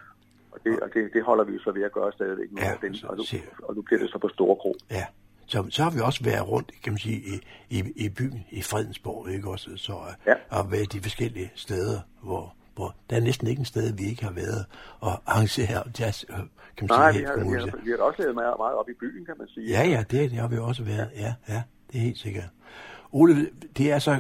Og 0.52 0.60
det, 0.64 0.80
og 0.80 0.90
det, 0.94 1.02
det 1.14 1.24
holder 1.24 1.44
vi 1.44 1.60
så 1.66 1.72
ved 1.72 1.84
at 1.84 1.92
gøre 1.92 2.12
stadigvæk 2.12 2.52
nu, 2.52 2.58
Ja, 2.62 2.70
ja, 2.70 2.76
den, 2.88 2.96
og, 3.10 3.18
nu, 3.18 3.24
se- 3.24 3.42
og 3.64 3.76
nu 3.76 3.82
bliver 3.82 4.00
det 4.02 4.10
så 4.10 4.18
på 4.18 4.30
Store 4.36 4.56
Kro. 4.62 4.76
ja. 4.92 5.06
Så, 5.52 5.66
så 5.70 5.84
har 5.84 5.90
vi 5.90 6.00
også 6.00 6.24
været 6.24 6.48
rundt, 6.48 6.72
kan 6.84 6.94
man 6.94 7.00
sige, 7.00 7.18
i, 7.18 7.40
i, 7.70 7.84
i 7.96 8.10
byen, 8.10 8.46
i 8.52 8.62
Fredensborg, 8.62 9.30
ikke 9.32 9.50
også? 9.50 9.70
Så 9.76 9.94
Ja. 10.28 10.34
og 10.50 10.72
været 10.72 10.94
de 10.94 11.02
forskellige 11.02 11.52
steder, 11.56 12.00
hvor, 12.24 12.54
hvor 12.76 12.96
der 13.10 13.16
er 13.16 13.20
næsten 13.20 13.48
ikke 13.48 13.60
en 13.60 13.66
sted, 13.66 13.94
vi 13.94 14.04
ikke 14.04 14.24
har 14.24 14.32
været 14.32 14.66
og 15.00 15.12
arrangere 15.26 15.84
jazz, 16.00 16.24
øh, 16.30 16.36
kan 16.36 16.46
man 16.82 16.88
Nej, 16.90 17.12
sige, 17.12 17.22
vi 17.22 17.26
har, 17.28 17.36
vi, 17.36 17.58
har, 17.72 17.78
vi 17.84 17.90
har 17.92 17.98
også 17.98 18.22
lavet 18.22 18.36
meget, 18.36 18.54
meget 18.60 18.76
op 18.76 18.90
i 18.90 18.94
byen, 19.00 19.26
kan 19.26 19.36
man 19.40 19.48
sige. 19.48 19.70
Ja, 19.70 19.84
ja, 19.84 20.04
det, 20.12 20.32
det 20.32 20.40
har 20.40 20.48
vi 20.48 20.58
også 20.58 20.84
været. 20.84 21.10
Ja, 21.16 21.34
ja, 21.50 21.62
det 21.92 21.98
er 21.98 22.02
helt 22.02 22.18
sikkert. 22.18 22.50
Ole, 23.12 23.50
det 23.78 23.90
er 23.90 23.94
altså 23.94 24.20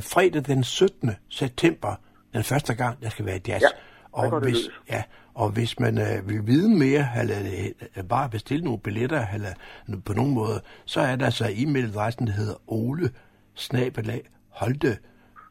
fredag 0.00 0.46
den 0.46 0.64
17. 0.64 1.10
september, 1.28 1.94
den 2.32 2.44
første 2.44 2.74
gang, 2.74 3.02
der 3.02 3.08
skal 3.08 3.26
være 3.26 3.40
jazz. 3.48 3.62
Ja, 3.62 3.68
og 4.12 4.40
hvis, 4.40 4.52
løs. 4.54 4.70
ja, 4.90 5.02
og 5.34 5.50
hvis 5.50 5.80
man 5.80 5.98
uh, 5.98 6.28
vil 6.28 6.46
vide 6.46 6.68
mere, 6.78 7.06
eller 7.20 7.36
uh, 7.96 8.04
bare 8.08 8.28
bestille 8.30 8.64
nogle 8.64 8.80
billetter, 8.80 9.26
eller 9.34 9.48
på 10.04 10.12
nogen 10.12 10.34
måde, 10.34 10.60
så 10.84 11.00
er 11.00 11.16
der 11.16 11.24
altså 11.24 11.44
e-mailadressen, 11.44 12.26
der 12.26 12.32
hedder 12.32 12.54
ole 12.66 13.10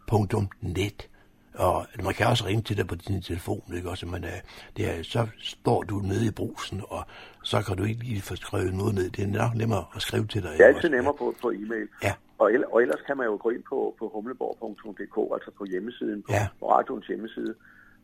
holte.net. 0.08 1.10
Og 1.54 1.86
man 2.04 2.14
kan 2.14 2.28
også 2.28 2.46
ringe 2.46 2.62
til 2.62 2.78
dig 2.78 2.88
på 2.88 2.96
din 2.96 3.22
telefon, 3.22 3.64
ikke 3.76 3.90
også? 3.90 4.06
Men 4.06 4.24
uh, 4.24 4.30
det 4.78 4.90
er, 5.00 5.04
så 5.04 5.28
står 5.40 5.84
du 5.84 5.96
nede 6.00 6.28
i 6.28 6.32
brusen, 6.32 6.82
og 6.90 7.04
så 7.44 7.62
kan 7.62 7.78
du 7.78 7.84
ikke 7.84 8.04
lige 8.04 8.22
få 8.22 8.36
skrevet 8.36 8.74
noget 8.74 8.96
ned. 8.96 9.10
Det 9.10 9.24
er 9.24 9.28
nok 9.28 9.56
nemmere 9.56 9.86
at 9.96 10.02
skrive 10.02 10.28
til 10.28 10.44
dig. 10.44 10.52
Det 10.52 10.62
er 10.62 10.66
altid 10.66 10.78
også? 10.78 10.90
nemmere 10.96 11.14
på, 11.20 11.36
på 11.42 11.50
e-mail. 11.50 11.88
Ja. 12.04 12.14
Og, 12.38 12.54
el, 12.54 12.66
og 12.72 12.82
ellers 12.82 13.00
kan 13.08 13.18
man 13.18 13.26
jo 13.26 13.38
gå 13.42 13.50
ind 13.50 13.64
på, 13.70 13.96
på 14.00 14.12
humleborg.dk, 14.14 15.34
altså 15.36 15.52
på 15.58 15.66
hjemmesiden, 15.66 16.22
på, 16.22 16.32
Ja. 16.34 16.48
på 16.60 16.72
radioens 16.72 17.08
hjemmeside. 17.08 17.56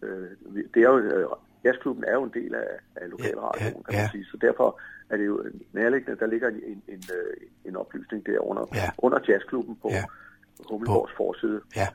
Øh, 0.06 0.28
det 0.74 0.80
er 0.84 0.90
jo, 0.94 0.98
øh, 0.98 1.28
jazzklubben 1.64 2.04
er 2.08 2.14
jo 2.14 2.24
en 2.24 2.32
del 2.34 2.56
af, 2.56 2.68
af 2.96 3.10
lokalradioen, 3.10 3.74
Ja, 3.78 3.82
kan 3.92 3.94
ja. 3.96 4.02
man 4.02 4.10
sige. 4.12 4.26
Så 4.32 4.38
derfor 4.42 4.80
er 5.10 5.18
det 5.18 5.26
jo 5.26 5.44
nærliggende, 5.74 6.20
der 6.20 6.28
ligger 6.28 6.48
en, 6.48 6.56
en, 6.72 6.82
en, 6.88 7.04
øh, 7.18 7.34
en 7.66 7.76
oplysning 7.76 8.26
der 8.26 8.40
under, 8.50 8.66
Ja. 8.74 8.90
under 8.98 9.20
jazzklubben 9.28 9.76
på 9.82 9.88
Ja. 9.90 9.96
ja. 9.96 10.04
Humleborgs 10.70 11.14
forside. 11.18 11.62
Ja, 11.76 11.88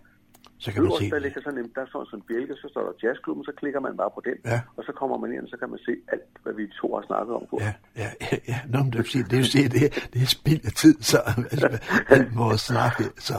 så 0.58 0.72
kan 0.72 0.82
man 0.82 0.92
se 0.98 1.10
der 1.10 1.18
ligger 1.18 1.40
sådan 1.42 1.58
en, 1.58 1.72
der 1.74 1.86
står 1.86 2.04
sådan 2.04 2.18
en 2.18 2.24
bjælke, 2.28 2.54
så 2.54 2.68
står 2.70 2.82
der 2.82 2.92
jazzklubben, 3.02 3.44
så 3.44 3.52
klikker 3.56 3.80
man 3.80 3.96
bare 3.96 4.10
på 4.14 4.22
den, 4.24 4.36
Ja. 4.44 4.60
og 4.76 4.84
så 4.84 4.92
kommer 4.92 5.18
man 5.18 5.32
ind, 5.32 5.42
og 5.42 5.48
så 5.48 5.56
kan 5.56 5.68
man 5.70 5.78
se 5.78 5.92
alt, 6.08 6.22
hvad 6.42 6.52
vi 6.52 6.66
to 6.80 6.94
har 6.94 7.02
snakket 7.06 7.34
om. 7.34 7.42
Ja, 7.60 7.72
ja, 7.96 8.08
ja, 8.20 8.36
ja. 8.48 8.58
Nå, 8.72 8.78
men 8.82 8.90
det 8.92 8.98
vil 8.98 9.06
sige, 9.14 9.24
det, 9.24 9.38
vil 9.38 9.46
sige, 9.46 9.68
det, 9.68 10.08
det 10.12 10.22
er 10.22 10.26
spild 10.26 10.64
af 10.66 10.72
tid, 10.72 10.94
så 11.02 11.18
altså, 11.52 11.68
alt 12.14 12.36
vores 12.36 12.60
snakke, 12.60 13.04
så... 13.18 13.34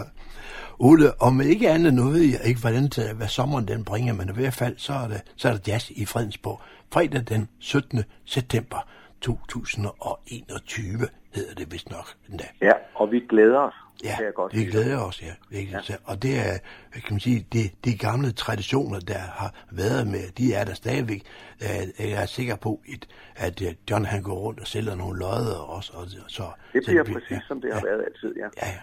Ole, 0.84 1.22
om 1.22 1.42
ikke 1.42 1.70
andet 1.70 1.94
nu 1.94 2.04
ved 2.04 2.22
jeg 2.22 2.40
ikke, 2.46 2.62
hvordan 2.62 2.84
det, 2.84 3.16
hvad 3.16 3.28
sommeren 3.28 3.68
den 3.68 3.84
bringer, 3.86 4.14
men 4.14 4.30
i 4.30 4.34
hvert 4.34 4.54
fald, 4.54 4.76
så 4.78 4.94
er, 4.94 5.08
det, 5.08 5.22
så 5.36 5.48
er 5.50 5.52
der 5.54 5.60
jazz 5.68 5.90
i 5.90 6.06
Fredensborg. 6.06 6.62
Fredag 6.94 7.24
den 7.30 7.50
17. 7.60 8.04
september 8.26 8.88
2021 9.22 11.08
hedder 11.36 11.56
det 11.56 11.72
vist 11.74 11.90
nok 11.92 12.08
endda. 12.30 12.46
Ja, 12.62 12.72
og 12.96 13.12
vi 13.12 13.20
glæder 13.30 13.60
os, 13.60 13.74
Ja, 14.04 14.16
jeg 14.20 14.34
godt 14.36 14.56
vi 14.56 14.66
glæder 14.66 15.00
os, 15.00 15.22
ja. 15.22 15.34
Virkelig. 15.50 15.80
Ja. 15.90 15.96
Og 16.04 16.24
det 16.24 16.40
er, 16.40 16.58
kan 16.94 17.04
man 17.12 17.20
sige, 17.20 17.48
de, 17.54 17.70
de 17.86 17.98
gamle 17.98 18.32
traditioner, 18.32 19.00
der 19.00 19.18
har 19.18 19.54
været 19.72 20.08
med, 20.08 20.32
de 20.38 20.54
er 20.54 20.64
der 20.64 20.74
stadigvæk. 20.74 21.24
Øh, 21.62 22.10
Jeg 22.12 22.22
er 22.22 22.26
sikker 22.26 22.56
på, 22.56 22.82
at, 22.94 23.08
at 23.36 23.62
øh, 23.62 23.74
John 23.90 24.06
han 24.06 24.24
går 24.24 24.34
rundt 24.36 24.60
og 24.60 24.68
sælger 24.68 24.96
nogle 24.96 25.20
lodder 25.20 25.56
også. 25.56 25.92
Og, 25.96 26.06
så, 26.28 26.44
Det 26.74 26.86
så 26.86 26.92
bliver 26.92 27.04
præcis, 27.04 27.32
ja, 27.32 27.40
som 27.48 27.62
det 27.62 27.74
har 27.74 27.82
ja, 27.86 27.86
været 27.86 28.04
altid, 28.06 28.36
ja. 28.36 28.48
Ja, 28.62 28.68
ja. 28.68 28.80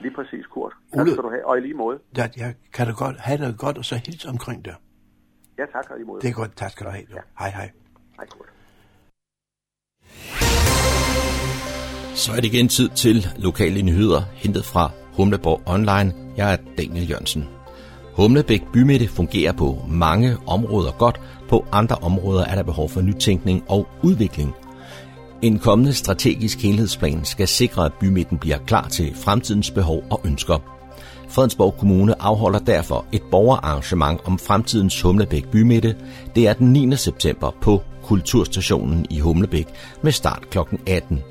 Lige 0.00 0.14
præcis, 0.14 0.46
Kurt. 0.46 0.72
Tak 0.94 1.08
skal 1.08 1.22
du 1.22 1.30
have, 1.30 1.46
og 1.46 1.58
i 1.58 1.60
lige 1.60 1.74
måde. 1.74 1.98
Ja, 2.16 2.28
jeg 2.36 2.54
kan 2.72 2.86
da 2.86 2.92
godt 2.92 3.16
have 3.18 3.38
det 3.46 3.58
godt, 3.58 3.78
og 3.78 3.84
så 3.84 3.94
hils 4.06 4.24
omkring 4.24 4.64
det. 4.64 4.74
Ja, 5.58 5.64
tak, 5.72 5.90
og 5.90 5.96
i 5.96 5.98
lige 5.98 6.06
måde. 6.06 6.20
Det 6.20 6.28
er 6.28 6.34
godt, 6.34 6.56
tak 6.56 6.70
skal 6.70 6.86
du 6.86 6.90
have. 6.90 7.04
Ja. 7.14 7.20
Hej, 7.38 7.50
hej. 7.50 7.70
Hej, 8.16 8.26
Kurt. 8.26 8.48
Så 12.14 12.32
er 12.32 12.36
det 12.36 12.44
igen 12.44 12.68
tid 12.68 12.88
til 12.88 13.26
lokale 13.38 13.82
nyheder, 13.82 14.20
hentet 14.32 14.64
fra 14.64 14.90
Humleborg 15.16 15.60
Online. 15.66 16.14
Jeg 16.36 16.52
er 16.52 16.56
Daniel 16.78 17.10
Jørgensen. 17.10 17.48
Humlebæk 18.16 18.62
bymidte 18.72 19.08
fungerer 19.08 19.52
på 19.52 19.76
mange 19.88 20.36
områder 20.46 20.92
godt, 20.98 21.20
på 21.48 21.66
andre 21.72 21.96
områder 21.96 22.44
er 22.44 22.54
der 22.54 22.62
behov 22.62 22.88
for 22.88 23.00
nytænkning 23.00 23.64
og 23.68 23.88
udvikling. 24.02 24.54
En 25.42 25.58
kommende 25.58 25.92
strategisk 25.94 26.62
helhedsplan 26.62 27.24
skal 27.24 27.48
sikre, 27.48 27.84
at 27.84 27.92
bymidten 28.00 28.38
bliver 28.38 28.58
klar 28.66 28.88
til 28.88 29.14
fremtidens 29.14 29.70
behov 29.70 30.04
og 30.10 30.20
ønsker. 30.24 30.58
Fredensborg 31.28 31.74
Kommune 31.78 32.22
afholder 32.22 32.58
derfor 32.58 33.06
et 33.12 33.22
borgerarrangement 33.30 34.20
om 34.24 34.38
fremtidens 34.38 35.02
Humlebæk 35.02 35.48
bymidte. 35.48 35.96
Det 36.34 36.48
er 36.48 36.52
den 36.52 36.72
9. 36.72 36.96
september 36.96 37.50
på 37.60 37.82
Kulturstationen 38.02 39.06
i 39.10 39.18
Humlebæk 39.18 39.66
med 40.02 40.12
start 40.12 40.50
kl. 40.50 40.58
18. 40.86 41.22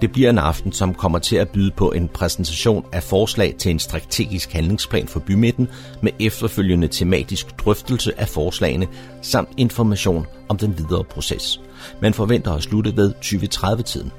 Det 0.00 0.12
bliver 0.12 0.30
en 0.30 0.38
aften, 0.38 0.72
som 0.72 0.94
kommer 0.94 1.18
til 1.18 1.36
at 1.36 1.48
byde 1.48 1.70
på 1.70 1.92
en 1.92 2.08
præsentation 2.08 2.84
af 2.92 3.02
forslag 3.02 3.54
til 3.58 3.70
en 3.70 3.78
strategisk 3.78 4.52
handlingsplan 4.52 5.08
for 5.08 5.20
bymidten 5.20 5.68
med 6.02 6.12
efterfølgende 6.20 6.88
tematisk 6.88 7.64
drøftelse 7.64 8.20
af 8.20 8.28
forslagene 8.28 8.86
samt 9.22 9.48
information 9.56 10.26
om 10.48 10.56
den 10.56 10.78
videre 10.78 11.04
proces. 11.04 11.60
Man 12.00 12.14
forventer 12.14 12.52
at 12.52 12.62
slutte 12.62 12.96
ved 12.96 13.12
2030-tiden. 13.24 14.12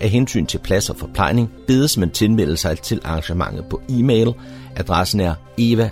Af 0.00 0.08
hensyn 0.08 0.46
til 0.46 0.58
plads 0.58 0.90
og 0.90 0.96
forplejning 0.96 1.50
bedes 1.66 1.98
man 1.98 2.10
tilmelde 2.10 2.56
sig 2.56 2.78
til 2.78 3.00
arrangementet 3.04 3.64
på 3.70 3.80
e-mail. 3.88 4.32
Adressen 4.76 5.20
er 5.20 5.34
eva 5.58 5.90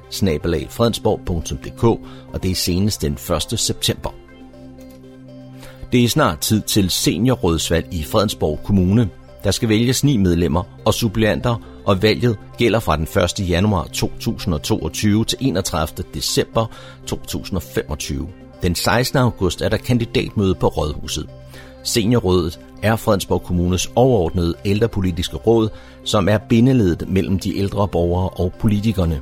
og 2.32 2.42
det 2.42 2.50
er 2.50 2.54
senest 2.54 3.02
den 3.02 3.12
1. 3.52 3.60
september. 3.60 4.10
Det 5.92 6.04
er 6.04 6.08
snart 6.08 6.38
tid 6.38 6.62
til 6.62 6.90
seniorrådsvalg 6.90 7.88
i 7.92 8.02
Fredensborg 8.02 8.60
Kommune. 8.64 9.08
Der 9.44 9.50
skal 9.50 9.68
vælges 9.68 10.04
ni 10.04 10.16
medlemmer 10.16 10.62
og 10.84 10.94
suppleanter, 10.94 11.56
og 11.86 12.02
valget 12.02 12.38
gælder 12.58 12.80
fra 12.80 12.96
den 12.96 13.06
1. 13.40 13.48
januar 13.50 13.84
2022 13.84 15.24
til 15.24 15.38
31. 15.40 16.04
december 16.14 16.66
2025. 17.06 18.28
Den 18.62 18.74
16. 18.74 19.18
august 19.18 19.62
er 19.62 19.68
der 19.68 19.76
kandidatmøde 19.76 20.54
på 20.54 20.68
Rådhuset. 20.68 21.26
Seniorrådet 21.82 22.60
er 22.82 22.96
Fredensborg 22.96 23.42
Kommunes 23.42 23.90
overordnede 23.96 24.54
ældrepolitiske 24.64 25.36
råd, 25.36 25.68
som 26.04 26.28
er 26.28 26.38
bindeledet 26.38 27.08
mellem 27.08 27.38
de 27.38 27.58
ældre 27.58 27.88
borgere 27.88 28.28
og 28.28 28.52
politikerne. 28.60 29.20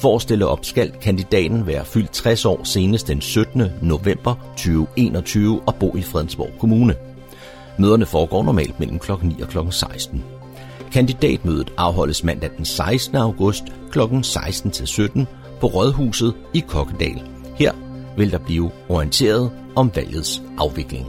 For 0.00 0.16
at 0.16 0.22
stille 0.22 0.46
op 0.46 0.64
skal 0.64 0.92
kandidaten 1.02 1.66
være 1.66 1.84
fyldt 1.84 2.12
60 2.12 2.44
år 2.44 2.64
senest 2.64 3.08
den 3.08 3.20
17. 3.20 3.62
november 3.82 4.34
2021 4.56 5.60
og 5.66 5.74
bo 5.74 5.96
i 5.96 6.02
Fredensborg 6.02 6.50
Kommune. 6.60 6.94
Møderne 7.78 8.06
foregår 8.06 8.42
normalt 8.42 8.80
mellem 8.80 8.98
kl. 8.98 9.12
9 9.22 9.40
og 9.42 9.48
kl. 9.48 9.58
16. 9.70 10.24
Kandidatmødet 10.92 11.72
afholdes 11.76 12.24
mandag 12.24 12.50
den 12.56 12.64
16. 12.64 13.16
august 13.16 13.64
kl. 13.90 14.00
16 14.22 14.70
til 14.70 14.86
17 14.86 15.26
på 15.60 15.66
Rådhuset 15.66 16.34
i 16.54 16.60
Kokkedal. 16.60 17.22
Her 17.54 17.72
vil 18.16 18.32
der 18.32 18.38
blive 18.38 18.70
orienteret 18.88 19.50
om 19.76 19.90
valgets 19.94 20.42
afvikling. 20.58 21.06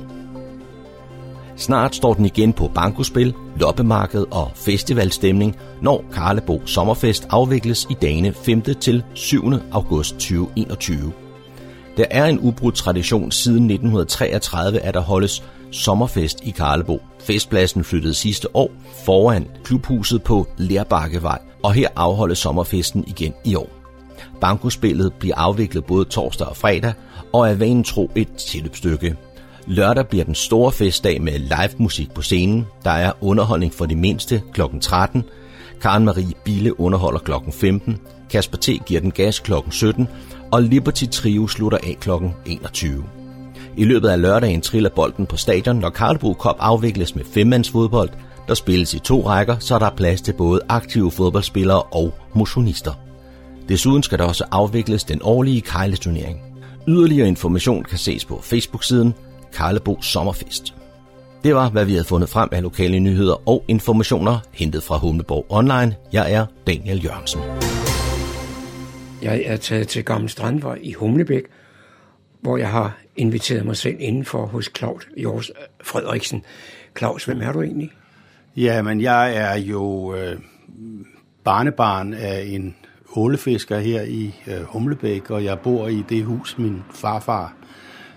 Snart 1.58 1.95
står 1.95 2.14
den 2.14 2.26
igen 2.26 2.53
på 2.53 2.72
bankospil, 2.76 3.34
loppemarked 3.60 4.26
og 4.32 4.51
festivalstemning, 4.55 5.58
når 5.82 6.05
Karlebo 6.14 6.62
Sommerfest 6.66 7.28
afvikles 7.30 7.88
i 7.89 7.93
dagene 8.01 8.34
5. 8.34 8.62
til 8.62 9.03
7. 9.14 9.43
august 9.72 10.14
2021. 10.14 11.14
Der 11.97 12.05
er 12.12 12.26
en 12.26 12.39
ubrudt 12.39 12.76
tradition 12.76 13.32
siden 13.32 13.72
1933, 13.72 14.80
at 14.80 14.93
der 14.93 14.99
holdes 14.99 15.43
sommerfest 15.72 16.39
i 16.43 16.49
Karlebo. 16.49 17.01
Festpladsen 17.20 17.84
flyttede 17.84 18.14
sidste 18.14 18.55
år 18.55 18.72
foran 19.05 19.47
klubhuset 19.64 20.24
på 20.24 20.47
Lærbakkevej, 20.58 21.39
og 21.64 21.74
her 21.74 21.88
afholdes 21.95 22.38
sommerfesten 22.38 23.03
igen 23.08 23.34
i 23.45 23.55
år. 23.55 23.76
Bankospillet 24.42 25.14
bliver 25.14 25.36
afviklet 25.36 25.86
både 25.86 26.06
torsdag 26.06 26.48
og 26.48 26.58
fredag, 26.58 26.94
og 27.34 27.50
er 27.50 27.56
vanen 27.56 27.84
tro 27.84 28.12
et 28.16 28.36
tilløbsstykke. 28.36 29.16
Lørdag 29.68 30.08
bliver 30.08 30.26
den 30.26 30.36
store 30.36 30.72
festdag 30.72 31.22
med 31.22 31.40
live 31.40 31.78
musik 31.78 32.14
på 32.14 32.22
scenen. 32.22 32.66
Der 32.84 32.92
er 32.92 33.12
underholdning 33.22 33.74
for 33.74 33.86
de 33.86 33.96
mindste 33.96 34.42
kl. 34.54 34.62
13. 34.82 35.24
Karen 35.82 36.06
Marie 36.06 36.34
Bille 36.46 36.80
underholder 36.80 37.20
kl. 37.20 37.32
15. 37.52 37.98
Kasper 38.30 38.58
T. 38.58 38.70
giver 38.86 39.02
den 39.02 39.12
gas 39.12 39.40
kl. 39.40 39.54
17. 39.72 40.08
Og 40.52 40.64
Liberty 40.64 41.06
Trio 41.12 41.48
slutter 41.48 41.78
af 41.78 41.98
kl. 42.00 42.10
21. 42.46 43.04
I 43.78 43.86
løbet 43.86 44.10
af 44.10 44.22
lørdagen 44.22 44.62
triller 44.62 44.90
bolden 44.90 45.26
på 45.26 45.38
stadion, 45.38 45.76
når 45.76 45.90
Karlbro 45.90 46.34
Cup 46.34 46.56
afvikles 46.60 47.16
med 47.16 47.26
femmandsfodbold. 47.26 48.10
Der 48.48 48.54
spilles 48.54 48.94
i 48.94 49.00
to 49.00 49.28
rækker, 49.28 49.60
så 49.60 49.80
der 49.80 49.86
er 49.86 49.96
plads 49.96 50.22
til 50.22 50.34
både 50.34 50.62
aktive 50.70 51.12
fodboldspillere 51.12 51.82
og 51.82 52.14
motionister. 52.34 53.07
Desuden 53.70 54.03
skal 54.03 54.20
der 54.20 54.26
også 54.26 54.45
afvikles 54.51 55.03
den 55.03 55.20
årlige 55.24 55.61
kejleturnering. 55.61 56.41
Yderligere 56.88 57.28
information 57.28 57.84
kan 57.84 57.97
ses 57.97 58.26
på 58.26 58.41
Facebook-siden 58.41 59.13
Karlebo 59.53 60.01
Sommerfest. 60.01 60.74
Det 61.43 61.55
var, 61.55 61.70
hvad 61.70 61.86
vi 61.86 61.91
havde 61.91 62.03
fundet 62.03 62.30
frem 62.30 62.49
af 62.51 62.61
lokale 62.61 62.99
nyheder 62.99 63.49
og 63.49 63.63
informationer, 63.68 64.39
hentet 64.51 64.84
fra 64.84 64.97
Humleborg 64.97 65.45
Online. 65.49 65.95
Jeg 66.13 66.34
er 66.34 66.45
Daniel 66.68 67.05
Jørgensen. 67.05 67.41
Jeg 69.22 69.43
er 69.45 69.57
taget 69.57 69.88
til 69.88 70.05
Gamle 70.05 70.30
Strandvej 70.30 70.80
i 70.82 70.93
Humlebæk, 70.93 71.43
hvor 72.41 72.57
jeg 72.57 72.70
har 72.70 72.97
inviteret 73.15 73.65
mig 73.65 73.78
selv 73.78 73.95
indenfor 73.99 74.45
hos 74.45 74.70
Claus 74.78 75.07
Jors 75.18 75.51
Frederiksen. 75.84 76.43
Claus, 76.97 77.26
hvem 77.26 77.41
er 77.41 77.51
du 77.51 77.61
egentlig? 77.61 77.91
Ja, 78.55 78.82
men 78.82 79.01
jeg 79.01 79.36
er 79.36 79.55
jo 79.55 80.15
øh, 80.15 80.39
barnebarn 81.43 82.13
af 82.13 82.43
en 82.47 82.76
ålefisker 83.16 83.80
her 83.80 84.01
i 84.01 84.36
øh, 84.47 84.64
Humlebæk, 84.64 85.30
og 85.30 85.43
jeg 85.43 85.60
bor 85.60 85.88
i 85.88 86.03
det 86.10 86.26
hus, 86.26 86.58
min 86.58 86.84
farfar 86.93 87.53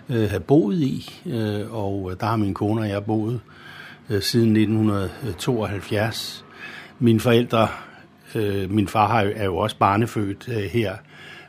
øh, 0.09 0.31
havde 0.31 0.41
boet 0.41 0.81
i, 0.81 1.21
øh, 1.27 1.75
og 1.75 2.11
øh, 2.11 2.17
der 2.21 2.27
har 2.27 2.37
min 2.37 2.55
kone 2.55 2.81
og 2.81 2.89
jeg 2.89 3.05
boet 3.05 3.41
øh, 4.11 4.23
siden 4.23 4.57
1972. 4.57 6.45
Mine 6.99 7.21
forældre, 7.21 7.69
øh, 8.35 8.71
min 8.71 8.89
far 8.89 9.21
er 9.21 9.45
jo 9.45 9.57
også 9.57 9.77
barnefødt 9.77 10.49
øh, 10.49 10.63
her, 10.63 10.97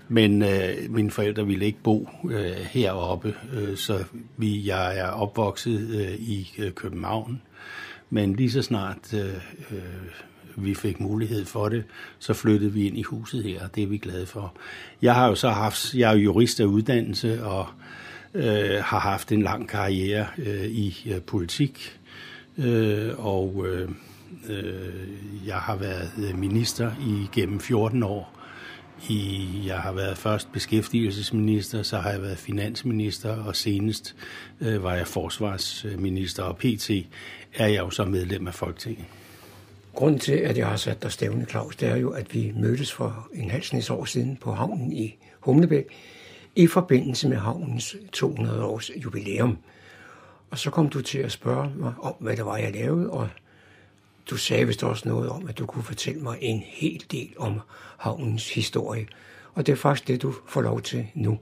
men 0.08 0.42
øh, 0.42 0.76
mine 0.89 1.12
forældre 1.12 1.48
ville 1.48 1.66
ikke 1.66 1.80
bo 1.84 2.10
øh, 2.30 2.52
heroppe, 2.52 3.36
øh, 3.54 3.78
så 3.78 4.04
vi, 4.38 4.68
jeg 4.68 4.98
er 4.98 5.08
opvokset 5.08 5.89
øh, 5.89 6.14
i 6.20 6.54
øh, 6.58 6.72
København. 6.72 7.42
Men 8.10 8.34
lige 8.34 8.52
så 8.52 8.62
snart 8.62 9.14
øh, 9.14 9.34
øh, 9.72 9.78
vi 10.56 10.74
fik 10.74 10.99
mulighed 10.99 11.45
for 11.45 11.70
det, 11.70 11.84
så 12.20 12.34
flyttede 12.34 12.74
vi 12.74 12.88
ind 12.88 12.97
i 12.97 13.04
huset 13.04 13.43
her, 13.43 13.64
og 13.64 13.76
det 13.76 13.84
er 13.84 13.88
vi 13.88 13.97
glade 13.97 14.26
for. 14.26 14.54
Jeg 15.02 15.16
har 15.16 15.28
jo 15.28 15.36
så 15.36 15.49
haft, 15.49 15.93
jeg 15.93 16.12
er 16.12 16.18
jurist 16.18 16.60
af 16.60 16.66
uddannelse, 16.66 17.43
og 17.43 17.68
øh, 18.34 18.84
har 18.84 18.99
haft 18.99 19.32
en 19.32 19.41
lang 19.41 19.70
karriere 19.70 20.28
øh, 20.38 20.66
i 20.66 21.12
øh, 21.16 21.22
politik, 21.22 21.99
øh, 22.58 23.10
og 23.18 23.66
øh, 23.68 23.89
øh, 24.49 25.47
jeg 25.47 25.58
har 25.58 25.76
været 25.76 26.12
øh, 26.18 26.39
minister 26.39 26.91
i 27.08 27.30
gennem 27.34 27.60
14 27.60 28.04
år. 28.04 28.38
I, 29.10 29.47
jeg 29.66 29.78
har 29.78 29.91
været 29.91 30.18
først 30.18 30.52
beskæftigelsesminister, 30.52 31.84
så 31.84 31.97
har 31.97 32.12
jeg 32.12 32.22
været 32.22 32.38
finansminister, 32.38 33.43
og 33.43 33.56
senest 33.56 34.16
øh, 34.62 34.84
var 34.84 34.95
jeg 34.95 35.08
forsvarsminister, 35.08 36.43
og 36.43 36.58
pt. 36.58 36.89
er 37.56 37.68
jeg 37.68 37.80
jo 37.80 37.89
så 37.89 38.06
medlem 38.06 38.47
af 38.47 38.54
Folketinget. 38.54 39.06
Grunden 39.96 40.20
til, 40.20 40.34
at 40.34 40.58
jeg 40.58 40.68
har 40.68 40.76
sat 40.76 41.04
dig 41.04 41.12
stævne, 41.12 41.46
Claus, 41.46 41.76
det 41.76 41.89
er 41.89 41.96
jo, 41.96 42.10
at 42.10 42.34
vi 42.34 42.54
mødtes 42.56 42.94
for 42.94 43.28
en 43.34 43.52
halv 43.52 43.92
år 43.92 44.06
siden 44.06 44.38
på 44.38 44.54
havnen 44.54 44.94
i 44.94 45.18
Humlebæk, 45.39 45.86
i 46.56 46.68
forbindelse 46.68 47.30
med 47.30 47.38
havnens 47.38 47.96
200 48.14 48.64
års 48.64 48.92
jubilæum. 49.04 49.58
Og 50.50 50.58
så 50.58 50.70
kom 50.70 50.89
du 50.89 51.02
til 51.02 51.18
at 51.20 51.32
spørge 51.32 51.72
mig 51.76 51.94
om, 52.02 52.14
hvad 52.20 52.38
det 52.38 52.46
var, 52.46 52.58
jeg 52.58 52.72
lavede, 52.72 53.10
og 53.10 53.30
du 54.30 54.38
sagde 54.38 54.68
vist 54.68 54.84
også 54.84 55.10
noget 55.10 55.30
om, 55.30 55.48
at 55.48 55.58
du 55.58 55.66
kunne 55.66 55.84
fortælle 55.84 56.22
mig 56.22 56.38
en 56.42 56.64
hel 56.66 57.04
del 57.12 57.34
om 57.38 57.62
havnens 57.98 58.54
historie. 58.54 59.06
Og 59.54 59.66
det 59.66 59.72
er 59.72 59.76
faktisk 59.76 60.08
det, 60.08 60.22
du 60.22 60.34
får 60.48 60.62
lov 60.62 60.82
til 60.82 61.08
nu. 61.14 61.39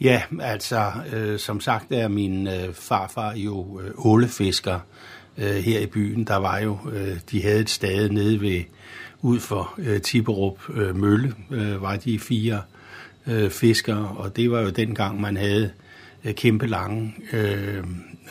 Ja, 0.00 0.22
altså, 0.40 0.92
øh, 1.12 1.38
som 1.38 1.60
sagt 1.60 1.92
er 1.92 2.08
min 2.08 2.46
øh, 2.46 2.74
farfar 2.74 3.32
jo 3.34 3.80
øh, 3.80 3.90
ålefisker 3.96 4.80
øh, 5.38 5.56
her 5.56 5.80
i 5.80 5.86
byen. 5.86 6.24
Der 6.24 6.36
var 6.36 6.58
jo, 6.58 6.78
øh, 6.92 7.16
de 7.30 7.42
havde 7.42 7.60
et 7.60 7.70
stade 7.70 8.14
nede 8.14 8.40
ved, 8.40 8.62
ud 9.22 9.40
for 9.40 9.74
øh, 9.78 10.00
Tiberup 10.00 10.58
øh, 10.74 10.96
Mølle, 10.96 11.34
øh, 11.50 11.82
var 11.82 11.96
de 11.96 12.18
fire 12.18 12.62
øh, 13.26 13.50
fiskere, 13.50 14.14
og 14.16 14.36
det 14.36 14.50
var 14.50 14.60
jo 14.60 14.70
dengang, 14.70 15.20
man 15.20 15.36
havde 15.36 15.70
øh, 16.24 16.34
kæmpe 16.34 16.66
lange 16.66 17.14
øh, 17.32 17.84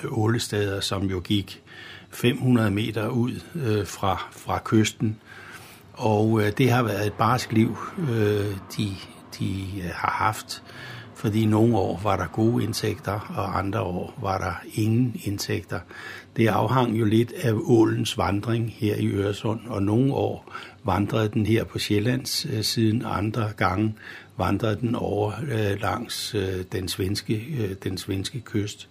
ålesteder, 0.09 0.79
som 0.79 1.03
jo 1.03 1.19
gik 1.19 1.61
500 2.11 2.71
meter 2.71 3.07
ud 3.07 3.41
øh, 3.55 3.87
fra, 3.87 4.27
fra 4.31 4.61
kysten. 4.65 5.17
Og 5.93 6.41
øh, 6.41 6.51
det 6.57 6.71
har 6.71 6.83
været 6.83 7.07
et 7.07 7.13
barsk 7.13 7.51
liv, 7.51 7.77
øh, 7.97 8.55
de, 8.77 8.89
de 9.39 9.63
øh, 9.77 9.89
har 9.93 10.11
haft, 10.11 10.63
fordi 11.15 11.45
nogle 11.45 11.77
år 11.77 11.99
var 12.03 12.17
der 12.17 12.27
gode 12.27 12.63
indtægter, 12.63 13.33
og 13.35 13.57
andre 13.57 13.81
år 13.81 14.19
var 14.21 14.37
der 14.37 14.53
ingen 14.73 15.21
indtægter. 15.23 15.79
Det 16.37 16.47
afhang 16.47 16.99
jo 16.99 17.05
lidt 17.05 17.33
af 17.41 17.53
ålens 17.53 18.17
vandring 18.17 18.73
her 18.77 18.95
i 18.95 19.07
Øresund, 19.07 19.59
og 19.67 19.83
nogle 19.83 20.13
år 20.13 20.53
vandrede 20.83 21.29
den 21.29 21.45
her 21.45 21.63
på 21.63 21.79
Sjællands 21.79 22.45
øh, 22.45 22.63
siden, 22.63 23.03
andre 23.05 23.51
gange 23.57 23.93
vandrede 24.37 24.75
den 24.81 24.95
over 24.95 25.31
øh, 25.51 25.81
langs 25.81 26.35
øh, 26.35 26.63
den, 26.71 26.87
svenske, 26.87 27.45
øh, 27.59 27.75
den 27.83 27.97
svenske 27.97 28.39
kyst. 28.39 28.89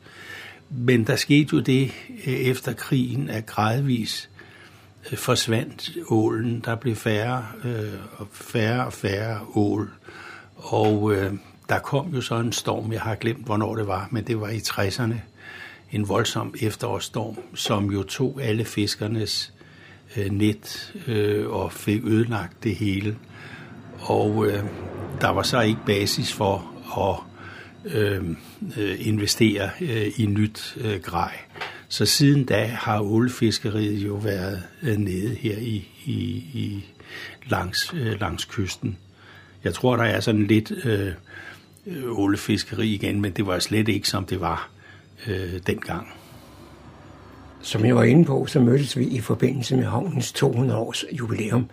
Men 0.70 1.06
der 1.06 1.16
skete 1.16 1.48
jo 1.52 1.60
det 1.60 1.92
øh, 2.26 2.32
efter 2.32 2.72
krigen, 2.72 3.30
at 3.30 3.46
gradvis 3.46 4.30
øh, 5.12 5.18
forsvandt 5.18 5.90
ålen. 6.08 6.62
Der 6.64 6.74
blev 6.74 6.96
færre, 6.96 7.46
øh, 7.64 7.92
og 8.16 8.26
færre 8.32 8.86
og 8.86 8.92
færre 8.92 9.40
ål. 9.54 9.90
Og 10.56 11.14
øh, 11.14 11.32
der 11.68 11.78
kom 11.78 12.14
jo 12.14 12.20
så 12.20 12.34
en 12.34 12.52
storm, 12.52 12.92
jeg 12.92 13.00
har 13.00 13.14
glemt, 13.14 13.44
hvornår 13.44 13.76
det 13.76 13.86
var, 13.86 14.08
men 14.10 14.26
det 14.26 14.40
var 14.40 14.48
i 14.48 14.58
60'erne. 14.58 15.14
En 15.92 16.08
voldsom 16.08 16.54
efterårsstorm, 16.60 17.36
som 17.54 17.90
jo 17.90 18.02
tog 18.02 18.42
alle 18.42 18.64
fiskernes 18.64 19.52
øh, 20.16 20.30
net 20.30 20.94
øh, 21.06 21.50
og 21.50 21.72
fik 21.72 22.04
ødelagt 22.04 22.64
det 22.64 22.74
hele. 22.74 23.16
Og 23.98 24.46
øh, 24.46 24.64
der 25.20 25.28
var 25.28 25.42
så 25.42 25.60
ikke 25.60 25.80
basis 25.86 26.32
for 26.32 26.72
at 26.98 27.16
øh, 27.94 28.24
øh 28.78 29.06
investere 29.06 29.70
øh, 29.80 30.12
i 30.16 30.26
nyt 30.26 30.76
øh, 30.80 31.00
grej. 31.02 31.38
Så 31.88 32.06
siden 32.06 32.44
da 32.44 32.66
har 32.66 33.00
ålefiskeriet 33.00 34.06
jo 34.06 34.14
været 34.14 34.62
øh, 34.82 34.96
nede 34.96 35.34
her 35.34 35.58
i, 35.58 35.88
i, 36.04 36.20
i 36.54 36.84
langs, 37.46 37.94
øh, 37.94 38.20
langs 38.20 38.44
kysten. 38.44 38.96
Jeg 39.64 39.74
tror, 39.74 39.96
der 39.96 40.04
er 40.04 40.20
sådan 40.20 40.46
lidt 40.46 40.72
øh, 40.84 41.12
øh 41.86 42.18
ålefiskeri 42.18 42.94
igen, 42.94 43.20
men 43.20 43.32
det 43.32 43.46
var 43.46 43.58
slet 43.58 43.88
ikke, 43.88 44.08
som 44.08 44.24
det 44.24 44.40
var 44.40 44.70
øh, 45.28 45.60
dengang. 45.66 46.08
Som 47.60 47.84
jeg 47.84 47.96
var 47.96 48.02
inde 48.02 48.24
på, 48.24 48.46
så 48.46 48.60
mødtes 48.60 48.98
vi 48.98 49.04
i 49.04 49.20
forbindelse 49.20 49.76
med 49.76 49.84
havnens 49.84 50.32
200 50.32 50.78
års 50.78 51.04
jubilæum. 51.12 51.70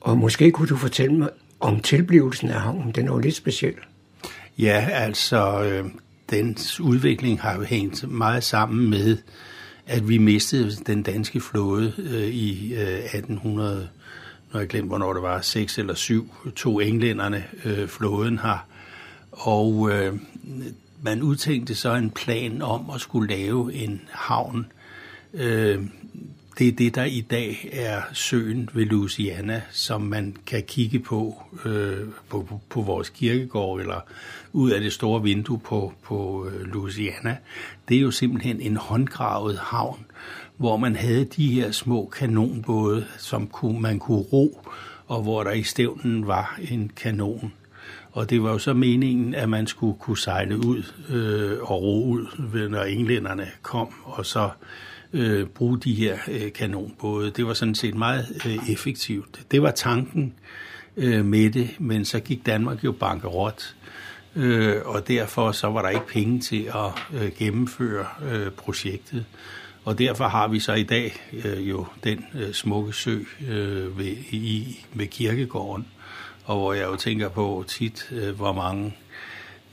Og 0.00 0.18
måske 0.18 0.50
kunne 0.50 0.68
du 0.68 0.76
fortælle 0.76 1.16
mig 1.16 1.28
om 1.60 1.80
tilblivelsen 1.80 2.50
af 2.50 2.60
havnen. 2.60 2.92
Den 2.92 3.06
jo 3.06 3.18
lidt 3.18 3.34
speciel. 3.34 3.74
Ja, 4.58 4.88
altså, 4.90 5.64
øh, 5.64 5.84
dens 6.30 6.80
udvikling 6.80 7.40
har 7.40 7.56
jo 7.56 7.62
hængt 7.62 8.10
meget 8.10 8.44
sammen 8.44 8.90
med, 8.90 9.18
at 9.86 10.08
vi 10.08 10.18
mistede 10.18 10.70
den 10.86 11.02
danske 11.02 11.40
flåde 11.40 11.92
øh, 11.98 12.28
i 12.28 12.74
øh, 12.74 12.98
1800, 12.98 13.88
når 14.52 14.60
jeg 14.60 14.68
glemte, 14.68 14.88
hvornår 14.88 15.12
det 15.12 15.22
var, 15.22 15.40
6 15.40 15.78
eller 15.78 15.94
7, 15.94 16.34
to 16.56 16.80
englænderne 16.80 17.44
øh, 17.64 17.88
flåden 17.88 18.38
har. 18.38 18.66
Og 19.32 19.90
øh, 19.90 20.14
man 21.02 21.22
udtænkte 21.22 21.74
så 21.74 21.94
en 21.94 22.10
plan 22.10 22.62
om 22.62 22.90
at 22.94 23.00
skulle 23.00 23.36
lave 23.36 23.74
en 23.74 24.00
havn. 24.10 24.66
Øh, 25.34 25.84
det 26.58 26.68
er 26.68 26.72
det, 26.72 26.94
der 26.94 27.04
i 27.04 27.20
dag 27.20 27.68
er 27.72 28.02
søen 28.12 28.70
ved 28.72 28.84
Louisiana, 28.84 29.62
som 29.70 30.02
man 30.02 30.36
kan 30.46 30.62
kigge 30.62 30.98
på 30.98 31.42
øh, 31.64 32.08
på, 32.28 32.42
på, 32.42 32.60
på 32.68 32.82
vores 32.82 33.08
kirkegård 33.08 33.80
eller 33.80 34.00
ud 34.52 34.70
af 34.70 34.80
det 34.80 34.92
store 34.92 35.22
vindue 35.22 35.58
på, 35.58 35.92
på 36.02 36.46
øh, 36.46 36.60
Louisiana. 36.60 37.36
Det 37.88 37.96
er 37.96 38.00
jo 38.00 38.10
simpelthen 38.10 38.60
en 38.60 38.76
håndgravet 38.76 39.58
havn, 39.58 40.06
hvor 40.56 40.76
man 40.76 40.96
havde 40.96 41.24
de 41.24 41.52
her 41.52 41.70
små 41.70 42.06
kanonbåde, 42.06 43.06
som 43.18 43.46
kunne, 43.46 43.80
man 43.80 43.98
kunne 43.98 44.22
ro, 44.32 44.60
og 45.06 45.22
hvor 45.22 45.42
der 45.42 45.52
i 45.52 45.62
stævnen 45.62 46.26
var 46.26 46.58
en 46.70 46.92
kanon. 46.96 47.52
Og 48.18 48.30
det 48.30 48.42
var 48.42 48.50
jo 48.50 48.58
så 48.58 48.72
meningen, 48.72 49.34
at 49.34 49.48
man 49.48 49.66
skulle 49.66 49.98
kunne 49.98 50.18
sejle 50.18 50.56
ud 50.56 50.82
øh, 51.08 51.58
og 51.62 51.82
ro 51.82 52.04
ud, 52.04 52.68
når 52.68 52.82
englænderne 52.82 53.48
kom, 53.62 53.88
og 54.04 54.26
så 54.26 54.50
øh, 55.12 55.46
bruge 55.46 55.78
de 55.78 55.94
her 55.94 56.18
øh, 56.28 56.52
kanonbåde. 56.52 57.30
Det 57.30 57.46
var 57.46 57.54
sådan 57.54 57.74
set 57.74 57.94
meget 57.94 58.26
øh, 58.46 58.70
effektivt. 58.70 59.40
Det 59.50 59.62
var 59.62 59.70
tanken 59.70 60.34
øh, 60.96 61.24
med 61.24 61.50
det, 61.50 61.70
men 61.78 62.04
så 62.04 62.20
gik 62.20 62.46
Danmark 62.46 62.84
jo 62.84 62.92
bankerot, 62.92 63.74
øh, 64.36 64.76
og 64.84 65.08
derfor 65.08 65.52
så 65.52 65.66
var 65.66 65.82
der 65.82 65.88
ikke 65.88 66.06
penge 66.06 66.40
til 66.40 66.70
at 66.74 67.20
øh, 67.22 67.30
gennemføre 67.38 68.06
øh, 68.30 68.50
projektet. 68.50 69.24
Og 69.84 69.98
derfor 69.98 70.24
har 70.24 70.48
vi 70.48 70.60
så 70.60 70.72
i 70.72 70.82
dag 70.82 71.14
øh, 71.44 71.68
jo 71.68 71.86
den 72.04 72.24
øh, 72.34 72.52
smukke 72.52 72.92
sø 72.92 73.18
øh, 73.48 73.98
ved, 73.98 74.16
i, 74.30 74.78
ved 74.94 75.06
kirkegården, 75.06 75.86
og 76.48 76.58
hvor 76.58 76.72
jeg 76.72 76.86
jo 76.86 76.96
tænker 76.96 77.28
på 77.28 77.64
tit, 77.68 78.08
øh, 78.12 78.36
hvor 78.36 78.52
mange 78.52 78.94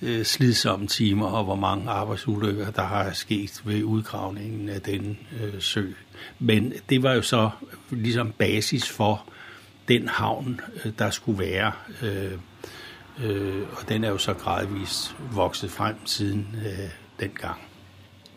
øh, 0.02 0.26
slidsomme 0.26 0.88
timer, 0.88 1.26
og 1.26 1.44
hvor 1.44 1.56
mange 1.56 1.90
arbejdsulykker, 1.90 2.72
der 2.72 2.82
har 2.82 3.12
sket 3.12 3.62
ved 3.66 3.84
udgravningen 3.84 4.70
af 4.70 4.82
den 4.82 5.18
øh, 5.42 5.62
sø. 5.62 5.86
Men 6.40 6.74
det 6.90 7.04
var 7.04 7.14
jo 7.14 7.22
så 7.22 7.50
ligesom 7.90 8.32
basis 8.32 8.90
for 8.90 9.30
den 9.88 10.08
havn, 10.08 10.62
øh, 10.86 10.92
der 11.00 11.10
skulle 11.10 11.40
være. 11.40 11.72
Øh, 12.02 12.32
øh, 13.24 13.62
og 13.72 13.90
den 13.90 14.04
er 14.04 14.10
jo 14.10 14.18
så 14.18 14.34
gradvist 14.34 15.16
vokset 15.32 15.72
frem 15.72 15.96
siden 16.06 16.56
øh, 16.66 16.90
dengang. 17.20 17.58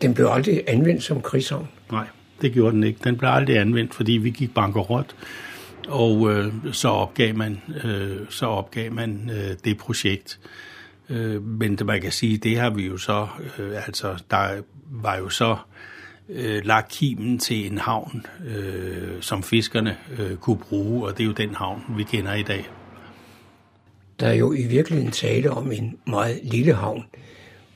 Den 0.01 0.13
blev 0.13 0.27
aldrig 0.27 0.63
anvendt 0.67 1.03
som 1.03 1.21
krigshavn? 1.21 1.69
Nej, 1.91 2.07
det 2.41 2.53
gjorde 2.53 2.75
den 2.75 2.83
ikke. 2.83 2.99
Den 3.03 3.17
blev 3.17 3.29
aldrig 3.29 3.57
anvendt, 3.57 3.95
fordi 3.95 4.11
vi 4.11 4.29
gik 4.29 4.53
bankerot, 4.53 5.15
og 5.89 6.31
øh, 6.31 6.53
så 6.71 6.87
opgav 6.87 7.35
man, 7.35 7.61
øh, 7.83 8.17
så 8.29 8.45
opgav 8.45 8.93
man 8.93 9.29
øh, 9.33 9.55
det 9.65 9.77
projekt. 9.77 10.39
Øh, 11.09 11.43
men 11.43 11.75
det, 11.75 11.85
man 11.85 12.01
kan 12.01 12.11
sige, 12.11 12.37
det 12.37 12.59
har 12.59 12.69
vi 12.69 12.87
jo 12.87 12.97
så, 12.97 13.27
øh, 13.59 13.85
altså 13.85 14.23
der 14.31 14.61
var 14.91 15.17
jo 15.17 15.29
så 15.29 15.57
øh, 16.29 16.65
lagt 16.65 16.91
kimen 16.91 17.39
til 17.39 17.71
en 17.71 17.77
havn, 17.77 18.25
øh, 18.47 19.21
som 19.21 19.43
fiskerne 19.43 19.97
øh, 20.19 20.35
kunne 20.35 20.57
bruge, 20.57 21.07
og 21.07 21.17
det 21.17 21.23
er 21.23 21.27
jo 21.27 21.33
den 21.33 21.55
havn, 21.55 21.83
vi 21.97 22.03
kender 22.03 22.33
i 22.33 22.43
dag. 22.43 22.69
Der 24.19 24.27
er 24.27 24.33
jo 24.33 24.53
i 24.53 24.63
virkeligheden 24.63 25.11
tale 25.11 25.51
om 25.51 25.71
en 25.71 25.97
meget 26.07 26.39
lille 26.43 26.73
havn, 26.73 27.05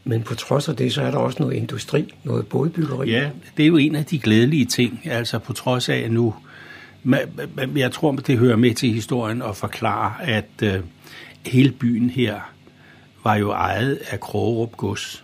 men 0.04 0.24
på 0.24 0.36
trods 0.36 0.70
af 0.70 0.76
det, 0.76 0.94
så 0.94 1.02
er 1.02 1.12
der 1.12 1.18
også 1.18 1.38
noget 1.40 1.56
industri, 1.56 2.14
noget 2.24 2.48
bådbyggeri. 2.48 3.10
Ja, 3.10 3.30
det 3.58 3.64
er 3.64 3.68
jo 3.68 3.78
en 3.78 3.96
af 3.96 4.06
de 4.06 4.20
glædelige 4.20 4.66
ting, 4.66 5.00
altså 5.06 5.40
på 5.40 5.54
trods 5.54 5.90
af 5.90 6.12
nu, 6.12 6.36
jeg 7.76 7.92
tror, 7.92 8.12
det 8.12 8.38
hører 8.38 8.56
med 8.56 8.74
til 8.74 8.94
historien 8.94 9.42
at 9.42 9.56
forklare, 9.56 10.14
at 10.22 10.50
øh, 10.64 10.80
hele 11.46 11.72
byen 11.72 12.10
her 12.10 12.40
var 13.24 13.36
jo 13.36 13.52
ejet 13.52 14.00
af 14.10 14.20
Krogerup 14.20 14.78
Gods. 14.78 15.24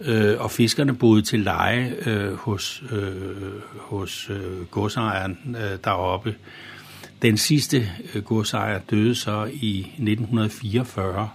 Øh, 0.00 0.40
og 0.40 0.50
fiskerne 0.50 0.94
boede 0.94 1.22
til 1.22 1.40
leje 1.40 1.94
øh, 2.06 2.34
hos, 2.34 2.82
øh, 2.90 3.52
hos 3.78 4.30
øh, 4.30 4.66
godsejeren 4.66 5.56
øh, 5.60 5.78
deroppe. 5.84 6.34
Den 7.22 7.36
sidste 7.36 7.88
øh, 8.14 8.22
godsejer 8.22 8.80
døde 8.90 9.14
så 9.14 9.44
i 9.52 9.80
1944, 9.80 11.28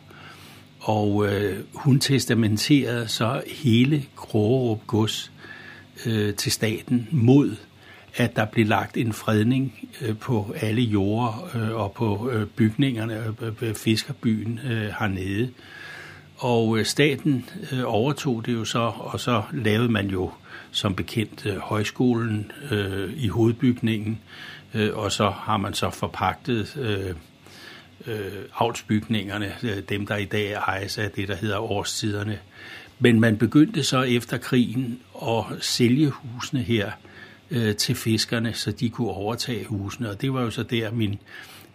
og 0.80 1.28
øh, 1.28 1.60
hun 1.74 2.00
testamenterede 2.00 3.08
så 3.08 3.42
hele 3.48 4.06
Krogerup 4.16 4.88
Gods 4.88 5.32
øh, 6.06 6.34
til 6.34 6.52
staten 6.52 7.08
mod 7.12 7.56
at 8.16 8.36
der 8.36 8.46
blev 8.46 8.66
lagt 8.66 8.98
en 8.98 9.14
fredning 9.14 9.90
øh, 10.02 10.18
på 10.18 10.56
alle 10.62 10.82
jorder 10.82 11.50
øh, 11.56 11.76
og 11.76 11.92
på 11.92 12.30
øh, 12.30 12.48
bygningerne 12.48 13.36
ved 13.60 13.76
fiskerbyen 13.76 14.60
hernede. 15.00 15.50
Og 16.38 16.80
staten 16.84 17.50
overtog 17.86 18.46
det 18.46 18.54
jo 18.54 18.66
så, 18.66 18.80
og 18.80 19.20
så 19.20 19.44
lavede 19.54 19.92
man 19.92 20.08
jo 20.08 20.32
som 20.72 20.96
bekendt 20.96 21.60
højskolen 21.60 22.52
i 23.16 23.28
hovedbygningen, 23.28 24.20
og 24.94 25.12
så 25.12 25.30
har 25.30 25.58
man 25.58 25.74
så 25.74 25.90
forpagtet 25.90 26.78
øh, 26.78 27.16
øh, 28.08 28.32
avlsbygningerne, 28.56 29.54
dem 29.90 30.08
der 30.08 30.16
i 30.16 30.26
dag 30.26 30.52
ejes 30.52 30.98
af 30.98 31.12
det, 31.12 31.28
der 31.28 31.36
hedder 31.36 31.58
årstiderne. 31.58 32.40
Men 33.00 33.20
man 33.20 33.38
begyndte 33.38 33.84
så 33.84 34.02
efter 34.02 34.38
krigen 34.38 35.00
at 35.22 35.44
sælge 35.62 36.10
husene 36.10 36.62
her 36.62 36.92
øh, 37.52 37.76
til 37.76 37.96
fiskerne, 37.96 38.54
så 38.54 38.72
de 38.72 38.90
kunne 38.90 39.10
overtage 39.10 39.66
husene, 39.66 40.10
og 40.10 40.22
det 40.22 40.34
var 40.34 40.42
jo 40.42 40.50
så 40.50 40.64
der, 40.64 40.92
min 40.92 41.20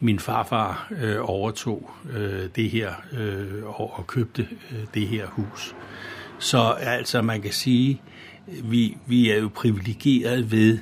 min 0.00 0.18
farfar 0.18 0.92
øh, 1.02 1.16
overtog 1.20 1.90
øh, 2.12 2.48
det 2.56 2.70
her 2.70 2.92
øh, 3.12 3.80
og, 3.80 3.98
og 3.98 4.06
købte 4.06 4.48
øh, 4.72 4.78
det 4.94 5.08
her 5.08 5.26
hus. 5.26 5.74
Så 6.38 6.76
altså 6.80 7.22
man 7.22 7.42
kan 7.42 7.52
sige, 7.52 8.00
vi, 8.46 8.96
vi 9.06 9.30
er 9.30 9.36
jo 9.36 9.50
privilegeret 9.54 10.52
ved, 10.52 10.78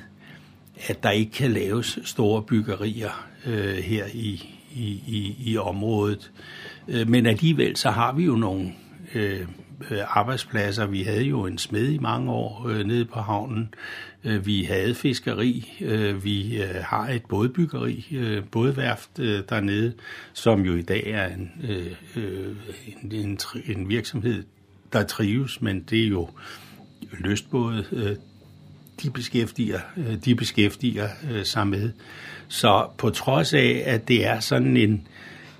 at 0.87 1.03
der 1.03 1.09
ikke 1.09 1.31
kan 1.31 1.51
laves 1.51 1.99
store 2.03 2.43
byggerier 2.43 3.27
øh, 3.45 3.75
her 3.75 4.05
i, 4.13 4.57
i, 4.71 5.03
i, 5.07 5.35
i 5.39 5.57
området. 5.57 6.31
Øh, 6.87 7.09
men 7.09 7.25
alligevel 7.25 7.77
så 7.77 7.89
har 7.89 8.13
vi 8.13 8.23
jo 8.23 8.35
nogle 8.35 8.73
øh, 9.15 9.47
Øh, 9.91 9.99
arbejdspladser. 10.07 10.85
Vi 10.85 11.03
havde 11.03 11.23
jo 11.23 11.45
en 11.45 11.57
smed 11.57 11.89
i 11.89 11.97
mange 11.97 12.31
år 12.31 12.67
øh, 12.67 12.85
nede 12.85 13.05
på 13.05 13.19
havnen. 13.19 13.73
Øh, 14.23 14.45
vi 14.45 14.63
havde 14.63 14.95
fiskeri. 14.95 15.77
Øh, 15.81 16.23
vi 16.23 16.61
øh, 16.61 16.75
har 16.83 17.09
et 17.09 17.25
bådbyggeri, 17.29 18.07
øh, 18.11 18.43
bådværft 18.51 19.19
øh, 19.19 19.43
dernede, 19.49 19.93
som 20.33 20.61
jo 20.61 20.75
i 20.75 20.81
dag 20.81 21.03
er 21.07 21.27
en, 21.27 21.51
øh, 21.63 21.95
øh 22.15 22.55
en, 23.01 23.11
en, 23.11 23.39
en 23.65 23.89
virksomhed, 23.89 24.43
der 24.93 25.03
trives, 25.03 25.61
men 25.61 25.81
det 25.89 26.03
er 26.03 26.07
jo 26.07 26.29
lystbåde, 27.19 27.85
øh, 27.91 28.15
de 29.03 29.09
beskæftiger, 29.09 29.79
øh, 29.97 30.15
de 30.25 30.35
beskæftiger 30.35 31.07
øh, 31.31 31.45
sig 31.45 31.67
med. 31.67 31.91
Så 32.47 32.87
på 32.97 33.09
trods 33.09 33.53
af, 33.53 33.83
at 33.85 34.07
det 34.07 34.25
er 34.25 34.39
sådan 34.39 34.77
en, 34.77 35.07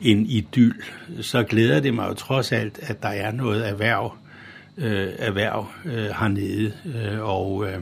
en 0.02 0.26
idyll, 0.26 0.84
så 1.22 1.44
glæder 1.44 1.80
det 1.80 1.94
mig 1.94 2.10
jo 2.10 2.14
trods 2.14 2.52
alt, 2.52 2.80
at 2.82 3.04
der 3.04 3.10
er 3.10 3.32
noget 3.32 3.70
erhverv, 3.70 4.18
øh, 4.78 5.08
erhverv 5.18 5.68
øh, 5.86 6.10
hernede, 6.20 6.74
øh, 6.96 7.20
og, 7.20 7.68
øh, 7.68 7.80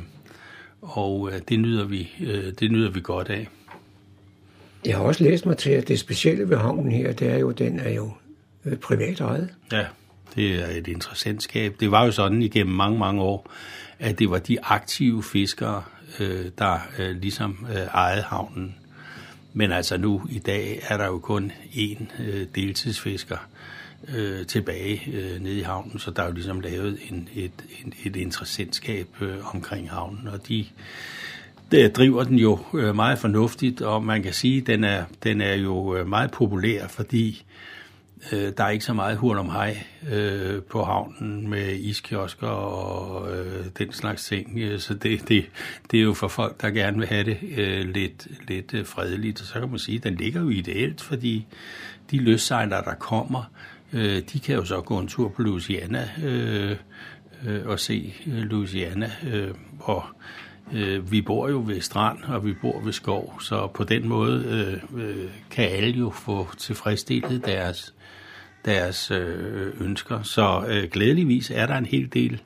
og 0.82 1.30
øh, 1.34 1.39
det, 1.49 1.59
nyder 1.59 1.86
vi, 1.86 2.11
øh, 2.22 2.53
det 2.59 2.72
nyder 2.72 2.91
vi 2.91 3.01
godt 3.03 3.30
af. 3.30 3.47
Jeg 4.86 4.97
har 4.97 5.03
også 5.03 5.24
læst 5.24 5.45
mig 5.45 5.57
til, 5.57 5.70
at 5.70 5.88
det 5.88 5.99
specielle 5.99 6.49
ved 6.49 6.57
havnen 6.57 6.91
her, 6.91 7.11
det 7.11 7.30
er 7.30 7.38
jo, 7.38 7.51
den 7.51 7.80
er 7.80 7.89
jo 7.89 8.11
øh, 8.65 8.78
privat 8.78 9.20
ejet. 9.20 9.49
Ja, 9.72 9.86
det 10.36 10.63
er 10.63 10.68
et 10.68 10.88
interessant 10.88 11.43
skab. 11.43 11.76
Det 11.80 11.91
var 11.91 12.05
jo 12.05 12.11
sådan 12.11 12.41
igennem 12.41 12.76
mange, 12.76 12.99
mange 12.99 13.22
år, 13.22 13.51
at 13.99 14.20
det 14.20 14.30
var 14.30 14.39
de 14.39 14.57
aktive 14.63 15.24
fiskere, 15.24 15.84
øh, 16.20 16.45
der 16.57 16.80
øh, 16.99 17.15
ligesom 17.22 17.68
øh, 17.72 17.76
ejede 17.76 18.22
havnen. 18.22 18.76
Men 19.54 19.72
altså 19.72 19.98
nu 19.98 20.22
i 20.30 20.39
dag 20.39 20.80
er 20.88 20.98
der 20.98 21.06
jo 21.06 21.20
kun 21.20 21.52
én 21.72 22.24
øh, 22.24 22.48
deltidsfisker 22.56 23.38
øh, 24.16 24.45
tilbage 24.45 25.02
øh, 25.14 25.41
nede 25.41 25.60
i 25.60 25.62
havnen, 25.62 26.00
så 26.00 26.12
der 26.12 26.22
er 26.22 26.28
jo 26.28 26.34
ligesom 26.34 26.60
lavet 26.60 26.98
en, 27.10 27.30
et, 27.36 27.52
et, 27.86 27.93
et 28.06 28.16
interessentskab 28.16 29.08
øh, 29.22 29.56
omkring 29.56 29.89
havnen, 29.89 30.28
og 30.28 30.48
de 30.48 30.66
det 31.72 31.95
driver 31.95 32.24
den 32.24 32.39
jo 32.39 32.60
øh, 32.74 32.95
meget 32.95 33.20
fornuftigt, 33.20 33.82
og 33.82 34.04
man 34.04 34.24
kan 34.24 34.34
sige, 34.34 34.62
at 34.62 34.68
den 34.68 34.84
er, 34.84 35.04
den 35.24 35.41
er 35.41 35.54
jo 35.54 35.95
øh, 35.95 36.08
meget 36.08 36.32
populær, 36.32 36.88
fordi 36.88 37.30
Øh, 37.30 37.77
Øh, 38.32 38.53
der 38.57 38.63
er 38.63 38.70
ikke 38.70 38.86
så 38.86 38.93
meget 38.93 39.18
hurl 39.18 39.38
om 39.38 39.49
hej 39.49 39.84
øh, 40.11 40.63
på 40.63 40.84
havnen 40.84 41.49
med 41.49 41.74
iskiosker 41.74 42.47
og 42.47 43.32
øh, 43.38 43.65
den 43.78 43.91
slags 43.91 44.26
ting. 44.26 44.59
Øh, 44.59 44.80
så 44.80 44.93
det, 44.93 45.30
det, 45.30 45.45
det 45.91 45.99
er 45.99 46.03
jo 46.03 46.13
for 46.13 46.28
folk, 46.28 46.61
der 46.61 46.70
gerne 46.70 46.97
vil 46.97 47.07
have 47.07 47.24
det 47.24 47.38
øh, 47.57 47.89
lidt, 47.89 48.28
lidt 48.47 48.74
øh, 48.74 48.86
fredeligt. 48.86 49.41
Og 49.41 49.47
så 49.47 49.53
kan 49.53 49.70
man 49.70 49.80
sige, 49.80 49.97
at 49.97 50.03
den 50.03 50.15
ligger 50.15 50.41
jo 50.41 50.49
ideelt, 50.49 51.01
fordi 51.01 51.45
de 52.11 52.18
løssejlere, 52.18 52.84
der 52.84 52.93
kommer, 52.93 53.51
øh, 53.93 54.22
de 54.34 54.39
kan 54.39 54.55
jo 54.55 54.65
så 54.65 54.82
gå 54.82 54.99
en 54.99 55.07
tur 55.07 55.30
på 55.30 55.41
Louisiana 55.41 56.09
øh, 56.24 56.76
øh, 57.47 57.68
og 57.68 57.80
se 57.80 58.13
øh, 58.28 58.43
Louisiana. 58.43 59.11
Øh, 59.28 59.53
og 59.80 60.03
øh, 60.74 61.11
vi 61.11 61.22
bor 61.22 61.49
jo 61.49 61.63
ved 61.65 61.82
strand, 61.82 62.24
og 62.24 62.45
vi 62.45 62.53
bor 62.53 62.80
ved 62.80 62.93
skov, 62.93 63.41
så 63.41 63.68
på 63.68 63.84
den 63.84 64.07
måde 64.07 64.43
øh, 64.93 65.01
øh 65.01 65.30
kan 65.51 65.70
alle 65.70 65.97
jo 65.97 66.09
få 66.09 66.47
tilfredsstillet 66.57 67.45
deres 67.45 67.93
deres 68.65 69.11
øh, 69.11 69.74
ønsker. 69.82 70.22
Så 70.22 70.65
øh, 70.68 70.89
glædeligvis 70.91 71.51
er 71.51 71.65
der 71.65 71.78
en 71.78 71.86
hel 71.86 72.13
del, 72.13 72.41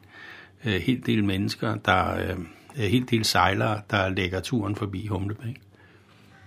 øh, 0.65 0.73
hel 0.73 1.05
del 1.05 1.23
mennesker, 1.23 1.75
der 1.75 2.15
øh, 2.15 2.35
en 2.75 2.89
hel 2.91 3.09
del 3.09 3.25
sejlere, 3.25 3.81
der 3.91 4.09
lægger 4.09 4.39
turen 4.39 4.75
forbi 4.75 5.07
Humlebæk. 5.07 5.55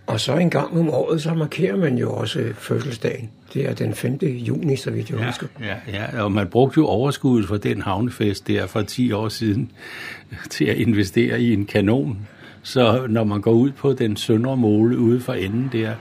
Og 0.07 0.20
så 0.20 0.36
en 0.36 0.50
gang 0.50 0.78
om 0.78 0.90
året, 0.90 1.22
så 1.22 1.34
markerer 1.34 1.76
man 1.76 1.98
jo 1.98 2.12
også 2.12 2.44
fødselsdagen. 2.55 3.30
Det 3.55 3.68
er 3.68 3.74
den 3.74 3.94
5. 3.94 4.18
juni, 4.22 4.76
så 4.76 4.90
vidt 4.90 5.11
jeg 5.11 5.18
ja, 5.18 5.26
husker. 5.26 5.46
Ja, 5.61 5.76
ja, 5.92 6.22
og 6.22 6.32
man 6.32 6.46
brugte 6.46 6.78
jo 6.78 6.86
overskuddet 6.86 7.48
for 7.48 7.57
den 7.57 7.82
havnefest 7.82 8.48
der 8.48 8.66
for 8.66 8.82
10 8.82 9.12
år 9.12 9.28
siden 9.28 9.72
til 10.50 10.64
at 10.64 10.76
investere 10.76 11.40
i 11.40 11.52
en 11.52 11.66
kanon. 11.66 12.28
Så 12.62 13.07
når 13.09 13.24
man 13.24 13.40
går 13.40 13.52
ud 13.52 13.70
på 13.70 13.92
den 13.92 14.16
søndre 14.16 14.57
måle 14.57 14.98
ude 14.98 15.20
for 15.20 15.32
enden 15.32 15.70
der, 15.72 15.94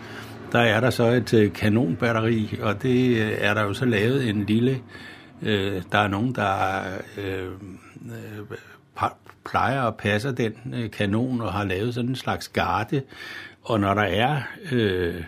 der 0.51 0.59
er 0.59 0.79
der 0.79 0.89
så 0.89 1.03
et 1.03 1.33
øh, 1.33 1.53
kanonbatteri, 1.53 2.59
og 2.61 2.83
det 2.83 3.17
øh, 3.17 3.31
er 3.37 3.53
der 3.53 3.63
jo 3.63 3.73
så 3.73 3.85
lavet 3.85 4.29
en 4.29 4.43
lille... 4.43 4.79
Øh, 5.41 5.81
der 5.91 5.97
er 5.97 6.07
nogen, 6.07 6.35
der 6.35 6.81
øh, 7.17 7.47
øh, 8.05 9.09
plejer 9.45 9.81
at 9.81 9.97
passe 9.97 10.31
den 10.31 10.53
øh, 10.73 10.91
kanon 10.91 11.41
og 11.41 11.53
har 11.53 11.63
lavet 11.63 11.93
sådan 11.93 12.09
en 12.09 12.15
slags 12.15 12.47
garde. 12.47 13.01
Og 13.63 13.79
når 13.79 13.93
der 13.93 14.01
er... 14.01 14.41
Øh, 14.71 15.23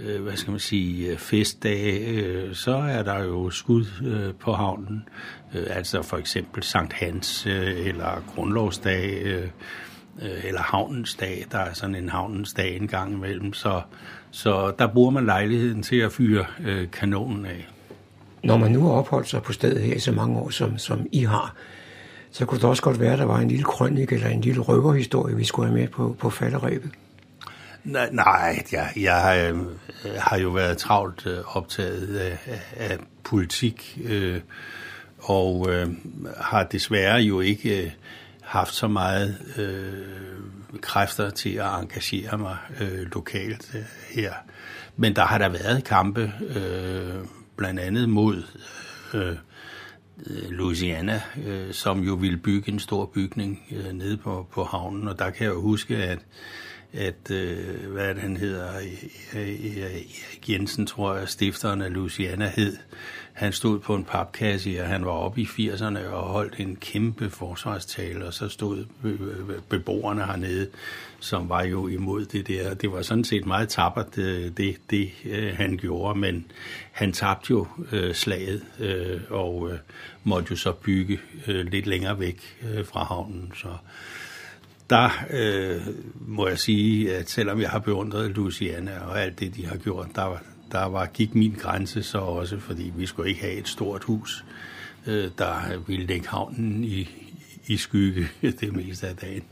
øh, 0.00 0.22
hvad 0.22 0.36
skal 0.36 0.50
man 0.50 0.60
sige, 0.60 1.10
øh, 1.10 1.18
festdage, 1.18 2.08
øh, 2.08 2.54
så 2.54 2.74
er 2.74 3.02
der 3.02 3.24
jo 3.24 3.50
skud 3.50 3.86
øh, 4.04 4.34
på 4.34 4.52
havnen. 4.52 5.08
Øh, 5.54 5.66
altså 5.70 6.02
for 6.02 6.16
eksempel 6.16 6.62
Sankt 6.62 6.92
Hans 6.92 7.46
øh, 7.46 7.86
eller 7.86 8.22
Grundlovsdag 8.34 9.22
øh, 9.24 9.48
øh, 10.22 10.44
eller 10.44 10.60
Havnens 10.60 11.14
Dag. 11.14 11.44
Der 11.52 11.58
er 11.58 11.74
sådan 11.74 11.94
en 11.94 12.08
Havnens 12.08 12.52
Dag 12.52 12.76
en 12.76 12.88
gang 12.88 13.12
imellem. 13.12 13.52
Så 13.52 13.82
så 14.30 14.72
der 14.78 14.86
bruger 14.86 15.10
man 15.10 15.26
lejligheden 15.26 15.82
til 15.82 15.96
at 15.96 16.12
fyre 16.12 16.44
øh, 16.64 16.90
kanonen 16.90 17.46
af. 17.46 17.68
Når 18.44 18.56
man 18.56 18.72
nu 18.72 18.82
har 18.82 18.90
opholdt 18.90 19.28
sig 19.28 19.42
på 19.42 19.52
stedet 19.52 19.82
her 19.82 19.94
i 19.94 19.98
så 19.98 20.12
mange 20.12 20.38
år, 20.38 20.50
som, 20.50 20.78
som 20.78 21.06
I 21.12 21.24
har, 21.24 21.54
så 22.30 22.46
kunne 22.46 22.60
det 22.60 22.68
også 22.68 22.82
godt 22.82 23.00
være, 23.00 23.12
at 23.12 23.18
der 23.18 23.24
var 23.24 23.38
en 23.38 23.48
lille 23.48 23.64
krønik 23.64 24.12
eller 24.12 24.28
en 24.28 24.40
lille 24.40 24.60
røverhistorie, 24.60 25.36
vi 25.36 25.44
skulle 25.44 25.68
have 25.68 25.80
med 25.80 25.88
på, 25.88 26.16
på 26.18 26.30
falderæbet. 26.30 26.90
Nej, 27.84 28.08
nej 28.12 28.64
jeg, 28.72 28.92
jeg 28.96 29.52
øh, 29.54 29.66
har 30.18 30.36
jo 30.36 30.48
været 30.48 30.78
travlt 30.78 31.26
øh, 31.26 31.56
optaget 31.56 32.16
af, 32.16 32.38
af, 32.46 32.60
af 32.76 32.98
politik, 33.24 33.98
øh, 34.04 34.40
og 35.18 35.66
øh, 35.70 35.88
har 36.40 36.64
desværre 36.64 37.16
jo 37.16 37.40
ikke 37.40 37.84
øh, 37.84 37.90
haft 38.42 38.74
så 38.74 38.88
meget 38.88 39.36
øh, 39.56 40.80
kræfter 40.80 41.30
til 41.30 41.50
at 41.54 41.80
engagere 41.80 42.38
mig 42.38 42.56
øh, 42.80 43.06
lokalt 43.14 43.74
øh, 43.74 43.82
her. 44.14 44.32
Men 44.96 45.16
der 45.16 45.24
har 45.24 45.38
der 45.38 45.48
været 45.48 45.84
kampe, 45.84 46.32
øh, 46.48 47.24
blandt 47.56 47.80
andet 47.80 48.08
mod 48.08 48.42
øh, 49.14 49.36
Louisiana, 50.50 51.22
øh, 51.46 51.72
som 51.72 52.00
jo 52.00 52.14
ville 52.14 52.38
bygge 52.38 52.72
en 52.72 52.78
stor 52.78 53.06
bygning 53.06 53.62
øh, 53.70 53.92
nede 53.92 54.16
på, 54.16 54.46
på 54.52 54.64
havnen. 54.64 55.08
Og 55.08 55.18
der 55.18 55.30
kan 55.30 55.46
jeg 55.46 55.54
jo 55.54 55.60
huske, 55.60 55.96
at, 55.96 56.18
at 56.92 57.30
øh, 57.30 57.92
hvad 57.92 58.14
han 58.14 58.36
hedder, 58.36 58.68
Erik 59.34 60.48
Jensen, 60.48 60.86
tror 60.86 61.14
jeg, 61.14 61.28
stifteren 61.28 61.82
af 61.82 61.92
Luciana 61.92 62.52
hed, 62.56 62.76
han 63.32 63.52
stod 63.52 63.78
på 63.78 63.94
en 63.94 64.04
papkasse, 64.04 64.80
og 64.80 64.88
han 64.88 65.04
var 65.04 65.10
oppe 65.10 65.40
i 65.40 65.44
80'erne 65.44 66.06
og 66.06 66.22
holdt 66.22 66.60
en 66.60 66.76
kæmpe 66.76 67.30
forsvarstale, 67.30 68.26
og 68.26 68.34
så 68.34 68.48
stod 68.48 68.84
øh, 69.04 69.20
øh, 69.20 69.60
beboerne 69.68 70.26
hernede, 70.26 70.68
som 71.20 71.48
var 71.48 71.62
jo 71.62 71.88
imod 71.88 72.24
det 72.24 72.48
der. 72.48 72.74
Det 72.74 72.92
var 72.92 73.02
sådan 73.02 73.24
set 73.24 73.46
meget 73.46 73.68
tappert, 73.68 74.18
øh, 74.18 74.50
det, 74.56 74.76
det 74.90 75.10
han 75.54 75.76
gjorde, 75.76 76.18
men 76.18 76.46
han 76.92 77.12
tabte 77.12 77.50
jo 77.50 77.66
øh, 77.92 78.14
slaget, 78.14 78.62
og 79.30 79.70
måtte 80.24 80.48
jo 80.50 80.56
så 80.56 80.72
bygge 80.72 81.20
lidt 81.46 81.86
længere 81.86 82.20
væk 82.20 82.64
fra 82.84 83.04
havnen, 83.04 83.52
så 83.54 83.68
der 84.92 85.10
øh, 85.30 85.80
må 86.20 86.48
jeg 86.48 86.58
sige, 86.58 87.16
at 87.16 87.30
selvom 87.30 87.60
jeg 87.60 87.70
har 87.70 87.78
beundret 87.78 88.30
Louisiana 88.30 88.98
og 89.00 89.22
alt 89.22 89.40
det, 89.40 89.56
de 89.56 89.66
har 89.66 89.76
gjort, 89.76 90.08
der, 90.14 90.36
der 90.72 90.84
var, 90.84 91.06
gik 91.06 91.34
min 91.34 91.54
grænse 91.58 92.02
så 92.02 92.18
også, 92.18 92.58
fordi 92.58 92.92
vi 92.96 93.06
skulle 93.06 93.28
ikke 93.28 93.40
have 93.40 93.54
et 93.54 93.68
stort 93.68 94.04
hus, 94.04 94.44
øh, 95.06 95.30
der 95.38 95.78
ville 95.86 96.06
lægge 96.06 96.28
havnen 96.28 96.84
i, 96.84 97.08
i 97.66 97.76
skygge 97.76 98.28
det 98.60 98.72
meste 98.72 99.08
af 99.08 99.16
dagen. 99.16 99.42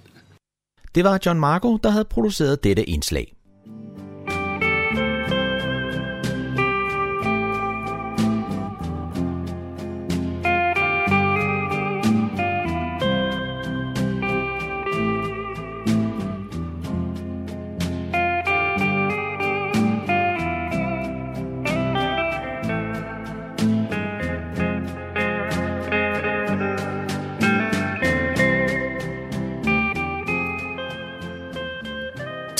Det 0.95 1.05
var 1.05 1.19
John 1.27 1.41
Marco, 1.41 1.77
der 1.77 1.91
havde 1.91 2.05
produceret 2.05 2.65
dette 2.65 2.85
indslag. 2.85 3.33